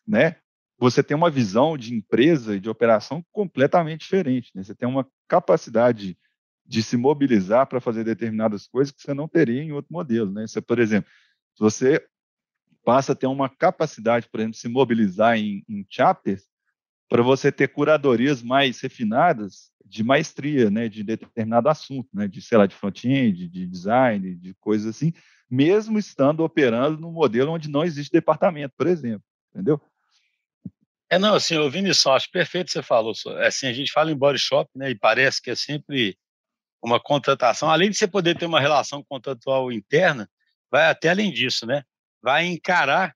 né? 0.06 0.36
Você 0.78 1.02
tem 1.02 1.16
uma 1.16 1.32
visão 1.32 1.78
de 1.78 1.96
empresa 1.96 2.58
e 2.58 2.60
de 2.60 2.70
operação 2.70 3.24
completamente 3.32 4.02
diferente. 4.02 4.52
Né? 4.54 4.62
Você 4.62 4.76
tem 4.76 4.90
uma 4.90 5.10
capacidade 5.26 6.18
de 6.66 6.82
se 6.82 6.98
mobilizar 6.98 7.68
para 7.68 7.80
fazer 7.80 8.04
determinadas 8.04 8.68
coisas 8.68 8.92
que 8.92 9.02
você 9.02 9.14
não 9.14 9.28
teria 9.28 9.62
em 9.62 9.72
outro 9.72 9.94
modelo. 9.94 10.32
Né? 10.32 10.48
Você, 10.48 10.60
por 10.60 10.80
exemplo, 10.80 11.10
se 11.54 11.60
você 11.60 12.06
passa 12.84 13.14
a 13.14 13.16
ter 13.16 13.28
uma 13.28 13.50
capacidade, 13.50 14.28
por 14.30 14.40
exemplo, 14.40 14.54
de 14.54 14.60
se 14.60 14.68
mobilizar 14.68 15.38
em, 15.38 15.64
em 15.68 15.86
chapters, 15.90 16.44
para 17.08 17.22
você 17.22 17.52
ter 17.52 17.68
curadorias 17.68 18.42
mais 18.42 18.80
refinadas 18.80 19.72
de 19.86 20.04
maestria, 20.04 20.72
né, 20.72 20.90
de 20.90 21.04
determinado 21.04 21.70
assunto, 21.70 22.10
né, 22.14 22.28
de, 22.28 22.42
sei 22.42 22.58
lá, 22.58 22.66
de 22.66 22.76
front-end, 22.76 23.48
de 23.48 23.68
design, 23.68 24.36
de 24.36 24.54
coisas 24.56 24.96
assim, 24.96 25.14
mesmo 25.50 26.00
estando 26.00 26.44
operando 26.44 27.00
num 27.00 27.12
modelo 27.12 27.52
onde 27.52 27.70
não 27.70 27.84
existe 27.84 28.12
departamento, 28.12 28.74
por 28.76 28.88
exemplo, 28.88 29.24
entendeu? 29.52 29.80
É, 31.08 31.20
não, 31.20 31.36
assim, 31.36 31.56
ouvindo 31.56 31.88
isso, 31.88 32.10
acho 32.10 32.32
perfeito 32.32 32.72
você 32.72 32.82
falou. 32.82 33.14
Assim, 33.46 33.68
a 33.68 33.74
gente 33.74 33.92
fala 33.92 34.12
em 34.12 34.18
body 34.18 34.40
shop, 34.40 34.70
né, 34.76 34.90
e 34.90 34.96
parece 34.96 35.40
que 35.40 35.52
é 35.52 35.56
sempre 35.56 36.18
uma 36.86 37.00
contratação, 37.00 37.70
além 37.70 37.90
de 37.90 37.98
você 37.98 38.08
poder 38.08 38.38
ter 38.38 38.46
uma 38.46 38.60
relação 38.60 39.04
contratual 39.04 39.72
interna, 39.72 40.30
vai 40.70 40.90
até 40.90 41.10
além 41.10 41.32
disso, 41.32 41.66
né? 41.66 41.84
Vai 42.22 42.46
encarar 42.46 43.16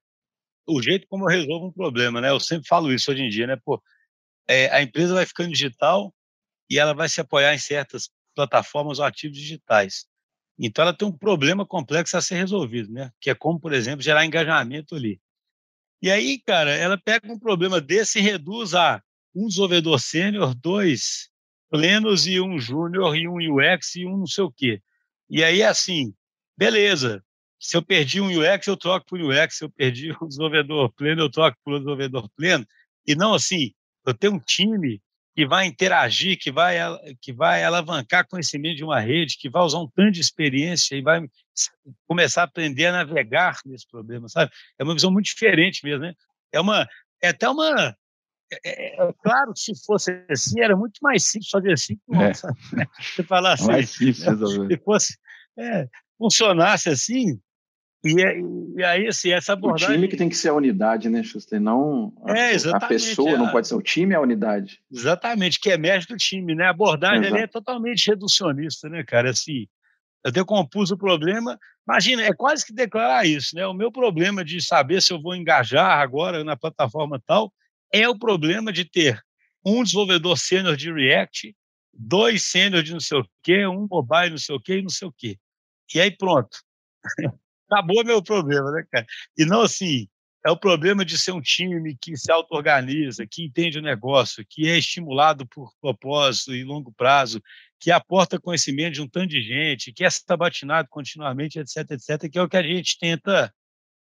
o 0.66 0.82
jeito 0.82 1.06
como 1.08 1.24
eu 1.24 1.28
resolvo 1.28 1.66
um 1.66 1.72
problema, 1.72 2.20
né? 2.20 2.30
Eu 2.30 2.40
sempre 2.40 2.66
falo 2.68 2.92
isso 2.92 3.10
hoje 3.10 3.22
em 3.22 3.28
dia, 3.28 3.46
né? 3.46 3.56
Pô, 3.64 3.82
é, 4.48 4.68
a 4.70 4.82
empresa 4.82 5.14
vai 5.14 5.26
ficando 5.26 5.50
digital, 5.50 6.12
e 6.70 6.78
ela 6.78 6.94
vai 6.94 7.08
se 7.08 7.20
apoiar 7.20 7.52
em 7.52 7.58
certas 7.58 8.08
plataformas 8.34 9.00
ou 9.00 9.04
ativos 9.04 9.36
digitais. 9.36 10.06
Então, 10.56 10.82
ela 10.82 10.96
tem 10.96 11.08
um 11.08 11.12
problema 11.12 11.66
complexo 11.66 12.16
a 12.16 12.22
ser 12.22 12.36
resolvido, 12.36 12.92
né? 12.92 13.10
Que 13.20 13.30
é 13.30 13.34
como, 13.34 13.58
por 13.58 13.72
exemplo, 13.72 14.02
gerar 14.02 14.24
engajamento 14.24 14.94
ali. 14.94 15.20
E 16.00 16.10
aí, 16.10 16.38
cara, 16.38 16.70
ela 16.70 16.96
pega 16.96 17.30
um 17.30 17.38
problema 17.38 17.80
desse 17.80 18.20
e 18.20 18.22
reduz 18.22 18.74
a 18.74 19.02
um 19.34 19.48
desenvolvedor 19.48 19.98
sênior, 19.98 20.54
dois 20.54 21.29
plenos 21.70 22.26
e 22.26 22.40
um 22.40 22.58
júnior 22.58 23.16
e 23.16 23.28
um 23.28 23.36
UX 23.36 23.94
e 23.96 24.06
um 24.06 24.18
não 24.18 24.26
sei 24.26 24.44
o 24.44 24.52
quê. 24.52 24.82
E 25.28 25.44
aí, 25.44 25.62
assim, 25.62 26.12
beleza. 26.56 27.24
Se 27.58 27.76
eu 27.76 27.82
perdi 27.82 28.20
um 28.20 28.28
UX, 28.28 28.66
eu 28.66 28.76
troco 28.76 29.06
por 29.06 29.20
UX. 29.20 29.58
Se 29.58 29.64
eu 29.64 29.70
perdi 29.70 30.12
um 30.20 30.26
desenvolvedor 30.26 30.92
pleno, 30.92 31.22
eu 31.22 31.30
troco 31.30 31.56
por 31.64 31.74
um 31.74 31.78
desenvolvedor 31.78 32.28
pleno. 32.36 32.66
E 33.06 33.14
não 33.14 33.34
assim, 33.34 33.72
eu 34.06 34.14
tenho 34.14 34.34
um 34.34 34.40
time 34.40 35.00
que 35.34 35.46
vai 35.46 35.66
interagir, 35.66 36.38
que 36.38 36.50
vai, 36.50 36.76
que 37.20 37.32
vai 37.32 37.62
alavancar 37.62 38.26
conhecimento 38.26 38.76
de 38.76 38.84
uma 38.84 39.00
rede, 39.00 39.38
que 39.38 39.48
vai 39.48 39.62
usar 39.62 39.78
um 39.78 39.88
tanto 39.88 40.12
de 40.12 40.20
experiência 40.20 40.96
e 40.96 41.02
vai 41.02 41.22
começar 42.06 42.42
a 42.42 42.44
aprender 42.44 42.86
a 42.86 42.92
navegar 42.92 43.58
nesse 43.64 43.86
problema, 43.88 44.28
sabe? 44.28 44.50
É 44.78 44.84
uma 44.84 44.94
visão 44.94 45.10
muito 45.10 45.26
diferente 45.26 45.84
mesmo, 45.84 46.00
né? 46.00 46.14
É 46.52 46.60
uma, 46.60 46.86
é 47.22 47.28
até 47.28 47.48
uma, 47.48 47.96
é, 48.52 48.58
é, 48.64 49.08
é 49.08 49.12
claro 49.22 49.52
que 49.52 49.60
se 49.60 49.72
fosse 49.84 50.24
assim, 50.28 50.60
era 50.60 50.76
muito 50.76 50.98
mais 51.02 51.24
simples 51.26 51.50
fazer 51.50 51.72
assim, 51.72 51.98
é. 52.14 52.32
Você 52.32 53.22
falar 53.22 53.54
assim, 53.54 53.66
mais 53.66 53.90
simples, 53.90 54.24
né? 54.24 54.66
se 54.68 54.82
fosse, 54.84 55.18
é, 55.58 55.88
funcionasse 56.18 56.88
assim, 56.88 57.40
e, 58.04 58.22
é, 58.22 58.40
e, 58.76 58.82
aí, 58.82 59.06
assim, 59.08 59.30
essa 59.30 59.52
abordagem. 59.52 59.90
O 59.90 59.94
time 59.94 60.08
que 60.08 60.16
tem 60.16 60.28
que 60.28 60.36
ser 60.36 60.48
a 60.48 60.54
unidade, 60.54 61.10
né, 61.10 61.22
Schuster? 61.22 61.60
Não 61.60 62.14
a, 62.24 62.32
é, 62.32 62.54
a 62.72 62.80
pessoa, 62.80 63.36
não 63.36 63.50
pode 63.50 63.68
ser 63.68 63.74
o 63.74 63.82
time, 63.82 64.14
é 64.14 64.16
a 64.16 64.20
unidade. 64.20 64.80
Exatamente, 64.90 65.60
que 65.60 65.68
emerge 65.68 66.06
do 66.06 66.16
time, 66.16 66.54
né? 66.54 66.64
A 66.64 66.70
abordagem 66.70 67.26
ali 67.26 67.42
é 67.42 67.46
totalmente 67.46 68.08
reducionista, 68.08 68.88
né, 68.88 69.04
cara? 69.04 69.30
Assim, 69.30 69.66
eu 70.24 70.32
decompus 70.32 70.90
o 70.90 70.96
problema. 70.96 71.58
Imagina, 71.86 72.22
é 72.22 72.32
quase 72.32 72.64
que 72.64 72.72
declarar 72.72 73.26
isso, 73.26 73.54
né? 73.54 73.66
O 73.66 73.74
meu 73.74 73.92
problema 73.92 74.42
de 74.42 74.62
saber 74.62 75.02
se 75.02 75.12
eu 75.12 75.20
vou 75.20 75.34
engajar 75.34 76.00
agora 76.00 76.42
na 76.42 76.56
plataforma 76.56 77.20
tal 77.26 77.52
é 77.92 78.08
o 78.08 78.18
problema 78.18 78.72
de 78.72 78.84
ter 78.84 79.20
um 79.64 79.82
desenvolvedor 79.82 80.38
sênior 80.38 80.76
de 80.76 80.92
React 80.92 81.54
dois 81.92 82.44
sênior 82.44 82.82
de 82.82 82.92
não 82.92 83.00
sei 83.00 83.18
o 83.18 83.28
quê, 83.42 83.66
um 83.66 83.86
mobile 83.90 84.30
não 84.30 84.38
sei 84.38 84.54
o 84.54 84.60
quê 84.60 84.78
e 84.78 84.82
não 84.82 84.90
sei 84.90 85.08
o 85.08 85.12
quê. 85.12 85.38
E 85.94 86.00
aí 86.00 86.10
pronto. 86.10 86.58
Acabou 87.70 88.04
meu 88.04 88.22
problema, 88.22 88.70
né, 88.72 88.84
cara? 88.90 89.06
E 89.38 89.44
não 89.44 89.62
assim, 89.62 90.08
é 90.44 90.50
o 90.50 90.56
problema 90.56 91.04
de 91.04 91.18
ser 91.18 91.32
um 91.32 91.40
time 91.40 91.96
que 92.00 92.16
se 92.16 92.30
auto-organiza, 92.32 93.26
que 93.26 93.44
entende 93.44 93.78
o 93.78 93.82
negócio, 93.82 94.44
que 94.48 94.68
é 94.68 94.76
estimulado 94.76 95.46
por 95.46 95.72
propósito 95.80 96.54
e 96.54 96.64
longo 96.64 96.92
prazo, 96.92 97.40
que 97.78 97.90
aporta 97.90 98.40
conhecimento 98.40 98.94
de 98.94 99.02
um 99.02 99.08
tanto 99.08 99.28
de 99.28 99.42
gente, 99.42 99.92
que 99.92 100.04
é 100.04 100.10
sabatinado 100.10 100.88
continuamente, 100.88 101.58
etc, 101.58 101.90
etc, 101.92 102.30
que 102.30 102.38
é 102.38 102.42
o 102.42 102.48
que 102.48 102.56
a 102.56 102.62
gente 102.62 102.98
tenta 102.98 103.54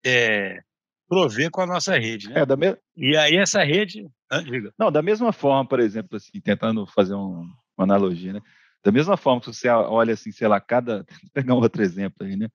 é, 0.05 0.61
prover 1.07 1.49
com 1.49 1.61
a 1.61 1.65
nossa 1.65 1.97
rede. 1.97 2.29
Né? 2.29 2.41
É, 2.41 2.45
da 2.45 2.55
me... 2.55 2.77
E 2.95 3.15
aí 3.15 3.37
essa 3.37 3.63
rede... 3.63 4.07
Ah. 4.31 4.41
Não, 4.77 4.91
da 4.91 5.01
mesma 5.01 5.31
forma, 5.31 5.67
por 5.67 5.79
exemplo, 5.79 6.17
assim, 6.17 6.39
tentando 6.41 6.85
fazer 6.87 7.15
um, 7.15 7.49
uma 7.77 7.83
analogia, 7.83 8.33
né? 8.33 8.41
da 8.83 8.91
mesma 8.91 9.17
forma 9.17 9.41
que 9.41 9.47
você 9.47 9.69
olha 9.69 10.13
assim, 10.13 10.31
sei 10.31 10.47
lá, 10.47 10.59
cada... 10.59 11.05
Vou 11.23 11.31
pegar 11.33 11.53
um 11.53 11.57
outro 11.57 11.81
exemplo 11.81 12.25
aí, 12.25 12.35
né? 12.35 12.49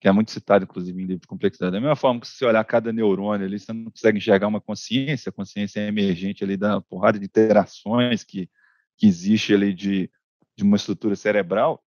que 0.00 0.08
é 0.08 0.12
muito 0.12 0.30
citado, 0.30 0.64
inclusive, 0.64 1.02
em 1.02 1.06
livro 1.06 1.22
de 1.22 1.26
complexidade. 1.26 1.72
Da 1.72 1.80
mesma 1.80 1.96
forma 1.96 2.20
que 2.20 2.28
você 2.28 2.44
olhar 2.44 2.62
cada 2.64 2.92
neurônio 2.92 3.46
ali, 3.46 3.58
você 3.58 3.72
não 3.72 3.90
consegue 3.90 4.18
enxergar 4.18 4.48
uma 4.48 4.60
consciência, 4.60 5.30
a 5.30 5.32
consciência 5.32 5.80
é 5.80 5.86
emergente 5.86 6.44
ali 6.44 6.58
da 6.58 6.78
porrada 6.78 7.18
de 7.18 7.24
interações 7.24 8.22
que, 8.22 8.50
que 8.98 9.06
existe 9.06 9.54
ali 9.54 9.72
de, 9.72 10.10
de 10.54 10.62
uma 10.62 10.76
estrutura 10.76 11.16
cerebral, 11.16 11.82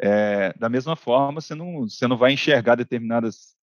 é, 0.00 0.52
da 0.58 0.68
mesma 0.68 0.94
forma, 0.94 1.40
você 1.40 1.54
não, 1.54 1.88
você 1.88 2.06
não 2.06 2.16
vai 2.16 2.32
enxergar 2.32 2.76
determinadas 2.76 3.56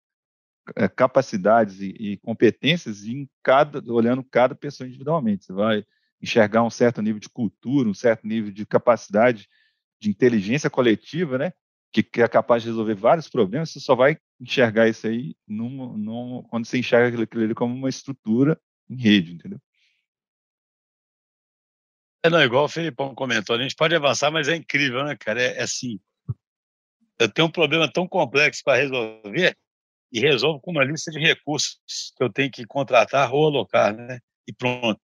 capacidades 0.96 1.80
e, 1.80 1.96
e, 2.00 2.18
competências 2.18 3.06
em 3.06 3.30
cada, 3.42 3.84
olhando 3.92 4.24
cada 4.24 4.56
pessoa 4.56 4.88
individualmente. 4.88 5.46
Você 5.46 5.54
vai 5.54 5.86
enxergar 6.22 6.64
um 6.64 6.70
certo 6.70 7.02
nível 7.02 7.20
de 7.20 7.30
cultura, 7.30 7.90
um 7.90 7.94
certo 7.94 8.26
nível 8.26 8.52
de 8.52 8.66
capacidade 8.66 9.48
de 10.00 10.10
inteligência 10.10 10.70
coletiva, 10.70 11.38
né? 11.38 11.54
que, 11.94 12.02
que, 12.02 12.22
é 12.24 12.28
capaz 12.28 12.64
de 12.64 12.70
resolver 12.70 12.96
vários 12.96 13.30
problemas, 13.30 13.70
você 13.70 13.80
só 13.80 13.94
vai 13.96 14.18
enxergar 14.42 14.90
isso 14.90 15.06
aí 15.06 15.36
num, 15.48 15.96
num, 15.96 16.44
quando 16.50 16.66
você 16.66 16.80
enxerga 16.80 17.22
aquilo 17.22 17.44
ali 17.44 17.54
como 17.54 17.74
uma 17.74 17.88
estrutura 17.88 18.60
em 18.90 18.96
rede, 18.96 19.34
entendeu? 19.34 19.62
É, 22.26 22.30
não, 22.30 22.42
igual 22.42 22.66
o 22.66 22.70
Felipão 22.70 23.14
comentou, 23.14 23.56
a 23.56 23.62
gente 23.62 23.76
pode 23.76 23.94
avançar, 23.94 24.32
mas 24.32 24.48
é 24.48 24.56
incrível, 24.56 25.04
né, 25.04 25.16
cara? 25.16 25.40
É, 25.40 25.60
é 25.60 25.62
assim, 25.62 26.00
eu 27.20 27.32
tenho 27.32 27.48
um 27.48 27.52
problema 27.52 27.92
tão 27.92 28.08
complexo 28.08 28.64
para 28.64 28.82
resolver 28.82 29.56
e 30.14 30.20
resolvo 30.20 30.60
com 30.62 30.70
uma 30.70 30.84
lista 30.84 31.10
de 31.10 31.20
recursos 31.20 31.80
que 32.16 32.24
eu 32.24 32.32
tenho 32.32 32.52
que 32.52 32.66
contratar 32.66 33.34
ou 33.34 33.48
alocar, 33.48 33.96
né? 33.96 34.20
E 34.48 34.54
pronto. 34.54 35.02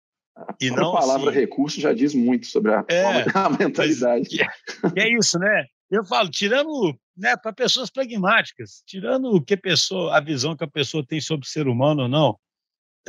E 0.61 0.69
a 0.69 0.77
não, 0.77 0.93
palavra 0.93 1.31
assim, 1.31 1.41
recurso 1.41 1.81
já 1.81 1.93
diz 1.93 2.15
muito 2.15 2.47
sobre 2.47 2.73
a, 2.73 2.85
é, 2.89 3.25
a 3.35 3.51
mentalidade. 3.51 4.29
Que, 4.29 4.39
que 4.39 5.01
é 5.01 5.13
isso, 5.13 5.39
né? 5.39 5.67
Eu 5.91 6.05
falo, 6.05 6.31
tirando 6.31 6.97
né, 7.17 7.37
para 7.37 7.53
pessoas 7.53 7.91
pragmáticas, 7.91 8.83
tirando 8.87 9.35
o 9.35 9.43
que 9.43 9.55
a 9.55 9.59
pessoa, 9.59 10.17
a 10.17 10.21
visão 10.21 10.57
que 10.57 10.65
a 10.65 10.71
pessoa 10.71 11.05
tem 11.05 11.21
sobre 11.21 11.47
o 11.47 11.51
ser 11.51 11.67
humano 11.67 12.05
ou 12.05 12.09
não, 12.09 12.39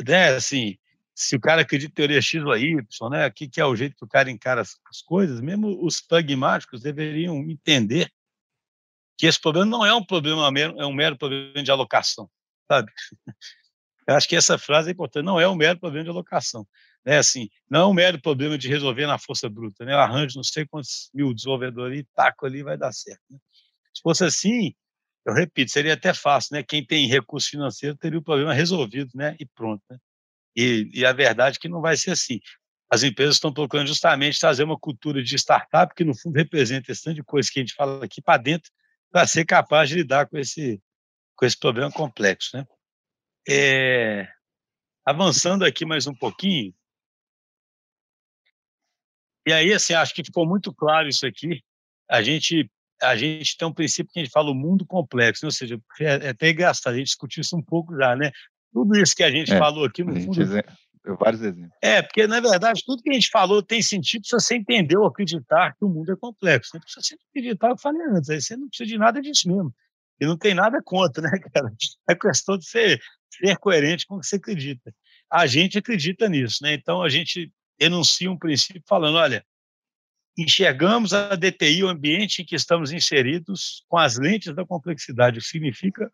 né, 0.06 0.34
assim, 0.34 0.76
se 1.14 1.36
o 1.36 1.40
cara 1.40 1.62
acredita 1.62 1.92
em 1.92 1.94
teoria 1.94 2.20
X 2.20 2.42
ou 2.42 2.54
Y, 2.54 3.10
né, 3.10 3.26
o 3.26 3.32
que, 3.32 3.48
que 3.48 3.60
é 3.60 3.64
o 3.64 3.74
jeito 3.74 3.96
que 3.96 4.04
o 4.04 4.08
cara 4.08 4.30
encara 4.30 4.60
as, 4.60 4.76
as 4.90 5.00
coisas, 5.00 5.40
mesmo 5.40 5.82
os 5.82 6.00
pragmáticos 6.00 6.82
deveriam 6.82 7.38
entender 7.48 8.10
que 9.16 9.26
esse 9.26 9.40
problema 9.40 9.66
não 9.66 9.84
é 9.84 9.94
um 9.94 10.04
problema 10.04 10.50
é 10.58 10.86
um 10.86 10.92
mero 10.92 11.16
problema 11.16 11.62
de 11.62 11.70
alocação, 11.70 12.28
sabe? 12.68 12.92
Eu 14.06 14.14
acho 14.16 14.28
que 14.28 14.36
essa 14.36 14.58
frase 14.58 14.90
é 14.90 14.92
importante, 14.92 15.24
não 15.24 15.40
é 15.40 15.48
um 15.48 15.54
mero 15.54 15.78
problema 15.78 16.04
de 16.04 16.10
alocação 16.10 16.66
né, 17.04 17.18
assim, 17.18 17.50
não 17.68 17.80
é 17.80 17.86
um 17.86 17.92
mero 17.92 18.20
problema 18.20 18.56
de 18.56 18.68
resolver 18.68 19.06
na 19.06 19.18
força 19.18 19.48
bruta, 19.48 19.84
né? 19.84 19.92
Arranjo 19.94 20.36
não 20.36 20.42
sei 20.42 20.66
quantos 20.66 21.10
mil 21.12 21.34
desenvolvedores 21.34 22.00
e 22.00 22.04
taco 22.14 22.46
ali 22.46 22.62
vai 22.62 22.78
dar 22.78 22.92
certo. 22.92 23.20
Né? 23.30 23.38
Se 23.94 24.00
fosse 24.02 24.24
assim, 24.24 24.74
eu 25.26 25.34
repito, 25.34 25.70
seria 25.70 25.94
até 25.94 26.14
fácil, 26.14 26.56
né? 26.56 26.62
Quem 26.62 26.84
tem 26.84 27.06
recurso 27.06 27.50
financeiro 27.50 27.96
teria 27.96 28.18
o 28.18 28.22
problema 28.22 28.54
resolvido, 28.54 29.10
né? 29.14 29.36
E 29.38 29.44
pronto, 29.46 29.82
né? 29.90 29.98
E, 30.56 30.90
e 30.94 31.04
a 31.04 31.12
verdade 31.12 31.56
é 31.58 31.60
que 31.60 31.68
não 31.68 31.80
vai 31.80 31.96
ser 31.96 32.12
assim. 32.12 32.40
As 32.90 33.02
empresas 33.02 33.36
estão 33.36 33.52
procurando 33.52 33.88
justamente 33.88 34.38
trazer 34.38 34.64
uma 34.64 34.78
cultura 34.78 35.22
de 35.22 35.34
startup 35.36 35.94
que, 35.94 36.04
no 36.04 36.16
fundo, 36.16 36.36
representa 36.36 36.92
esse 36.92 37.02
tanto 37.02 37.16
de 37.16 37.24
coisa 37.24 37.50
que 37.52 37.58
a 37.58 37.62
gente 37.62 37.74
fala 37.74 38.04
aqui 38.04 38.22
para 38.22 38.40
dentro, 38.40 38.70
para 39.14 39.28
ser 39.28 39.44
capaz 39.44 39.88
de 39.88 39.94
lidar 39.94 40.26
com 40.26 40.36
esse, 40.36 40.82
com 41.36 41.46
esse 41.46 41.56
problema 41.56 41.88
complexo, 41.88 42.56
né? 42.56 42.66
É, 43.48 44.28
avançando 45.06 45.64
aqui 45.64 45.86
mais 45.86 46.08
um 46.08 46.14
pouquinho, 46.14 46.74
e 49.46 49.52
aí, 49.52 49.72
assim, 49.72 49.94
acho 49.94 50.12
que 50.12 50.24
ficou 50.24 50.44
muito 50.44 50.74
claro 50.74 51.06
isso 51.06 51.24
aqui. 51.24 51.62
A 52.10 52.22
gente, 52.22 52.68
a 53.00 53.14
gente 53.14 53.56
tem 53.56 53.68
um 53.68 53.72
princípio 53.72 54.12
que 54.12 54.18
a 54.18 54.24
gente 54.24 54.32
fala 54.32 54.50
o 54.50 54.54
mundo 54.54 54.84
complexo, 54.84 55.44
né? 55.44 55.46
ou 55.46 55.52
seja, 55.52 55.80
é, 56.00 56.26
é 56.26 56.28
até 56.30 56.50
engraçado, 56.50 56.94
a 56.94 56.96
gente 56.96 57.06
discutiu 57.06 57.42
isso 57.42 57.56
um 57.56 57.62
pouco 57.62 57.96
já, 57.96 58.16
né? 58.16 58.32
Tudo 58.72 58.96
isso 58.96 59.14
que 59.14 59.22
a 59.22 59.30
gente 59.30 59.52
é, 59.52 59.58
falou 59.58 59.84
aqui, 59.84 60.02
no 60.02 60.18
fundo... 60.18 60.40
vários 61.12 61.42
exemplos. 61.42 61.76
É, 61.82 62.00
porque, 62.00 62.26
na 62.26 62.40
verdade, 62.40 62.82
tudo 62.84 63.02
que 63.02 63.10
a 63.10 63.12
gente 63.12 63.28
falou 63.30 63.62
tem 63.62 63.82
sentido 63.82 64.26
se 64.26 64.32
você 64.32 64.54
entender 64.54 64.96
ou 64.96 65.06
acreditar 65.06 65.74
que 65.74 65.84
o 65.84 65.88
mundo 65.88 66.12
é 66.12 66.16
complexo. 66.16 66.70
Né? 66.74 66.80
Se 66.86 67.02
você 67.02 67.16
acreditar, 67.30 67.70
eu 67.70 67.78
falei 67.78 68.02
antes, 68.08 68.30
aí 68.30 68.40
você 68.40 68.56
não 68.56 68.68
precisa 68.68 68.88
de 68.88 68.98
nada 68.98 69.20
disso 69.20 69.48
mesmo. 69.48 69.74
E 70.20 70.26
não 70.26 70.38
tem 70.38 70.54
nada 70.54 70.80
contra, 70.82 71.22
né, 71.22 71.30
cara? 71.52 71.72
É 72.08 72.14
questão 72.14 72.56
de 72.56 72.66
ser, 72.66 73.00
ser 73.30 73.56
coerente 73.58 74.06
com 74.06 74.16
o 74.16 74.20
que 74.20 74.26
você 74.26 74.36
acredita. 74.36 74.94
A 75.30 75.46
gente 75.46 75.76
acredita 75.76 76.28
nisso, 76.28 76.62
né? 76.62 76.74
Então, 76.74 77.02
a 77.02 77.08
gente 77.08 77.52
enuncia 77.78 78.30
um 78.30 78.38
princípio 78.38 78.82
falando: 78.86 79.16
olha, 79.16 79.44
enxergamos 80.38 81.12
a 81.12 81.34
DTI, 81.34 81.84
o 81.84 81.88
ambiente 81.88 82.42
em 82.42 82.44
que 82.44 82.54
estamos 82.54 82.92
inseridos, 82.92 83.84
com 83.88 83.98
as 83.98 84.16
lentes 84.16 84.54
da 84.54 84.64
complexidade, 84.64 85.38
o 85.38 85.42
que 85.42 85.48
significa 85.48 86.10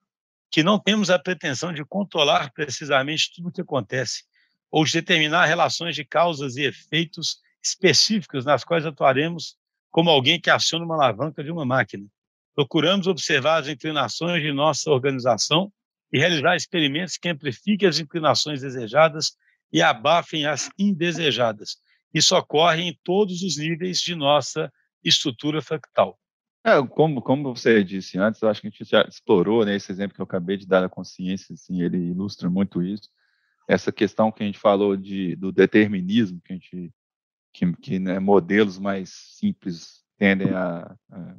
que 0.51 0.63
não 0.63 0.81
temos 0.81 1.11
a 1.11 1.19
pretensão 1.19 1.73
de 1.73 1.85
controlar 1.85 2.51
precisamente 2.53 3.33
tudo 3.35 3.51
o 3.51 3.53
que 3.53 3.61
acontece 3.61 4.25
ou 4.71 4.85
de 4.85 4.93
determinar 4.93 5.47
relações 5.47 5.95
de 5.95 6.05
causas 6.05 6.57
e 6.57 6.63
efeitos 6.63 7.39
específicos 7.63 8.45
nas 8.45 8.65
quais 8.65 8.87
atuaremos 8.87 9.57
como 9.91 10.09
alguém 10.09 10.41
que 10.41 10.51
aciona 10.51 10.85
uma 10.85 10.95
alavanca 10.95 11.43
de 11.43 11.51
uma 11.51 11.65
máquina. 11.65 12.07
Procuramos 12.55 13.07
observar 13.07 13.61
as 13.61 13.69
inclinações 13.69 14.43
de 14.43 14.53
nossa 14.53 14.91
organização 14.91 15.73
e 16.13 16.19
realizar 16.19 16.57
experimentos 16.57 17.17
que 17.17 17.29
amplifiquem 17.29 17.89
as 17.89 17.99
inclinações 17.99 18.61
desejadas 18.61 19.37
e 19.73 19.83
abafem 19.83 20.47
as 20.47 20.71
indesejadas. 20.79 21.77
Isso 22.13 22.37
ocorre 22.37 22.83
em 22.83 22.99
todos 23.05 23.43
os 23.43 23.57
níveis 23.57 24.01
de 24.01 24.15
nossa 24.15 24.73
estrutura 25.03 25.63
fractal. 25.63 26.19
É, 26.65 26.73
como, 26.89 27.23
como 27.23 27.55
você 27.55 27.83
disse 27.83 28.19
antes, 28.19 28.43
acho 28.43 28.61
que 28.61 28.67
a 28.67 28.71
gente 28.71 28.85
já 28.85 29.03
explorou 29.03 29.65
né, 29.65 29.77
esse 29.77 29.91
exemplo 29.91 30.15
que 30.15 30.21
eu 30.21 30.25
acabei 30.25 30.57
de 30.57 30.67
dar 30.67 30.83
da 30.83 30.89
consciência, 30.89 31.55
assim, 31.55 31.81
ele 31.81 31.97
ilustra 31.97 32.51
muito 32.51 32.83
isso. 32.83 33.09
Essa 33.71 33.93
questão 33.93 34.33
que 34.33 34.43
a 34.43 34.47
gente 34.47 34.59
falou 34.59 34.97
de, 34.97 35.37
do 35.37 35.53
determinismo, 35.53 36.41
que 36.41 36.53
a 36.53 36.57
gente 36.57 36.93
que, 37.53 37.73
que 37.75 37.99
né, 38.01 38.19
modelos 38.19 38.81
mais 38.81 39.11
simples 39.39 40.03
tendem 40.19 40.51
a, 40.51 40.97
a, 41.09 41.37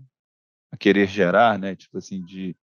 a, 0.72 0.78
querer 0.78 1.08
gerar, 1.08 1.60
né, 1.60 1.76
tipo 1.76 1.98
assim, 1.98 2.24
de 2.24 2.56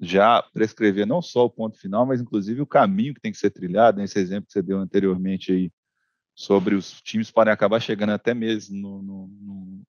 já 0.00 0.42
prescrever 0.42 1.06
não 1.06 1.22
só 1.22 1.44
o 1.44 1.50
ponto 1.50 1.78
final, 1.78 2.04
mas 2.04 2.20
inclusive 2.20 2.60
o 2.60 2.66
caminho 2.66 3.14
que 3.14 3.20
tem 3.20 3.30
que 3.30 3.38
ser 3.38 3.50
trilhado. 3.50 4.00
Nesse 4.00 4.18
exemplo 4.18 4.48
que 4.48 4.52
você 4.52 4.62
deu 4.62 4.78
anteriormente 4.78 5.52
aí, 5.52 5.72
sobre 6.34 6.74
os 6.74 7.00
times 7.00 7.30
podem 7.30 7.52
acabar 7.52 7.78
chegando 7.78 8.10
até 8.10 8.34
mesmo 8.34 8.76
no, 8.76 9.02
no, 9.02 9.26
no 9.28 9.84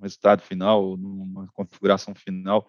resultado 0.00 0.40
final, 0.40 0.96
numa 0.96 1.48
configuração 1.48 2.14
final, 2.14 2.68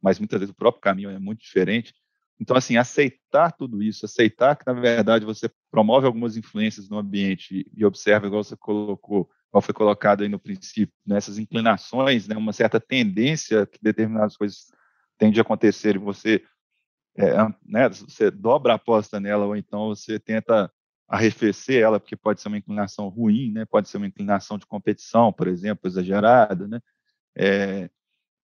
mas 0.00 0.20
muitas 0.20 0.38
vezes 0.38 0.52
o 0.52 0.56
próprio 0.56 0.80
caminho 0.80 1.10
é 1.10 1.18
muito 1.18 1.40
diferente. 1.40 1.92
Então, 2.40 2.56
assim, 2.56 2.78
aceitar 2.78 3.52
tudo 3.52 3.82
isso, 3.82 4.06
aceitar 4.06 4.56
que, 4.56 4.64
na 4.66 4.72
verdade, 4.72 5.26
você 5.26 5.50
promove 5.70 6.06
algumas 6.06 6.38
influências 6.38 6.88
no 6.88 6.96
ambiente 6.96 7.70
e 7.76 7.84
observa, 7.84 8.26
igual 8.26 8.42
você 8.42 8.56
colocou, 8.56 9.28
igual 9.50 9.60
foi 9.60 9.74
colocado 9.74 10.22
aí 10.22 10.28
no 10.28 10.38
princípio, 10.38 10.94
nessas 11.06 11.36
né, 11.36 11.42
inclinações, 11.42 12.26
né, 12.26 12.34
uma 12.36 12.54
certa 12.54 12.80
tendência 12.80 13.66
que 13.66 13.78
determinadas 13.82 14.38
coisas 14.38 14.72
tende 15.18 15.38
a 15.38 15.42
acontecer 15.42 15.96
e 15.96 15.98
você, 15.98 16.42
é, 17.18 17.30
né, 17.62 17.90
você 17.90 18.30
dobra 18.30 18.72
a 18.72 18.76
aposta 18.76 19.20
nela 19.20 19.44
ou 19.44 19.54
então 19.54 19.88
você 19.88 20.18
tenta 20.18 20.72
arrefecer 21.06 21.82
ela, 21.82 22.00
porque 22.00 22.16
pode 22.16 22.40
ser 22.40 22.48
uma 22.48 22.56
inclinação 22.56 23.08
ruim, 23.08 23.52
né, 23.52 23.66
pode 23.66 23.86
ser 23.90 23.98
uma 23.98 24.06
inclinação 24.06 24.56
de 24.56 24.64
competição, 24.64 25.30
por 25.30 25.46
exemplo, 25.46 25.86
exagerada, 25.86 26.66
né, 26.66 26.80
é, 27.36 27.90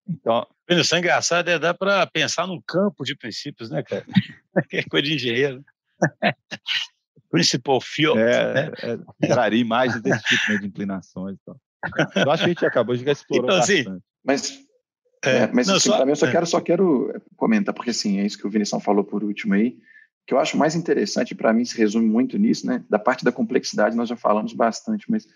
então... 0.09 0.47
Isso 0.69 0.95
é 0.95 0.99
engraçado, 0.99 1.49
é 1.49 1.59
dar 1.59 1.75
para 1.75 2.07
pensar 2.07 2.47
num 2.47 2.61
campo 2.61 3.05
de 3.05 3.15
princípios, 3.15 3.71
né, 3.71 3.83
cara? 3.83 4.05
que 4.69 4.79
é 4.79 4.83
coisa 4.83 5.07
de 5.07 5.15
engenheiro. 5.15 5.65
Principal 7.31 7.81
field. 7.81 8.19
É, 8.19 8.55
né? 8.55 8.73
é, 9.23 9.27
geraria 9.27 9.61
imagens 9.61 10.03
desse 10.03 10.23
tipo 10.25 10.53
né, 10.53 10.59
de 10.59 10.67
inclinações. 10.67 11.37
Então. 11.41 11.57
Eu 12.17 12.31
acho 12.31 12.43
que 12.43 12.51
a 12.51 12.53
gente 12.53 12.67
acabou 12.67 12.97
de 12.97 13.05
já 13.05 13.13
explorou 13.13 13.45
então, 13.45 13.59
assim, 13.59 13.85
bastante. 13.85 13.97
Assim, 13.97 14.03
mas 14.25 14.67
é, 15.25 15.39
é, 15.39 15.51
mas 15.53 15.67
não, 15.67 15.77
assim, 15.77 15.89
só, 15.89 16.05
eu 16.05 16.17
só, 16.17 16.27
é. 16.27 16.31
quero, 16.33 16.47
só 16.47 16.61
quero 16.61 17.23
comentar, 17.37 17.75
porque 17.75 17.91
assim, 17.91 18.21
é 18.21 18.27
isso 18.27 18.39
que 18.39 18.47
o 18.47 18.51
Vinição 18.51 18.81
falou 18.81 19.05
por 19.05 19.25
último 19.25 19.55
aí, 19.55 19.77
que 20.27 20.35
eu 20.35 20.39
acho 20.39 20.57
mais 20.57 20.75
interessante, 20.75 21.35
para 21.35 21.53
mim 21.53 21.65
se 21.65 21.77
resume 21.77 22.07
muito 22.07 22.39
nisso, 22.39 22.67
né? 22.67 22.85
Da 22.89 22.99
parte 22.99 23.25
da 23.25 23.33
complexidade 23.33 23.97
nós 23.97 24.09
já 24.09 24.17
falamos 24.17 24.53
bastante, 24.53 25.11
mas 25.11 25.27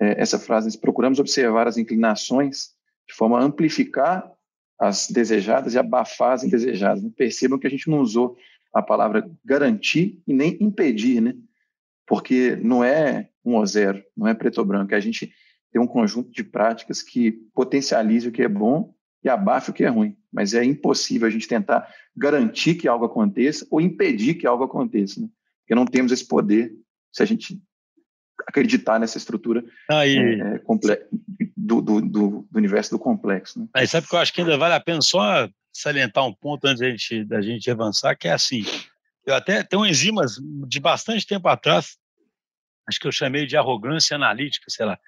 é, 0.00 0.20
essa 0.20 0.38
frase, 0.38 0.76
procuramos 0.78 1.18
observar 1.18 1.66
as 1.66 1.76
inclinações 1.76 2.70
de 3.08 3.14
forma 3.14 3.38
a 3.38 3.42
amplificar 3.42 4.30
as 4.78 5.08
desejadas 5.08 5.74
e 5.74 5.78
abafar 5.78 6.32
as 6.32 6.44
indesejadas. 6.44 7.02
Né? 7.02 7.10
Percebam 7.16 7.58
que 7.58 7.66
a 7.66 7.70
gente 7.70 7.88
não 7.88 8.00
usou 8.00 8.36
a 8.72 8.82
palavra 8.82 9.30
garantir 9.44 10.20
e 10.26 10.32
nem 10.32 10.56
impedir, 10.60 11.20
né? 11.20 11.34
Porque 12.06 12.56
não 12.56 12.82
é 12.82 13.28
um 13.44 13.54
ou 13.54 13.66
zero, 13.66 14.02
não 14.16 14.26
é 14.26 14.34
preto 14.34 14.58
ou 14.58 14.64
branco, 14.64 14.94
é 14.94 14.96
a 14.96 15.00
gente 15.00 15.32
ter 15.70 15.78
um 15.78 15.86
conjunto 15.86 16.30
de 16.30 16.42
práticas 16.42 17.02
que 17.02 17.32
potencialize 17.54 18.28
o 18.28 18.32
que 18.32 18.42
é 18.42 18.48
bom 18.48 18.94
e 19.22 19.28
abafe 19.28 19.70
o 19.70 19.72
que 19.72 19.84
é 19.84 19.88
ruim. 19.88 20.16
Mas 20.32 20.54
é 20.54 20.64
impossível 20.64 21.28
a 21.28 21.30
gente 21.30 21.46
tentar 21.46 21.88
garantir 22.16 22.74
que 22.74 22.88
algo 22.88 23.04
aconteça 23.04 23.66
ou 23.70 23.80
impedir 23.80 24.34
que 24.34 24.46
algo 24.46 24.64
aconteça, 24.64 25.20
né? 25.20 25.28
Porque 25.60 25.74
não 25.74 25.86
temos 25.86 26.10
esse 26.10 26.26
poder 26.26 26.74
se 27.12 27.22
a 27.22 27.26
gente 27.26 27.62
acreditar 28.46 28.98
nessa 28.98 29.18
estrutura 29.18 29.64
Aí, 29.90 30.16
é, 30.16 30.56
é 30.56 31.06
do, 31.56 31.80
do, 31.80 32.00
do, 32.00 32.48
universo 32.54 32.90
do 32.90 32.98
complexo. 32.98 33.60
Né? 33.60 33.68
Aí 33.74 33.86
sabe 33.86 34.08
que 34.08 34.14
eu 34.14 34.18
acho 34.18 34.32
que 34.32 34.40
ainda 34.40 34.56
vale 34.56 34.74
a 34.74 34.80
pena 34.80 35.00
só 35.00 35.48
salientar 35.72 36.26
um 36.26 36.34
ponto 36.34 36.66
antes 36.66 36.80
da 36.80 36.90
gente, 36.90 37.24
da 37.24 37.40
gente 37.40 37.70
avançar, 37.70 38.16
que 38.16 38.28
é 38.28 38.32
assim, 38.32 38.64
eu 39.26 39.34
até 39.34 39.62
tenho 39.62 39.86
enzimas 39.86 40.36
de 40.68 40.80
bastante 40.80 41.26
tempo 41.26 41.48
atrás, 41.48 41.96
acho 42.88 43.00
que 43.00 43.06
eu 43.06 43.12
chamei 43.12 43.46
de 43.46 43.56
arrogância 43.56 44.16
analítica, 44.16 44.66
sei 44.68 44.84
lá, 44.84 44.98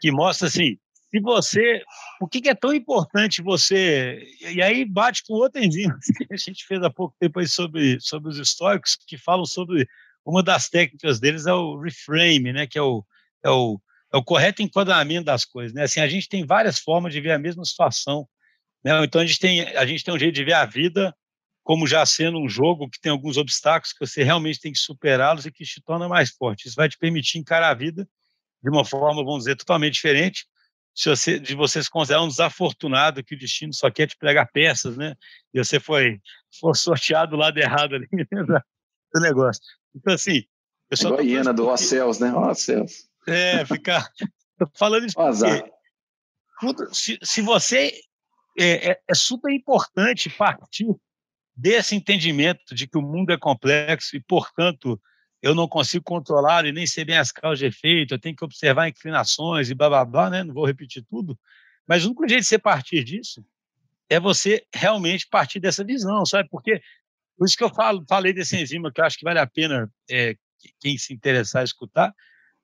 que 0.00 0.12
mostra 0.12 0.46
assim, 0.46 0.78
se 1.10 1.20
você, 1.20 1.82
o 2.20 2.26
que, 2.26 2.40
que 2.40 2.48
é 2.48 2.54
tão 2.54 2.72
importante 2.72 3.42
você, 3.42 4.26
e 4.40 4.62
aí 4.62 4.84
bate 4.84 5.22
com 5.26 5.34
outra 5.34 5.62
enzima 5.62 5.98
que 6.16 6.32
a 6.32 6.36
gente 6.36 6.64
fez 6.66 6.82
há 6.82 6.90
pouco 6.90 7.14
tempo 7.20 7.38
aí 7.38 7.46
sobre, 7.46 8.00
sobre 8.00 8.30
os 8.30 8.38
históricos, 8.38 8.96
que 9.06 9.18
falam 9.18 9.44
sobre 9.44 9.86
uma 10.24 10.42
das 10.42 10.68
técnicas 10.68 11.18
deles 11.20 11.46
é 11.46 11.52
o 11.52 11.78
reframe, 11.80 12.52
né, 12.52 12.66
que 12.66 12.78
é 12.78 12.82
o, 12.82 13.04
é 13.42 13.50
o, 13.50 13.80
é 14.12 14.16
o 14.16 14.24
correto 14.24 14.62
enquadramento 14.62 15.24
das 15.24 15.44
coisas. 15.44 15.72
Né? 15.72 15.84
Assim, 15.84 16.00
a 16.00 16.08
gente 16.08 16.28
tem 16.28 16.46
várias 16.46 16.78
formas 16.78 17.12
de 17.12 17.20
ver 17.20 17.32
a 17.32 17.38
mesma 17.38 17.64
situação. 17.64 18.28
Né? 18.84 19.04
Então, 19.04 19.20
a 19.20 19.26
gente, 19.26 19.38
tem, 19.38 19.62
a 19.76 19.86
gente 19.86 20.04
tem 20.04 20.14
um 20.14 20.18
jeito 20.18 20.34
de 20.34 20.44
ver 20.44 20.54
a 20.54 20.64
vida 20.64 21.14
como 21.64 21.86
já 21.86 22.04
sendo 22.04 22.40
um 22.40 22.48
jogo 22.48 22.90
que 22.90 23.00
tem 23.00 23.12
alguns 23.12 23.36
obstáculos 23.36 23.92
que 23.92 24.04
você 24.04 24.24
realmente 24.24 24.60
tem 24.60 24.72
que 24.72 24.78
superá-los 24.78 25.46
e 25.46 25.52
que 25.52 25.64
te 25.64 25.80
torna 25.80 26.08
mais 26.08 26.30
forte. 26.30 26.66
Isso 26.66 26.74
vai 26.74 26.88
te 26.88 26.98
permitir 26.98 27.38
encarar 27.38 27.70
a 27.70 27.74
vida 27.74 28.08
de 28.62 28.70
uma 28.70 28.84
forma, 28.84 29.24
vamos 29.24 29.40
dizer, 29.40 29.56
totalmente 29.56 29.94
diferente 29.94 30.44
se 30.94 31.08
você, 31.08 31.38
de 31.38 31.54
você 31.54 31.82
se 31.82 31.90
considerar 31.90 32.22
um 32.22 32.28
desafortunado 32.28 33.24
que 33.24 33.34
o 33.34 33.38
destino 33.38 33.72
só 33.72 33.90
quer 33.90 34.06
te 34.06 34.16
pregar 34.16 34.50
peças, 34.52 34.96
né? 34.96 35.14
E 35.52 35.62
você 35.62 35.80
foi, 35.80 36.20
foi 36.60 36.74
sorteado 36.74 37.32
do 37.32 37.36
lado 37.36 37.58
errado 37.58 37.94
ali 37.94 38.06
do 39.14 39.20
negócio. 39.20 39.62
Então, 39.94 40.14
assim. 40.14 40.44
Eu 40.90 40.96
só 40.96 41.18
a 41.18 41.22
hiena 41.22 41.52
do 41.52 41.74
Céus, 41.76 42.18
né? 42.18 42.32
Céus. 42.54 43.08
É, 43.26 43.64
ficar. 43.64 44.10
falando 44.76 45.06
isso 45.06 45.16
porque, 45.16 46.94
se, 46.94 47.18
se 47.22 47.40
você. 47.40 47.92
É, 48.58 48.90
é, 48.90 49.00
é 49.08 49.14
super 49.14 49.50
importante 49.50 50.28
partir 50.28 50.86
desse 51.56 51.94
entendimento 51.94 52.74
de 52.74 52.86
que 52.86 52.98
o 52.98 53.02
mundo 53.02 53.32
é 53.32 53.38
complexo 53.38 54.14
e, 54.14 54.20
portanto, 54.20 55.00
eu 55.40 55.54
não 55.54 55.66
consigo 55.66 56.04
controlar 56.04 56.66
e 56.66 56.72
nem 56.72 56.86
ser 56.86 57.06
bem 57.06 57.16
as 57.16 57.32
causas 57.32 57.58
de 57.58 57.66
efeito, 57.66 58.12
eu 58.14 58.18
tenho 58.18 58.36
que 58.36 58.44
observar 58.44 58.88
inclinações 58.88 59.70
e 59.70 59.74
blá 59.74 59.88
blá 59.88 60.04
blá, 60.04 60.30
né? 60.30 60.44
Não 60.44 60.52
vou 60.52 60.66
repetir 60.66 61.04
tudo. 61.08 61.38
Mas 61.86 62.04
o 62.04 62.08
único 62.08 62.28
jeito 62.28 62.42
de 62.42 62.46
você 62.46 62.58
partir 62.58 63.02
disso 63.02 63.44
é 64.08 64.20
você 64.20 64.64
realmente 64.74 65.26
partir 65.28 65.58
dessa 65.58 65.82
visão, 65.82 66.24
sabe? 66.24 66.48
Porque 66.50 66.80
por 67.42 67.46
isso 67.46 67.56
que 67.56 67.64
eu 67.64 67.74
falo, 67.74 68.04
falei 68.08 68.32
desse 68.32 68.56
enzima, 68.56 68.92
que 68.92 69.00
eu 69.00 69.04
acho 69.04 69.18
que 69.18 69.24
vale 69.24 69.40
a 69.40 69.46
pena 69.48 69.90
é, 70.08 70.36
quem 70.78 70.96
se 70.96 71.12
interessar 71.12 71.64
escutar, 71.64 72.14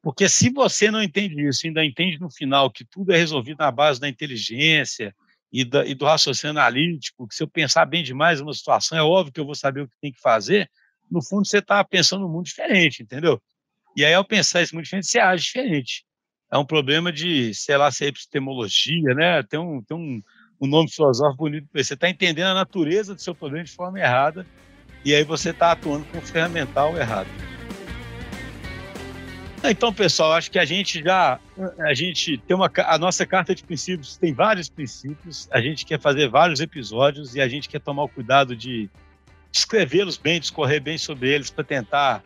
porque 0.01 0.29
se 0.29 0.51
você 0.51 0.89
não 0.89 1.03
entende 1.03 1.49
isso, 1.49 1.67
ainda 1.67 1.85
entende 1.85 2.21
no 2.21 2.31
final 2.31 2.71
que 2.71 2.85
tudo 2.85 3.13
é 3.13 3.17
resolvido 3.17 3.59
na 3.59 3.73
base 3.73 3.99
da 3.99 4.09
inteligência 4.09 5.13
e, 5.53 5.65
da, 5.65 5.85
e 5.85 5.97
do 5.97 6.05
raciocínio 6.05 6.53
analítico, 6.53 7.27
que 7.27 7.35
se 7.35 7.43
eu 7.43 7.49
pensar 7.49 7.87
bem 7.87 8.05
demais 8.05 8.41
numa 8.41 8.55
situação, 8.55 8.97
é 8.97 9.03
óbvio 9.03 9.33
que 9.33 9.41
eu 9.41 9.45
vou 9.45 9.57
saber 9.57 9.81
o 9.81 9.89
que 9.89 9.97
tem 10.01 10.13
que 10.13 10.21
fazer, 10.21 10.71
no 11.11 11.21
fundo 11.21 11.45
você 11.45 11.59
está 11.59 11.83
pensando 11.83 12.21
num 12.21 12.33
mundo 12.33 12.45
diferente, 12.45 13.03
entendeu? 13.03 13.43
E 13.97 14.05
aí, 14.05 14.15
ao 14.15 14.25
pensar 14.25 14.63
esse 14.63 14.73
mundo 14.73 14.85
diferente, 14.85 15.09
você 15.09 15.19
age 15.19 15.43
diferente. 15.43 16.05
É 16.53 16.57
um 16.57 16.65
problema 16.65 17.13
de, 17.13 17.53
sei 17.53 17.77
lá, 17.77 17.91
se 17.91 18.05
é 18.05 18.09
epistemologia, 18.09 19.13
né? 19.13 19.43
Tem 19.43 19.59
um, 19.59 19.83
tem 19.83 19.97
um, 19.97 20.23
um 20.61 20.69
nome 20.69 20.89
filosófico 20.89 21.43
bonito 21.43 21.67
para 21.67 21.83
Você 21.83 21.95
está 21.95 22.09
entendendo 22.09 22.47
a 22.47 22.55
natureza 22.55 23.13
do 23.13 23.21
seu 23.21 23.35
problema 23.35 23.65
de 23.65 23.73
forma 23.73 23.99
errada 23.99 24.47
e 25.05 25.15
aí 25.15 25.25
você 25.25 25.51
está 25.51 25.73
atuando 25.73 26.05
com 26.07 26.19
o 26.19 26.23
ferramental 26.23 26.97
errado. 26.97 27.29
Então, 29.65 29.93
pessoal, 29.93 30.33
acho 30.33 30.51
que 30.51 30.59
a 30.59 30.65
gente 30.65 31.03
já 31.03 31.41
a 31.81 31.93
gente 31.93 32.39
tem 32.39 32.57
uma 32.57 32.71
a 32.87 32.97
nossa 32.97 33.27
carta 33.27 33.55
de 33.55 33.65
princípios 33.65 34.17
tem 34.17 34.33
vários 34.33 34.69
princípios. 34.69 35.49
A 35.51 35.61
gente 35.61 35.85
quer 35.85 36.01
fazer 36.01 36.29
vários 36.29 36.61
episódios 36.61 37.35
e 37.35 37.41
a 37.41 37.49
gente 37.49 37.69
quer 37.69 37.81
tomar 37.81 38.05
o 38.05 38.09
cuidado 38.09 38.55
de 38.55 38.89
escrevê-los 39.53 40.17
bem, 40.17 40.39
discorrer 40.39 40.81
bem 40.81 40.97
sobre 40.97 41.29
eles 41.29 41.51
para 41.51 41.65
tentar 41.65 42.23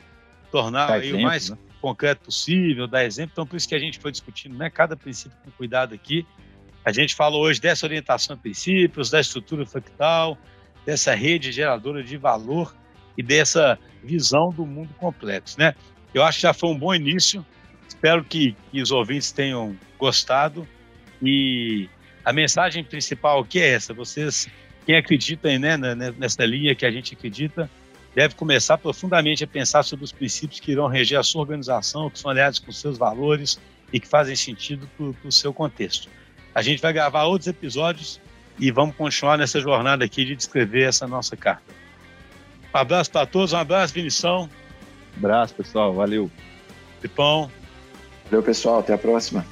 tornar 0.50 0.98
exemplo, 0.98 1.18
o 1.18 1.22
mais 1.22 1.50
né? 1.50 1.58
concreto 1.80 2.26
possível, 2.26 2.86
dar 2.86 3.04
exemplo. 3.04 3.32
Então, 3.32 3.46
por 3.46 3.56
isso 3.56 3.68
que 3.68 3.74
a 3.74 3.78
gente 3.78 3.98
foi 3.98 4.12
discutindo, 4.12 4.56
né, 4.56 4.68
cada 4.68 4.96
princípio 4.96 5.36
com 5.44 5.50
cuidado 5.52 5.94
aqui. 5.94 6.26
A 6.84 6.92
gente 6.92 7.14
falou 7.14 7.42
hoje 7.42 7.60
dessa 7.60 7.86
orientação 7.86 8.34
a 8.34 8.38
princípios, 8.38 9.08
da 9.08 9.20
estrutura 9.20 9.64
fractal, 9.64 10.36
dessa 10.84 11.14
rede 11.14 11.52
geradora 11.52 12.02
de 12.02 12.16
valor 12.16 12.74
e 13.16 13.22
dessa 13.22 13.78
visão 14.02 14.50
do 14.50 14.66
mundo 14.66 14.90
complexo, 14.98 15.58
né? 15.58 15.74
Eu 16.12 16.22
acho 16.22 16.38
que 16.38 16.42
já 16.42 16.52
foi 16.52 16.70
um 16.70 16.78
bom 16.78 16.94
início. 16.94 17.44
Espero 17.88 18.24
que, 18.24 18.56
que 18.70 18.80
os 18.80 18.90
ouvintes 18.90 19.32
tenham 19.32 19.76
gostado 19.98 20.66
e 21.22 21.88
a 22.24 22.32
mensagem 22.32 22.82
principal 22.82 23.44
que 23.44 23.60
é 23.60 23.74
essa: 23.74 23.94
vocês, 23.94 24.48
quem 24.84 24.96
acredita 24.96 25.56
né, 25.58 25.76
nessa 26.18 26.44
linha 26.44 26.74
que 26.74 26.84
a 26.84 26.90
gente 26.90 27.14
acredita, 27.14 27.70
deve 28.14 28.34
começar 28.34 28.78
profundamente 28.78 29.44
a 29.44 29.46
pensar 29.46 29.82
sobre 29.82 30.04
os 30.04 30.12
princípios 30.12 30.60
que 30.60 30.72
irão 30.72 30.86
reger 30.86 31.18
a 31.18 31.22
sua 31.22 31.42
organização, 31.42 32.10
que 32.10 32.18
são 32.18 32.30
aliados 32.30 32.58
com 32.58 32.72
seus 32.72 32.98
valores 32.98 33.60
e 33.92 34.00
que 34.00 34.08
fazem 34.08 34.34
sentido 34.36 34.88
para 34.96 35.28
o 35.28 35.32
seu 35.32 35.52
contexto. 35.52 36.08
A 36.54 36.60
gente 36.60 36.80
vai 36.82 36.92
gravar 36.92 37.24
outros 37.24 37.46
episódios 37.46 38.20
e 38.58 38.70
vamos 38.70 38.94
continuar 38.96 39.38
nessa 39.38 39.60
jornada 39.60 40.04
aqui 40.04 40.24
de 40.24 40.36
descrever 40.36 40.82
essa 40.82 41.06
nossa 41.06 41.36
carta. 41.36 41.62
Um 42.74 42.78
abraço 42.78 43.10
para 43.10 43.26
todos, 43.26 43.52
um 43.52 43.58
abraço, 43.58 43.92
Vinição. 43.94 44.48
Um 45.14 45.18
abraço, 45.18 45.54
pessoal, 45.54 45.92
valeu. 45.92 46.30
Pipão. 47.00 47.50
Valeu, 48.24 48.42
pessoal, 48.42 48.80
até 48.80 48.94
a 48.94 48.98
próxima. 48.98 49.44